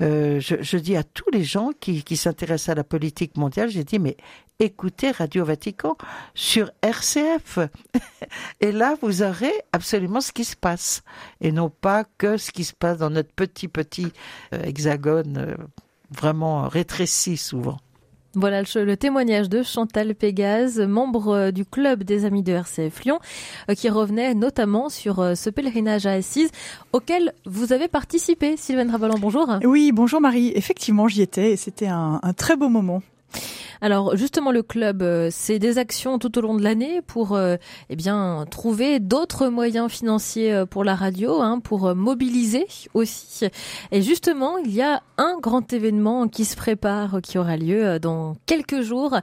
euh, 0.00 0.38
je, 0.40 0.56
je 0.60 0.78
dis 0.78 0.96
à 0.96 1.02
tous 1.02 1.30
les 1.32 1.44
gens 1.44 1.70
qui, 1.78 2.02
qui 2.02 2.16
s'intéressent 2.16 2.70
à 2.70 2.74
la 2.74 2.84
politique 2.84 3.36
mondiale, 3.36 3.68
j'ai 3.68 3.84
dit, 3.84 3.98
mais 3.98 4.16
écoutez 4.60 5.10
Radio 5.10 5.44
Vatican 5.44 5.96
sur 6.34 6.70
RCF. 6.82 7.58
Et 8.60 8.72
là, 8.72 8.96
vous 9.02 9.22
aurez 9.22 9.52
absolument 9.72 10.20
ce 10.20 10.32
qui 10.32 10.44
se 10.44 10.56
passe. 10.56 11.02
Et 11.40 11.52
non 11.52 11.70
pas 11.70 12.04
que 12.18 12.36
ce 12.36 12.52
qui 12.52 12.64
se 12.64 12.74
passe 12.74 12.98
dans 12.98 13.10
notre 13.10 13.32
petit, 13.32 13.68
petit 13.68 14.12
euh, 14.54 14.62
hexagone 14.62 15.38
euh, 15.38 15.56
vraiment 16.10 16.68
rétréci 16.68 17.36
souvent. 17.36 17.78
Voilà 18.38 18.62
le, 18.62 18.96
témoignage 18.96 19.48
de 19.48 19.64
Chantal 19.64 20.14
Pégase, 20.14 20.78
membre 20.78 21.28
euh, 21.28 21.50
du 21.50 21.64
club 21.64 22.04
des 22.04 22.24
amis 22.24 22.44
de 22.44 22.52
RCF 22.52 23.02
Lyon, 23.02 23.18
euh, 23.68 23.74
qui 23.74 23.88
revenait 23.88 24.32
notamment 24.34 24.88
sur 24.88 25.18
euh, 25.18 25.34
ce 25.34 25.50
pèlerinage 25.50 26.06
à 26.06 26.12
Assise 26.12 26.50
auquel 26.92 27.32
vous 27.46 27.72
avez 27.72 27.88
participé. 27.88 28.56
Sylvaine 28.56 28.92
Ravalan, 28.92 29.16
bonjour. 29.18 29.58
Oui, 29.64 29.90
bonjour 29.90 30.20
Marie. 30.20 30.52
Effectivement, 30.54 31.08
j'y 31.08 31.22
étais 31.22 31.50
et 31.50 31.56
c'était 31.56 31.88
un 31.88 32.20
très 32.36 32.56
beau 32.56 32.68
moment. 32.68 33.02
Alors 33.80 34.16
justement 34.16 34.50
le 34.50 34.62
club, 34.62 35.02
euh, 35.02 35.28
c'est 35.30 35.58
des 35.58 35.78
actions 35.78 36.18
tout 36.18 36.36
au 36.38 36.40
long 36.40 36.54
de 36.56 36.62
l'année 36.62 37.00
pour 37.02 37.34
euh, 37.34 37.56
eh 37.90 37.96
bien 37.96 38.44
trouver 38.50 38.98
d'autres 39.00 39.48
moyens 39.48 39.90
financiers 39.90 40.52
euh, 40.52 40.66
pour 40.66 40.84
la 40.84 40.94
radio, 40.94 41.40
hein, 41.40 41.60
pour 41.60 41.94
mobiliser 41.94 42.66
aussi. 42.94 43.46
Et 43.92 44.02
justement, 44.02 44.58
il 44.58 44.72
y 44.72 44.82
a 44.82 45.02
un 45.16 45.38
grand 45.40 45.72
événement 45.72 46.28
qui 46.28 46.44
se 46.44 46.56
prépare, 46.56 47.20
qui 47.22 47.38
aura 47.38 47.56
lieu 47.56 47.98
dans 47.98 48.36
quelques 48.46 48.82
jours. 48.82 49.18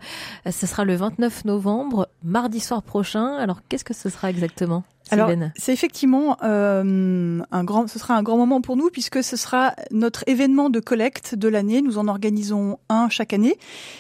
Ce 0.50 0.68
sera 0.68 0.86
le 0.86 0.96
29 0.96 1.46
novembre, 1.46 2.08
mardi 2.24 2.60
soir 2.60 2.84
prochain. 2.84 3.36
Alors 3.36 3.60
qu'est-ce 3.68 3.84
que 3.84 3.94
ce 3.94 4.10
sera 4.10 4.30
exactement? 4.30 4.84
Alors, 5.12 5.32
c'est 5.56 5.72
effectivement 5.72 6.38
euh, 6.44 7.40
un 7.52 7.64
grand, 7.64 7.88
ce 7.88 8.00
sera 8.00 8.16
un 8.16 8.24
grand 8.24 8.38
moment 8.38 8.62
pour 8.62 8.76
nous 8.76 8.90
puisque 8.90 9.24
ce 9.24 9.38
sera 9.38 9.76
notre 9.92 10.24
événement 10.28 10.70
de 10.70 10.80
collecte 10.80 11.36
de 11.36 11.48
l'année. 11.48 11.82
Nous 11.82 12.00
en 12.00 12.08
organisons 12.08 12.80
un 12.90 13.10
chaque 13.10 13.34
année. 13.34 13.58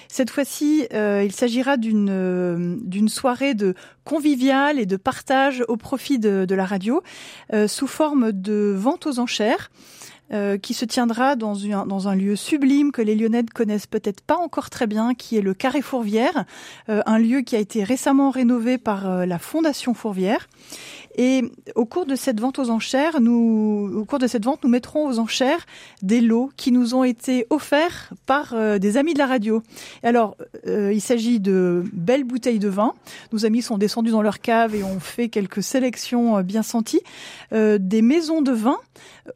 Cette 0.07 0.31
fois-ci, 0.31 0.87
euh, 0.93 1.21
il 1.23 1.31
s'agira 1.31 1.77
d'une 1.77 2.09
euh, 2.09 2.75
d'une 2.81 3.09
soirée 3.09 3.53
de 3.53 3.75
conviviale 4.03 4.79
et 4.79 4.85
de 4.85 4.97
partage 4.97 5.63
au 5.67 5.77
profit 5.77 6.17
de, 6.17 6.45
de 6.45 6.55
la 6.55 6.65
radio 6.65 7.03
euh, 7.53 7.67
sous 7.67 7.87
forme 7.87 8.31
de 8.31 8.73
vente 8.75 9.05
aux 9.05 9.19
enchères. 9.19 9.69
Euh, 10.34 10.57
qui 10.57 10.73
se 10.73 10.86
tiendra 10.86 11.36
dans, 11.36 11.53
une, 11.53 11.84
dans 11.88 12.07
un 12.07 12.15
lieu 12.15 12.36
sublime 12.36 12.91
que 12.91 13.01
les 13.01 13.15
Lyonnais 13.15 13.43
ne 13.43 13.47
connaissent 13.47 13.88
peut-être 13.88 14.21
pas 14.21 14.38
encore 14.38 14.69
très 14.69 14.88
bien, 14.88 15.13
qui 15.13 15.38
est 15.38 15.41
le 15.41 15.53
Carré 15.53 15.82
Fourvière, 15.82 16.45
euh, 16.89 17.01
un 17.05 17.19
lieu 17.19 17.41
qui 17.41 17.55
a 17.55 17.59
été 17.59 17.84
récemment 17.84 18.32
rénové 18.32 18.78
par 18.78 19.09
euh, 19.09 19.26
la 19.26 19.39
Fondation 19.39 19.93
Fourvière. 19.93 20.47
Et 21.17 21.43
au 21.76 21.86
cours 21.86 22.05
de 22.05 22.15
cette 22.15 22.39
vente 22.41 22.59
aux 22.59 22.69
enchères, 22.69 23.21
nous, 23.21 23.89
au 23.95 24.05
cours 24.05 24.19
de 24.19 24.28
cette 24.28 24.43
vente, 24.43 24.63
nous 24.63 24.69
mettrons 24.69 25.07
aux 25.07 25.19
enchères 25.19 25.65
des 26.01 26.19
lots 26.19 26.51
qui 26.57 26.73
nous 26.73 26.93
ont 26.93 27.05
été 27.05 27.47
offerts 27.49 28.13
par 28.26 28.53
euh, 28.53 28.80
des 28.80 28.97
amis 28.97 29.13
de 29.13 29.19
la 29.19 29.26
radio. 29.26 29.63
Alors, 30.03 30.36
euh, 30.67 30.91
il 30.93 30.99
s'agit 30.99 31.39
de 31.39 31.84
belles 31.93 32.26
bouteilles 32.26 32.59
de 32.59 32.67
vin. 32.67 32.93
Nos 33.32 33.45
amis 33.45 33.61
sont 33.61 33.78
descendus 33.78 34.11
dans 34.11 34.21
leur 34.21 34.41
cave 34.41 34.76
et 34.76 34.84
ont 34.84 34.99
fait 34.99 35.30
quelques 35.30 35.63
sélections 35.63 36.38
euh, 36.38 36.43
bien 36.43 36.63
senties. 36.63 37.01
Des 37.51 38.01
maisons 38.01 38.41
de 38.41 38.51
vin 38.51 38.78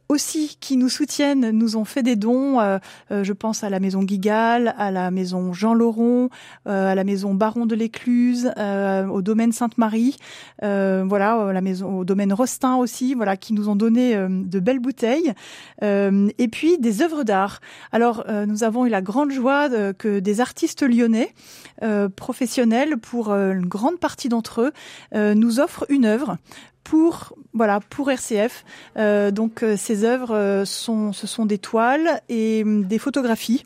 aussi 0.08 0.56
qui 0.60 0.76
nous 0.76 0.88
soutiennent, 0.88 1.50
nous 1.50 1.76
ont 1.76 1.84
fait 1.84 2.02
des 2.02 2.16
dons. 2.16 2.60
Euh, 2.60 2.78
euh, 3.10 3.24
je 3.24 3.32
pense 3.32 3.64
à 3.64 3.70
la 3.70 3.80
maison 3.80 4.02
Guigal, 4.02 4.74
à 4.78 4.90
la 4.90 5.10
maison 5.10 5.52
Jean 5.52 5.74
Lauron, 5.74 6.30
à 6.66 6.94
la 6.94 7.04
maison 7.04 7.34
Baron 7.34 7.66
de 7.66 7.74
l'Écluse, 7.74 8.52
au 8.56 9.22
domaine 9.22 9.52
Sainte-Marie. 9.52 10.16
voilà, 10.60 11.52
la 11.52 11.60
maison 11.60 11.98
au 11.98 12.04
domaine 12.04 12.32
Rostin 12.32 12.76
aussi, 12.76 13.14
voilà, 13.14 13.36
qui 13.36 13.52
nous 13.52 13.68
ont 13.68 13.76
donné 13.76 14.14
euh, 14.14 14.28
de 14.30 14.60
belles 14.60 14.78
bouteilles, 14.78 15.32
euh, 15.82 16.28
et 16.38 16.48
puis 16.48 16.78
des 16.78 17.02
œuvres 17.02 17.24
d'art. 17.24 17.60
Alors, 17.92 18.24
euh, 18.28 18.46
nous 18.46 18.64
avons 18.64 18.86
eu 18.86 18.88
la 18.88 19.02
grande 19.02 19.30
joie 19.30 19.68
que 19.98 20.18
des 20.18 20.40
artistes 20.40 20.82
lyonnais 20.82 21.34
professionnels, 22.16 22.98
pour 22.98 23.32
une 23.32 23.66
grande 23.66 23.98
partie 23.98 24.28
d'entre 24.28 24.70
eux, 25.14 25.34
nous 25.34 25.60
offrent 25.60 25.86
une 25.88 26.04
œuvre 26.04 26.36
pour 26.84 27.36
voilà 27.52 27.80
pour 27.80 28.10
RCF. 28.10 28.64
Euh, 28.96 29.30
donc 29.30 29.64
ces 29.76 30.04
œuvres 30.04 30.64
sont 30.64 31.12
ce 31.12 31.26
sont 31.26 31.46
des 31.46 31.58
toiles 31.58 32.20
et 32.28 32.62
hum, 32.64 32.84
des 32.84 32.98
photographies 32.98 33.62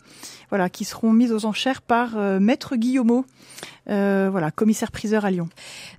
voilà 0.51 0.69
qui 0.69 0.85
seront 0.85 1.12
mises 1.12 1.33
aux 1.33 1.47
enchères 1.47 1.83
par 1.83 2.17
euh, 2.17 2.39
Maître 2.39 2.77
Guillaumeau 2.77 3.25
euh, 3.91 4.28
voilà, 4.30 4.51
commissaire 4.51 4.91
priseur 4.91 5.24
à 5.24 5.30
Lyon. 5.30 5.49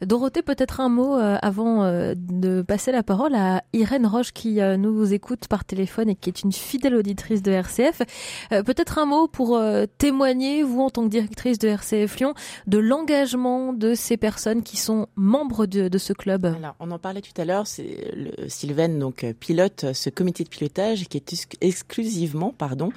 Dorothée, 0.02 0.42
peut-être 0.42 0.80
un 0.80 0.90
mot 0.90 1.18
euh, 1.18 1.38
avant 1.42 1.84
euh, 1.84 2.14
de 2.16 2.62
passer 2.62 2.92
la 2.92 3.04
parole 3.04 3.36
à 3.36 3.64
Irène 3.74 4.08
Roche 4.08 4.32
qui 4.32 4.62
euh, 4.62 4.78
nous 4.78 5.14
écoute 5.14 5.48
par 5.48 5.66
téléphone 5.66 6.10
et 6.10 6.16
qui 6.16 6.30
est 6.30 6.42
une 6.42 6.52
fidèle 6.52 6.96
auditrice 6.96 7.42
de 7.42 7.52
RCF. 7.52 8.02
Euh, 8.52 8.64
peut-être 8.64 8.98
un 8.98 9.06
mot 9.06 9.28
pour 9.28 9.56
euh, 9.56 9.86
témoigner, 9.98 10.64
vous 10.64 10.82
en 10.82 10.90
tant 10.90 11.04
que 11.04 11.10
directrice 11.10 11.60
de 11.60 11.68
RCF 11.68 12.18
Lyon, 12.18 12.34
de 12.68 12.78
l'engagement 12.78 13.74
de 13.74 13.94
ces 13.94 14.18
personnes 14.18 14.64
qui 14.64 14.78
sont 14.78 15.08
membres 15.16 15.66
de, 15.66 15.88
de 15.88 15.98
ce 15.98 16.14
club. 16.14 16.46
Alors, 16.46 16.76
on 16.80 16.92
en 16.92 17.00
parlait 17.00 17.22
tout 17.22 17.40
à 17.40 17.46
l'heure, 17.46 17.68
c'est 17.68 18.12
le 18.16 18.50
Sylvain 18.50 18.90
donc 18.90 19.26
pilote 19.40 19.86
ce 19.94 20.10
comité 20.10 20.44
de 20.44 20.50
pilotage 20.50 21.06
qui 21.08 21.18
est 21.18 21.48
exclusivement, 21.62 22.54
pardon, 22.58 22.90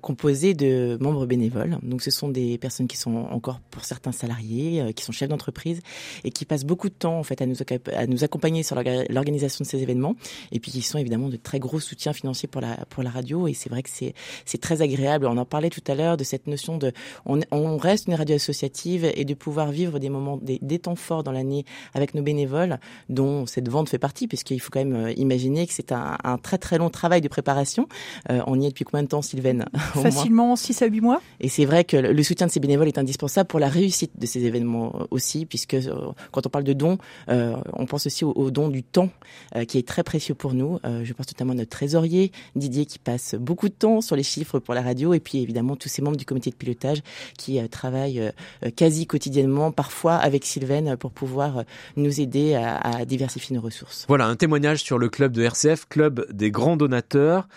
composé 0.00 0.54
de 0.54 0.98
membres 1.00 1.26
bénévoles. 1.26 1.78
Donc, 1.82 2.02
ce 2.02 2.10
sont 2.10 2.28
des 2.28 2.58
personnes 2.58 2.86
qui 2.86 2.96
sont 2.96 3.14
en 3.16 3.40
encore 3.46 3.60
pour 3.70 3.84
certains 3.84 4.12
salariés 4.12 4.80
euh, 4.80 4.92
qui 4.92 5.04
sont 5.04 5.12
chefs 5.12 5.28
d'entreprise 5.28 5.80
et 6.24 6.30
qui 6.30 6.44
passent 6.44 6.64
beaucoup 6.64 6.88
de 6.88 6.94
temps 6.94 7.18
en 7.18 7.22
fait 7.22 7.40
à 7.40 7.46
nous, 7.46 7.56
à 7.94 8.06
nous 8.06 8.24
accompagner 8.24 8.62
sur 8.62 8.76
l'organisation 9.08 9.62
de 9.62 9.68
ces 9.68 9.82
événements 9.82 10.16
et 10.50 10.58
puis 10.58 10.72
qui 10.72 10.82
sont 10.82 10.98
évidemment 10.98 11.28
de 11.28 11.36
très 11.36 11.60
gros 11.60 11.78
soutiens 11.78 12.12
financiers 12.12 12.48
pour 12.48 12.60
la 12.60 12.76
pour 12.88 13.02
la 13.02 13.10
radio 13.10 13.46
et 13.46 13.54
c'est 13.54 13.70
vrai 13.70 13.82
que 13.82 13.90
c'est 13.90 14.60
très 14.60 14.82
agréable. 14.82 15.26
On 15.26 15.36
en 15.36 15.44
parlait 15.44 15.70
tout 15.70 15.82
à 15.86 15.94
l'heure 15.94 16.16
de 16.16 16.24
cette 16.24 16.46
notion 16.46 16.76
de 16.76 16.92
on, 17.24 17.40
on, 17.52 17.76
reste 17.76 18.08
une 18.08 18.14
radio 18.14 18.36
associative 18.36 19.04
et 19.14 19.24
de 19.24 19.34
pouvoir 19.34 19.70
vivre 19.70 19.98
des 19.98 20.08
moments 20.08 20.38
des, 20.38 20.58
des 20.62 20.78
temps 20.78 20.96
forts 20.96 21.22
dans 21.22 21.32
l'année 21.32 21.64
avec 21.94 22.14
nos 22.14 22.22
bénévoles 22.22 22.80
dont 23.08 23.46
cette 23.46 23.68
vente 23.68 23.88
fait 23.88 23.98
partie 23.98 24.26
puisqu'il 24.26 24.60
faut 24.60 24.70
quand 24.72 24.84
même 24.84 25.06
euh, 25.06 25.12
imaginer 25.12 25.66
que 25.66 25.72
c'est 25.72 25.92
un, 25.92 26.16
un, 26.24 26.38
très 26.38 26.58
très 26.58 26.78
long 26.78 26.90
travail 26.90 27.20
de 27.20 27.28
préparation. 27.28 27.86
Euh, 28.30 28.40
on 28.46 28.58
y 28.60 28.66
est 28.66 28.70
depuis 28.70 28.84
combien 28.84 29.02
de 29.02 29.08
temps 29.08 29.22
Sylvaine? 29.22 29.66
Facilement 29.94 30.56
6 30.56 30.82
à 30.82 30.86
8 30.86 31.00
mois. 31.00 31.20
Et 31.40 31.48
c'est 31.48 31.64
vrai 31.64 31.84
que 31.84 31.96
le 31.96 32.22
soutien 32.22 32.46
de 32.46 32.52
ces 32.52 32.60
bénévoles 32.60 32.88
est 32.88 32.98
indispensable 32.98 33.35
pour 33.44 33.60
la 33.60 33.68
réussite 33.68 34.12
de 34.18 34.26
ces 34.26 34.44
événements 34.44 35.06
aussi, 35.10 35.46
puisque 35.46 35.74
euh, 35.74 36.12
quand 36.32 36.46
on 36.46 36.50
parle 36.50 36.64
de 36.64 36.72
dons, 36.72 36.98
euh, 37.28 37.56
on 37.72 37.86
pense 37.86 38.06
aussi 38.06 38.24
au, 38.24 38.32
au, 38.32 38.50
don 38.50 38.68
du 38.68 38.82
temps, 38.82 39.10
euh, 39.54 39.64
qui 39.64 39.78
est 39.78 39.86
très 39.86 40.02
précieux 40.02 40.34
pour 40.34 40.54
nous. 40.54 40.78
Euh, 40.84 41.04
je 41.04 41.12
pense 41.12 41.26
notamment 41.28 41.52
à 41.52 41.56
notre 41.56 41.70
trésorier, 41.70 42.32
Didier, 42.54 42.86
qui 42.86 42.98
passe 42.98 43.34
beaucoup 43.34 43.68
de 43.68 43.74
temps 43.74 44.00
sur 44.00 44.16
les 44.16 44.22
chiffres 44.22 44.58
pour 44.58 44.74
la 44.74 44.82
radio, 44.82 45.14
et 45.14 45.20
puis 45.20 45.38
évidemment 45.38 45.76
tous 45.76 45.88
ces 45.88 46.02
membres 46.02 46.16
du 46.16 46.24
comité 46.24 46.50
de 46.50 46.56
pilotage 46.56 47.02
qui 47.38 47.58
euh, 47.58 47.68
travaillent 47.68 48.32
quasi 48.76 49.06
quotidiennement, 49.06 49.72
parfois 49.72 50.14
avec 50.14 50.44
Sylvain, 50.44 50.96
pour 50.96 51.10
pouvoir 51.10 51.64
nous 51.96 52.20
aider 52.20 52.54
à, 52.54 52.76
à 52.78 53.04
diversifier 53.04 53.56
nos 53.56 53.62
ressources. 53.62 54.04
Voilà, 54.08 54.26
un 54.26 54.36
témoignage 54.36 54.82
sur 54.82 54.98
le 54.98 55.08
club 55.08 55.32
de 55.32 55.42
RCF, 55.42 55.86
club 55.88 56.26
des 56.32 56.50
grands 56.50 56.76
donateurs, 56.76 57.48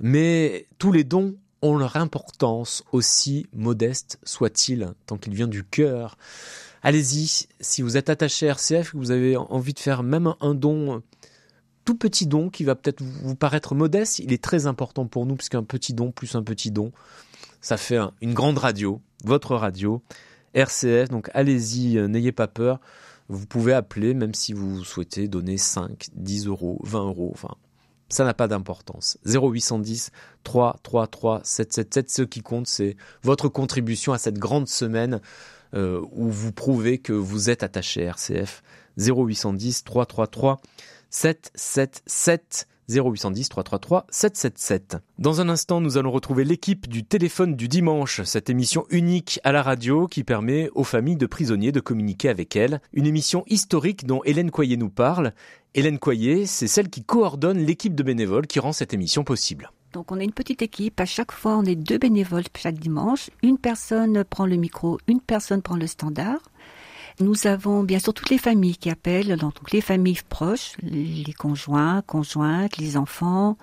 mais 0.00 0.66
tous 0.78 0.92
les 0.92 1.04
dons 1.04 1.34
ont 1.64 1.76
leur 1.76 1.96
importance, 1.96 2.84
aussi 2.92 3.46
modeste 3.52 4.18
soit-il, 4.22 4.92
tant 5.06 5.16
qu'il 5.16 5.34
vient 5.34 5.48
du 5.48 5.64
cœur. 5.64 6.16
Allez-y, 6.82 7.48
si 7.60 7.82
vous 7.82 7.96
êtes 7.96 8.10
attaché 8.10 8.46
à 8.46 8.50
RCF, 8.50 8.92
que 8.92 8.96
vous 8.98 9.10
avez 9.10 9.36
envie 9.36 9.72
de 9.72 9.78
faire 9.78 10.02
même 10.02 10.34
un 10.40 10.54
don, 10.54 11.02
tout 11.84 11.96
petit 11.96 12.26
don 12.26 12.50
qui 12.50 12.64
va 12.64 12.74
peut-être 12.74 13.02
vous 13.02 13.34
paraître 13.34 13.74
modeste, 13.74 14.18
il 14.18 14.32
est 14.32 14.42
très 14.42 14.66
important 14.66 15.06
pour 15.06 15.24
nous, 15.24 15.36
puisqu'un 15.36 15.64
petit 15.64 15.94
don 15.94 16.12
plus 16.12 16.34
un 16.34 16.42
petit 16.42 16.70
don, 16.70 16.92
ça 17.62 17.78
fait 17.78 17.98
une 18.20 18.34
grande 18.34 18.58
radio, 18.58 19.00
votre 19.24 19.56
radio, 19.56 20.02
RCF, 20.52 21.08
donc 21.08 21.30
allez-y, 21.32 21.96
n'ayez 22.08 22.32
pas 22.32 22.46
peur. 22.46 22.80
Vous 23.28 23.46
pouvez 23.46 23.72
appeler, 23.72 24.12
même 24.12 24.34
si 24.34 24.52
vous 24.52 24.84
souhaitez 24.84 25.28
donner 25.28 25.56
5, 25.56 26.08
10 26.14 26.46
euros, 26.46 26.78
20 26.84 27.06
euros, 27.06 27.30
enfin, 27.32 27.54
ça 28.14 28.24
n'a 28.24 28.34
pas 28.34 28.46
d'importance. 28.48 29.18
0810 29.26 30.10
333 30.44 31.40
777, 31.42 32.10
ce 32.10 32.22
qui 32.22 32.42
compte, 32.42 32.66
c'est 32.68 32.96
votre 33.22 33.48
contribution 33.48 34.12
à 34.12 34.18
cette 34.18 34.38
grande 34.38 34.68
semaine 34.68 35.20
euh, 35.74 36.00
où 36.12 36.30
vous 36.30 36.52
prouvez 36.52 36.98
que 36.98 37.12
vous 37.12 37.50
êtes 37.50 37.64
attaché 37.64 38.06
à 38.06 38.10
RCF. 38.10 38.62
0810 38.98 39.82
333 39.82 40.60
777. 41.10 42.68
0810 42.88 43.48
333 43.48 44.06
777. 44.10 44.96
Dans 45.18 45.40
un 45.40 45.48
instant, 45.48 45.80
nous 45.80 45.96
allons 45.96 46.10
retrouver 46.10 46.44
l'équipe 46.44 46.88
du 46.88 47.04
téléphone 47.04 47.56
du 47.56 47.68
dimanche, 47.68 48.22
cette 48.22 48.50
émission 48.50 48.84
unique 48.90 49.40
à 49.44 49.52
la 49.52 49.62
radio 49.62 50.06
qui 50.06 50.24
permet 50.24 50.70
aux 50.74 50.84
familles 50.84 51.16
de 51.16 51.26
prisonniers 51.26 51.72
de 51.72 51.80
communiquer 51.80 52.28
avec 52.28 52.56
elles. 52.56 52.80
Une 52.92 53.06
émission 53.06 53.44
historique 53.46 54.06
dont 54.06 54.22
Hélène 54.24 54.50
Coyer 54.50 54.76
nous 54.76 54.90
parle. 54.90 55.32
Hélène 55.74 55.98
Coyer, 55.98 56.46
c'est 56.46 56.68
celle 56.68 56.88
qui 56.88 57.02
coordonne 57.02 57.58
l'équipe 57.58 57.94
de 57.94 58.02
bénévoles 58.02 58.46
qui 58.46 58.60
rend 58.60 58.72
cette 58.72 58.94
émission 58.94 59.24
possible. 59.24 59.70
Donc 59.94 60.10
on 60.10 60.18
est 60.18 60.24
une 60.24 60.32
petite 60.32 60.60
équipe, 60.60 60.98
à 61.00 61.06
chaque 61.06 61.30
fois 61.30 61.56
on 61.56 61.64
est 61.64 61.76
deux 61.76 61.98
bénévoles 61.98 62.42
chaque 62.56 62.80
dimanche. 62.80 63.30
Une 63.44 63.58
personne 63.58 64.24
prend 64.24 64.44
le 64.44 64.56
micro, 64.56 64.98
une 65.06 65.20
personne 65.20 65.62
prend 65.62 65.76
le 65.76 65.86
standard. 65.86 66.40
Nous 67.20 67.46
avons 67.46 67.84
bien 67.84 68.00
sûr 68.00 68.12
toutes 68.12 68.30
les 68.30 68.38
familles 68.38 68.76
qui 68.76 68.90
appellent, 68.90 69.36
donc 69.36 69.54
les 69.72 69.80
familles 69.80 70.18
proches, 70.28 70.72
les 70.82 71.32
conjoints, 71.32 72.02
conjointes, 72.02 72.76
les 72.78 72.96
enfants, 72.96 73.56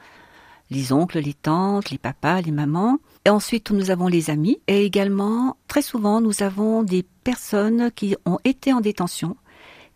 les 0.70 0.94
oncles, 0.94 1.20
les 1.20 1.34
tantes, 1.34 1.92
les 1.92 1.98
papas, 1.98 2.42
les 2.42 2.52
mamans. 2.52 3.00
Et 3.26 3.30
ensuite, 3.30 3.72
nous 3.72 3.92
avons 3.92 4.08
les 4.08 4.30
amis. 4.30 4.60
Et 4.68 4.86
également, 4.86 5.58
très 5.68 5.82
souvent, 5.82 6.22
nous 6.22 6.44
avons 6.44 6.82
des 6.84 7.04
personnes 7.24 7.92
qui 7.92 8.16
ont 8.26 8.40
été 8.46 8.72
en 8.72 8.80
détention, 8.80 9.36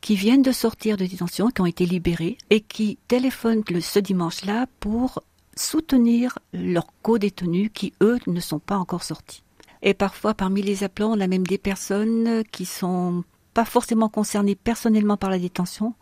qui 0.01 0.16
viennent 0.16 0.41
de 0.41 0.51
sortir 0.51 0.97
de 0.97 1.06
détention, 1.06 1.47
qui 1.47 1.62
ont 1.62 1.66
été 1.66 1.86
libérées 1.86 2.38
et 2.49 2.60
qui 2.60 2.99
téléphonent 3.08 3.64
ce 3.80 3.99
dimanche-là 3.99 4.68
pour 4.82 5.24
soutenir 5.56 6.38
leurs 6.51 6.88
co-détenus 7.01 7.72
qui, 7.74 7.93
eux, 8.01 8.20
ne 8.28 8.41
sont 8.41 8.60
pas 8.60 8.78
encore 8.78 9.03
sortis. 9.03 9.43
Et 9.82 9.93
parfois, 9.93 10.34
parmi 10.34 10.62
les 10.62 10.84
appelants, 10.84 11.18
on 11.18 11.22
a 11.22 11.28
même 11.28 11.47
des 11.47 11.58
personnes 11.58 12.43
qui 12.51 12.66
sont 12.66 13.24
pas 13.56 13.66
forcément 13.66 14.10
concernées 14.10 14.53
personnellement 14.53 15.18
par 15.18 15.32
la 15.32 15.39
détention. 15.39 15.95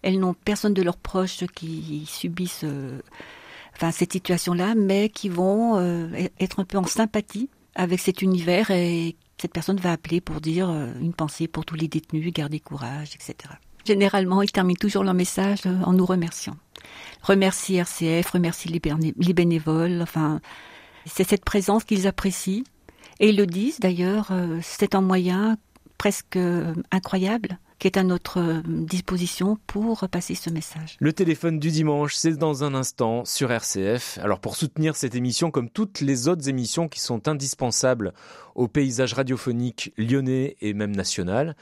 Elles 0.00 0.18
n'ont 0.18 0.34
personne 0.34 0.72
de 0.72 0.82
leurs 0.82 0.96
proches 0.96 1.44
qui 1.54 2.06
subissent 2.06 2.64
euh, 2.64 3.00
enfin, 3.74 3.90
cette 3.90 4.12
situation-là, 4.12 4.74
mais 4.74 5.10
qui 5.10 5.28
vont 5.28 5.76
euh, 5.76 6.08
être 6.40 6.60
un 6.60 6.64
peu 6.64 6.78
en 6.78 6.86
sympathie 6.86 7.50
avec 7.74 8.00
cet 8.00 8.22
univers 8.22 8.70
et 8.70 9.16
cette 9.36 9.52
personne 9.52 9.78
va 9.78 9.92
appeler 9.92 10.20
pour 10.20 10.40
dire 10.40 10.70
euh, 10.70 10.92
une 11.00 11.12
pensée 11.12 11.48
pour 11.48 11.64
tous 11.64 11.74
les 11.74 11.88
détenus, 11.88 12.32
garder 12.32 12.60
courage, 12.60 13.14
etc. 13.14 13.34
Généralement, 13.84 14.40
ils 14.40 14.52
terminent 14.52 14.78
toujours 14.80 15.02
leur 15.02 15.14
message 15.14 15.66
en 15.66 15.92
nous 15.92 16.06
remerciant. 16.06 16.56
Remercie 17.22 17.76
RCF, 17.76 18.30
remercie 18.30 18.68
les, 18.68 18.80
les 19.16 19.32
bénévoles, 19.32 20.00
enfin, 20.02 20.40
c'est 21.04 21.28
cette 21.28 21.44
présence 21.44 21.82
qu'ils 21.82 22.06
apprécient. 22.06 22.62
Et 23.20 23.28
ils 23.30 23.36
le 23.36 23.46
disent 23.46 23.80
d'ailleurs, 23.80 24.28
euh, 24.30 24.58
c'est 24.62 24.94
un 24.94 25.00
moyen 25.00 25.56
presque 26.02 26.34
euh, 26.34 26.74
incroyable 26.90 27.60
qui 27.78 27.86
est 27.86 27.96
à 27.96 28.02
notre 28.02 28.40
euh, 28.40 28.60
disposition 28.66 29.56
pour 29.68 30.08
passer 30.08 30.34
ce 30.34 30.50
message. 30.50 30.96
Le 30.98 31.12
téléphone 31.12 31.60
du 31.60 31.70
dimanche, 31.70 32.16
c'est 32.16 32.32
dans 32.32 32.64
un 32.64 32.74
instant 32.74 33.24
sur 33.24 33.52
RCF. 33.52 34.18
Alors 34.20 34.40
pour 34.40 34.56
soutenir 34.56 34.96
cette 34.96 35.14
émission, 35.14 35.52
comme 35.52 35.70
toutes 35.70 36.00
les 36.00 36.26
autres 36.26 36.48
émissions 36.48 36.88
qui 36.88 36.98
sont 36.98 37.28
indispensables 37.28 38.14
au 38.56 38.66
paysage 38.66 39.14
radiophonique 39.14 39.92
lyonnais 39.96 40.56
et 40.60 40.74
même 40.74 40.96
national, 40.96 41.54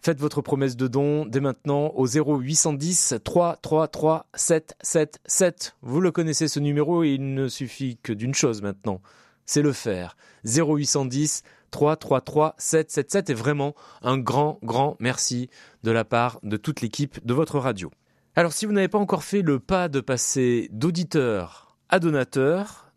Faites 0.00 0.20
votre 0.20 0.42
promesse 0.42 0.76
de 0.76 0.86
don 0.86 1.26
dès 1.26 1.40
maintenant 1.40 1.92
au 1.96 2.06
0810 2.06 3.14
333 3.24 4.26
777. 4.32 5.74
Vous 5.82 6.00
le 6.00 6.12
connaissez 6.12 6.46
ce 6.46 6.60
numéro 6.60 7.02
et 7.02 7.10
il 7.10 7.34
ne 7.34 7.48
suffit 7.48 7.98
que 8.00 8.12
d'une 8.12 8.32
chose 8.32 8.62
maintenant, 8.62 9.00
c'est 9.44 9.60
le 9.60 9.72
faire. 9.72 10.16
0810 10.44 11.42
333 11.42 11.48
777 11.70 13.30
et 13.30 13.34
vraiment 13.34 13.74
un 14.02 14.18
grand, 14.18 14.58
grand 14.62 14.96
merci 15.00 15.50
de 15.82 15.90
la 15.90 16.04
part 16.04 16.40
de 16.42 16.56
toute 16.56 16.80
l'équipe 16.80 17.24
de 17.26 17.34
votre 17.34 17.58
radio. 17.58 17.90
Alors 18.36 18.52
si 18.52 18.66
vous 18.66 18.72
n'avez 18.72 18.88
pas 18.88 18.98
encore 18.98 19.24
fait 19.24 19.42
le 19.42 19.58
pas 19.58 19.88
de 19.88 20.00
passer 20.00 20.68
d'auditeur 20.72 21.67
à 21.88 21.98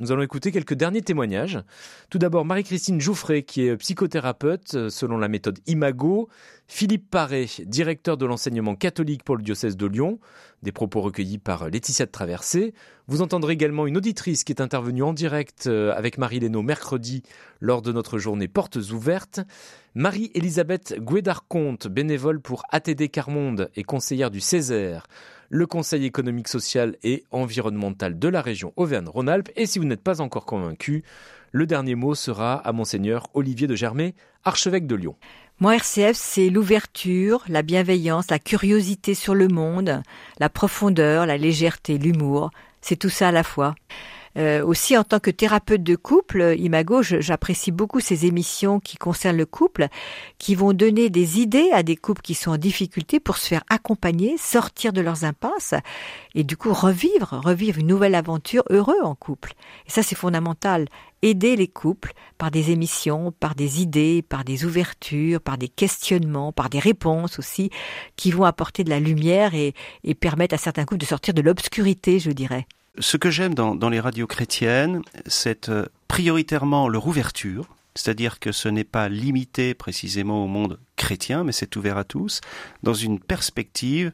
nous 0.01 0.11
allons 0.11 0.23
écouter 0.23 0.51
quelques 0.51 0.73
derniers 0.73 1.03
témoignages. 1.03 1.59
Tout 2.09 2.17
d'abord 2.17 2.43
Marie-Christine 2.43 2.99
Jouffret 2.99 3.43
qui 3.43 3.67
est 3.67 3.77
psychothérapeute 3.77 4.73
euh, 4.73 4.89
selon 4.89 5.19
la 5.19 5.27
méthode 5.27 5.59
Imago, 5.67 6.27
Philippe 6.67 7.07
Paré, 7.11 7.47
directeur 7.65 8.17
de 8.17 8.25
l'enseignement 8.25 8.73
catholique 8.73 9.23
pour 9.23 9.37
le 9.37 9.43
diocèse 9.43 9.77
de 9.77 9.85
Lyon, 9.85 10.19
des 10.63 10.71
propos 10.71 11.01
recueillis 11.01 11.37
par 11.37 11.69
Laetitia 11.69 12.07
de 12.07 12.11
Traversée. 12.11 12.73
Vous 13.05 13.21
entendrez 13.21 13.53
également 13.53 13.85
une 13.85 13.95
auditrice 13.95 14.43
qui 14.43 14.53
est 14.53 14.61
intervenue 14.61 15.03
en 15.03 15.13
direct 15.13 15.67
euh, 15.67 15.93
avec 15.95 16.17
Marie 16.17 16.39
Lénaud 16.39 16.63
mercredi 16.63 17.21
lors 17.59 17.83
de 17.83 17.91
notre 17.91 18.17
journée 18.17 18.47
Portes 18.47 18.77
ouvertes. 18.91 19.41
Marie-Elisabeth 19.93 20.95
Guédard-Comte, 20.97 21.87
bénévole 21.87 22.41
pour 22.41 22.63
ATD 22.71 23.11
Carmonde 23.11 23.69
et 23.75 23.83
conseillère 23.83 24.31
du 24.31 24.39
Césaire 24.39 25.05
le 25.51 25.67
Conseil 25.67 26.05
économique, 26.05 26.47
social 26.47 26.95
et 27.03 27.25
environnemental 27.29 28.17
de 28.17 28.27
la 28.29 28.41
région 28.41 28.71
Auvergne-Rhône-Alpes. 28.77 29.49
Et 29.57 29.65
si 29.65 29.79
vous 29.79 29.85
n'êtes 29.85 30.01
pas 30.01 30.21
encore 30.21 30.45
convaincu, 30.45 31.03
le 31.51 31.65
dernier 31.67 31.95
mot 31.95 32.15
sera 32.15 32.55
à 32.55 32.71
Monseigneur 32.71 33.27
Olivier 33.33 33.67
de 33.67 33.75
Germay, 33.75 34.15
archevêque 34.45 34.87
de 34.87 34.95
Lyon. 34.95 35.15
Moi, 35.59 35.75
RCF, 35.75 36.15
c'est 36.15 36.49
l'ouverture, 36.49 37.43
la 37.49 37.61
bienveillance, 37.63 38.31
la 38.31 38.39
curiosité 38.39 39.13
sur 39.13 39.35
le 39.35 39.49
monde, 39.49 40.01
la 40.39 40.49
profondeur, 40.49 41.25
la 41.25 41.37
légèreté, 41.37 41.97
l'humour. 41.97 42.49
C'est 42.79 42.95
tout 42.95 43.09
ça 43.09 43.27
à 43.27 43.31
la 43.31 43.43
fois. 43.43 43.75
Euh, 44.37 44.63
aussi, 44.65 44.97
en 44.97 45.03
tant 45.03 45.19
que 45.19 45.31
thérapeute 45.31 45.83
de 45.83 45.95
couple, 45.95 46.55
Imago, 46.57 47.01
j'apprécie 47.01 47.71
beaucoup 47.71 47.99
ces 47.99 48.25
émissions 48.25 48.79
qui 48.79 48.97
concernent 48.97 49.37
le 49.37 49.45
couple, 49.45 49.87
qui 50.37 50.55
vont 50.55 50.73
donner 50.73 51.09
des 51.09 51.39
idées 51.39 51.69
à 51.73 51.83
des 51.83 51.95
couples 51.95 52.21
qui 52.21 52.33
sont 52.33 52.51
en 52.51 52.57
difficulté 52.57 53.19
pour 53.19 53.37
se 53.37 53.47
faire 53.47 53.63
accompagner, 53.69 54.37
sortir 54.37 54.93
de 54.93 55.01
leurs 55.01 55.25
impasses 55.25 55.73
et 56.35 56.43
du 56.43 56.55
coup 56.55 56.73
revivre, 56.73 57.41
revivre 57.43 57.79
une 57.79 57.87
nouvelle 57.87 58.15
aventure 58.15 58.63
heureux 58.69 59.01
en 59.03 59.15
couple. 59.15 59.53
Et 59.87 59.91
ça, 59.91 60.03
c'est 60.03 60.15
fondamental. 60.15 60.87
Aider 61.23 61.55
les 61.55 61.67
couples 61.67 62.13
par 62.39 62.49
des 62.49 62.71
émissions, 62.71 63.31
par 63.31 63.53
des 63.53 63.81
idées, 63.81 64.23
par 64.23 64.43
des 64.43 64.65
ouvertures, 64.65 65.39
par 65.39 65.57
des 65.57 65.67
questionnements, 65.67 66.51
par 66.51 66.69
des 66.69 66.79
réponses 66.79 67.37
aussi, 67.37 67.69
qui 68.15 68.31
vont 68.31 68.45
apporter 68.45 68.83
de 68.83 68.89
la 68.89 68.99
lumière 68.99 69.53
et, 69.53 69.75
et 70.03 70.15
permettre 70.15 70.55
à 70.55 70.57
certains 70.57 70.85
couples 70.85 71.01
de 71.01 71.05
sortir 71.05 71.35
de 71.35 71.41
l'obscurité, 71.41 72.17
je 72.17 72.31
dirais. 72.31 72.65
Ce 72.99 73.17
que 73.17 73.29
j'aime 73.29 73.55
dans, 73.55 73.75
dans, 73.75 73.89
les 73.89 73.99
radios 73.99 74.27
chrétiennes, 74.27 75.01
c'est 75.25 75.69
euh, 75.69 75.85
prioritairement 76.07 76.89
leur 76.89 77.07
ouverture, 77.07 77.67
c'est-à-dire 77.95 78.39
que 78.39 78.51
ce 78.51 78.69
n'est 78.69 78.83
pas 78.83 79.09
limité 79.09 79.73
précisément 79.73 80.43
au 80.43 80.47
monde 80.47 80.79
chrétien, 80.95 81.43
mais 81.43 81.51
c'est 81.51 81.75
ouvert 81.75 81.97
à 81.97 82.03
tous, 82.03 82.41
dans 82.83 82.93
une 82.93 83.19
perspective 83.19 84.11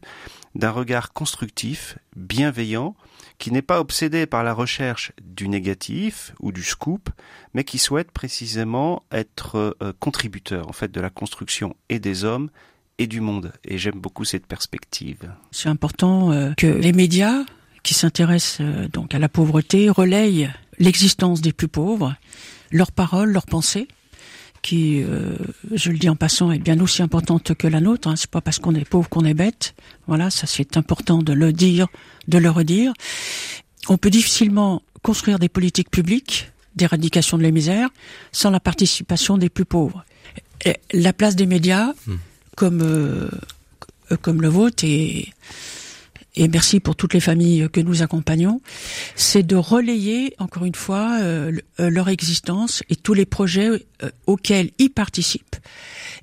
d'un 0.56 0.72
regard 0.72 1.14
constructif, 1.14 1.98
bienveillant, 2.16 2.96
qui 3.38 3.52
n'est 3.52 3.62
pas 3.62 3.80
obsédé 3.80 4.26
par 4.26 4.44
la 4.44 4.54
recherche 4.54 5.12
du 5.22 5.48
négatif 5.48 6.34
ou 6.40 6.52
du 6.52 6.64
scoop, 6.64 7.10
mais 7.54 7.64
qui 7.64 7.78
souhaite 7.78 8.12
précisément 8.12 9.04
être 9.12 9.76
euh, 9.82 9.94
contributeur 10.00 10.68
en 10.68 10.74
fait 10.74 10.92
de 10.92 11.02
la 11.02 11.10
construction 11.10 11.76
et 11.90 12.00
des 12.00 12.24
hommes 12.24 12.50
et 12.98 13.06
du 13.06 13.22
monde. 13.22 13.54
Et 13.64 13.78
j'aime 13.78 14.00
beaucoup 14.00 14.26
cette 14.26 14.48
perspective. 14.48 15.32
C'est 15.52 15.70
important 15.70 16.32
euh, 16.32 16.54
que 16.58 16.68
les 16.68 16.94
médias 16.94 17.44
qui 17.88 17.94
s'intéressent 17.94 18.58
euh, 18.60 18.90
donc 18.90 19.16
à 19.16 19.20
la 19.20 19.30
pauvreté 19.30 19.90
relayent 19.90 20.50
l'existence 20.78 21.40
des 21.40 21.54
plus 21.54 21.70
pauvres, 21.70 22.16
leurs 22.70 22.92
paroles, 22.92 23.32
leurs 23.32 23.46
pensées, 23.46 23.88
qui, 24.62 25.02
euh, 25.02 25.38
je 25.74 25.92
le 25.92 25.98
dis 25.98 26.10
en 26.10 26.18
passant, 26.18 26.52
est 26.52 26.60
bien 26.60 26.78
aussi 26.82 27.02
importante 27.02 27.56
que 27.56 27.66
la 27.66 27.80
nôtre. 27.80 28.10
Hein. 28.10 28.16
C'est 28.18 28.30
pas 28.30 28.42
parce 28.42 28.60
qu'on 28.60 28.76
est 28.76 28.84
pauvre 28.84 29.08
qu'on 29.08 29.24
est 29.24 29.34
bête. 29.34 29.74
Voilà, 30.06 30.30
ça 30.30 30.48
c'est 30.48 30.76
important 30.76 31.20
de 31.20 31.32
le 31.32 31.54
dire, 31.54 31.88
de 32.28 32.38
le 32.38 32.50
redire. 32.50 32.92
On 33.88 33.98
peut 33.98 34.10
difficilement 34.10 34.82
construire 35.02 35.40
des 35.40 35.48
politiques 35.48 35.90
publiques 35.90 36.52
d'éradication 36.76 37.38
de 37.38 37.44
la 37.44 37.52
misère 37.52 37.88
sans 38.34 38.50
la 38.50 38.60
participation 38.60 39.38
des 39.38 39.48
plus 39.48 39.64
pauvres. 39.64 40.04
Et 40.66 40.76
la 40.92 41.14
place 41.14 41.38
des 41.38 41.46
médias, 41.46 41.94
mmh. 42.06 42.16
comme 42.58 42.82
euh, 42.82 43.30
comme 44.22 44.42
le 44.42 44.50
vôtre, 44.50 44.84
est 44.84 45.30
et 46.38 46.48
merci 46.48 46.80
pour 46.80 46.96
toutes 46.96 47.14
les 47.14 47.20
familles 47.20 47.68
que 47.72 47.82
nous 47.82 48.04
accompagnons, 48.04 48.62
c'est 49.16 49.44
de 49.44 49.56
relayer 49.56 50.36
encore 50.38 50.66
une 50.66 50.76
fois 50.76 51.18
euh, 51.20 51.52
euh, 51.80 51.90
leur 51.90 52.10
existence 52.10 52.84
et 52.90 52.96
tous 52.96 53.14
les 53.14 53.26
projets 53.26 53.70
euh, 54.04 54.10
auxquels 54.28 54.70
ils 54.78 54.92
participent 54.92 55.56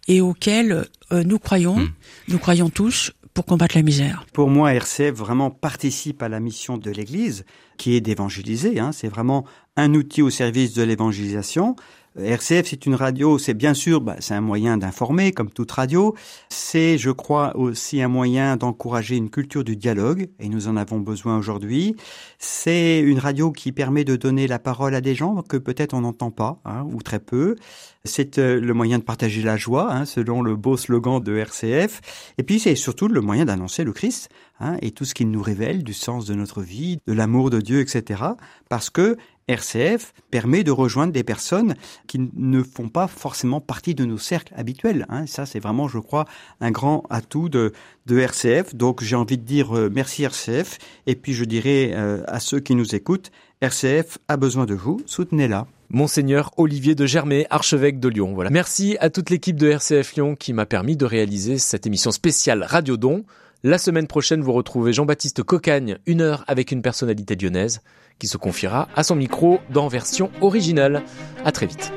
et 0.06 0.20
auxquels 0.20 0.86
nous 1.10 1.38
croyons, 1.38 1.76
hmm. 1.78 1.90
nous 2.28 2.38
croyons 2.38 2.68
tous 2.68 3.12
pour 3.34 3.44
combattre 3.44 3.76
la 3.76 3.82
misère. 3.82 4.26
Pour 4.32 4.48
moi, 4.48 4.72
RCF 4.74 5.12
vraiment 5.12 5.50
participe 5.50 6.22
à 6.22 6.28
la 6.28 6.40
mission 6.40 6.76
de 6.76 6.90
l'Église, 6.90 7.44
qui 7.78 7.94
est 7.94 8.00
d'évangéliser. 8.00 8.78
Hein. 8.78 8.92
C'est 8.92 9.08
vraiment 9.08 9.44
un 9.76 9.94
outil 9.94 10.22
au 10.22 10.30
service 10.30 10.74
de 10.74 10.82
l'évangélisation. 10.82 11.74
RCF, 12.16 12.68
c'est 12.68 12.86
une 12.86 12.94
radio, 12.94 13.38
c'est 13.38 13.54
bien 13.54 13.74
sûr, 13.74 14.00
bah, 14.00 14.14
c'est 14.20 14.34
un 14.34 14.40
moyen 14.40 14.76
d'informer, 14.76 15.32
comme 15.32 15.50
toute 15.50 15.72
radio. 15.72 16.14
C'est, 16.48 16.96
je 16.96 17.10
crois, 17.10 17.56
aussi 17.56 18.00
un 18.00 18.08
moyen 18.08 18.56
d'encourager 18.56 19.16
une 19.16 19.30
culture 19.30 19.64
du 19.64 19.76
dialogue, 19.76 20.28
et 20.38 20.48
nous 20.48 20.68
en 20.68 20.76
avons 20.76 21.00
besoin 21.00 21.36
aujourd'hui. 21.36 21.96
C'est 22.38 23.00
une 23.00 23.18
radio 23.18 23.50
qui 23.50 23.72
permet 23.72 24.04
de 24.04 24.14
donner 24.14 24.46
la 24.46 24.60
parole 24.60 24.94
à 24.94 25.00
des 25.00 25.16
gens 25.16 25.42
que 25.42 25.56
peut-être 25.56 25.92
on 25.92 26.02
n'entend 26.02 26.30
pas, 26.30 26.60
hein, 26.64 26.86
ou 26.92 27.02
très 27.02 27.18
peu. 27.18 27.56
C'est 28.04 28.38
euh, 28.38 28.60
le 28.60 28.74
moyen 28.74 28.98
de 28.98 29.02
partager 29.02 29.42
la 29.42 29.56
joie, 29.56 29.92
hein, 29.92 30.04
selon 30.04 30.42
le 30.42 30.54
beau 30.54 30.76
slogan 30.76 31.20
de 31.20 31.36
RCF. 31.36 32.00
Et 32.38 32.44
puis, 32.44 32.60
c'est 32.60 32.76
surtout 32.76 33.08
le 33.08 33.22
moyen 33.22 33.46
d'annoncer 33.46 33.82
le 33.82 33.92
Christ, 33.92 34.28
hein, 34.60 34.76
et 34.82 34.92
tout 34.92 35.04
ce 35.04 35.14
qu'il 35.14 35.30
nous 35.32 35.42
révèle 35.42 35.82
du 35.82 35.94
sens 35.94 36.26
de 36.26 36.34
notre 36.34 36.60
vie, 36.60 36.98
de 37.08 37.12
l'amour 37.12 37.50
de 37.50 37.60
Dieu, 37.60 37.80
etc. 37.80 38.22
Parce 38.68 38.90
que 38.90 39.16
RCF 39.48 40.12
permet 40.30 40.64
de 40.64 40.70
rejoindre 40.70 41.12
des 41.12 41.24
personnes 41.24 41.74
qui 42.06 42.30
ne 42.34 42.62
font 42.62 42.88
pas 42.88 43.08
forcément 43.08 43.60
partie 43.60 43.94
de 43.94 44.04
nos 44.04 44.18
cercles 44.18 44.54
habituels. 44.56 45.06
Hein. 45.08 45.26
Ça, 45.26 45.46
c'est 45.46 45.60
vraiment, 45.60 45.88
je 45.88 45.98
crois, 45.98 46.24
un 46.60 46.70
grand 46.70 47.04
atout 47.10 47.48
de, 47.48 47.72
RCF. 48.08 48.74
Donc, 48.74 49.02
j'ai 49.02 49.16
envie 49.16 49.38
de 49.38 49.44
dire 49.44 49.76
euh, 49.76 49.90
merci 49.92 50.24
RCF. 50.24 50.78
Et 51.06 51.14
puis, 51.14 51.34
je 51.34 51.44
dirais 51.44 51.92
euh, 51.94 52.22
à 52.26 52.40
ceux 52.40 52.60
qui 52.60 52.74
nous 52.74 52.94
écoutent, 52.94 53.30
RCF 53.60 54.18
a 54.28 54.36
besoin 54.36 54.66
de 54.66 54.74
vous, 54.74 55.00
soutenez-la. 55.06 55.66
Monseigneur 55.90 56.50
Olivier 56.56 56.94
de 56.94 57.06
Germay, 57.06 57.46
archevêque 57.50 58.00
de 58.00 58.08
Lyon. 58.08 58.32
Voilà. 58.34 58.50
Merci 58.50 58.96
à 59.00 59.10
toute 59.10 59.30
l'équipe 59.30 59.56
de 59.56 59.68
RCF 59.68 60.14
Lyon 60.14 60.34
qui 60.34 60.52
m'a 60.52 60.66
permis 60.66 60.96
de 60.96 61.04
réaliser 61.04 61.58
cette 61.58 61.86
émission 61.86 62.10
spéciale 62.10 62.64
Radio 62.64 62.96
Don. 62.96 63.24
La 63.62 63.78
semaine 63.78 64.06
prochaine, 64.06 64.42
vous 64.42 64.52
retrouvez 64.52 64.92
Jean-Baptiste 64.92 65.42
Cocagne, 65.42 65.98
une 66.06 66.20
heure 66.20 66.44
avec 66.48 66.72
une 66.72 66.82
personnalité 66.82 67.36
lyonnaise 67.36 67.80
qui 68.18 68.26
se 68.26 68.36
confiera 68.36 68.88
à 68.96 69.02
son 69.02 69.16
micro 69.16 69.60
dans 69.70 69.88
version 69.88 70.30
originale. 70.40 71.02
À 71.44 71.52
très 71.52 71.66
vite. 71.66 71.92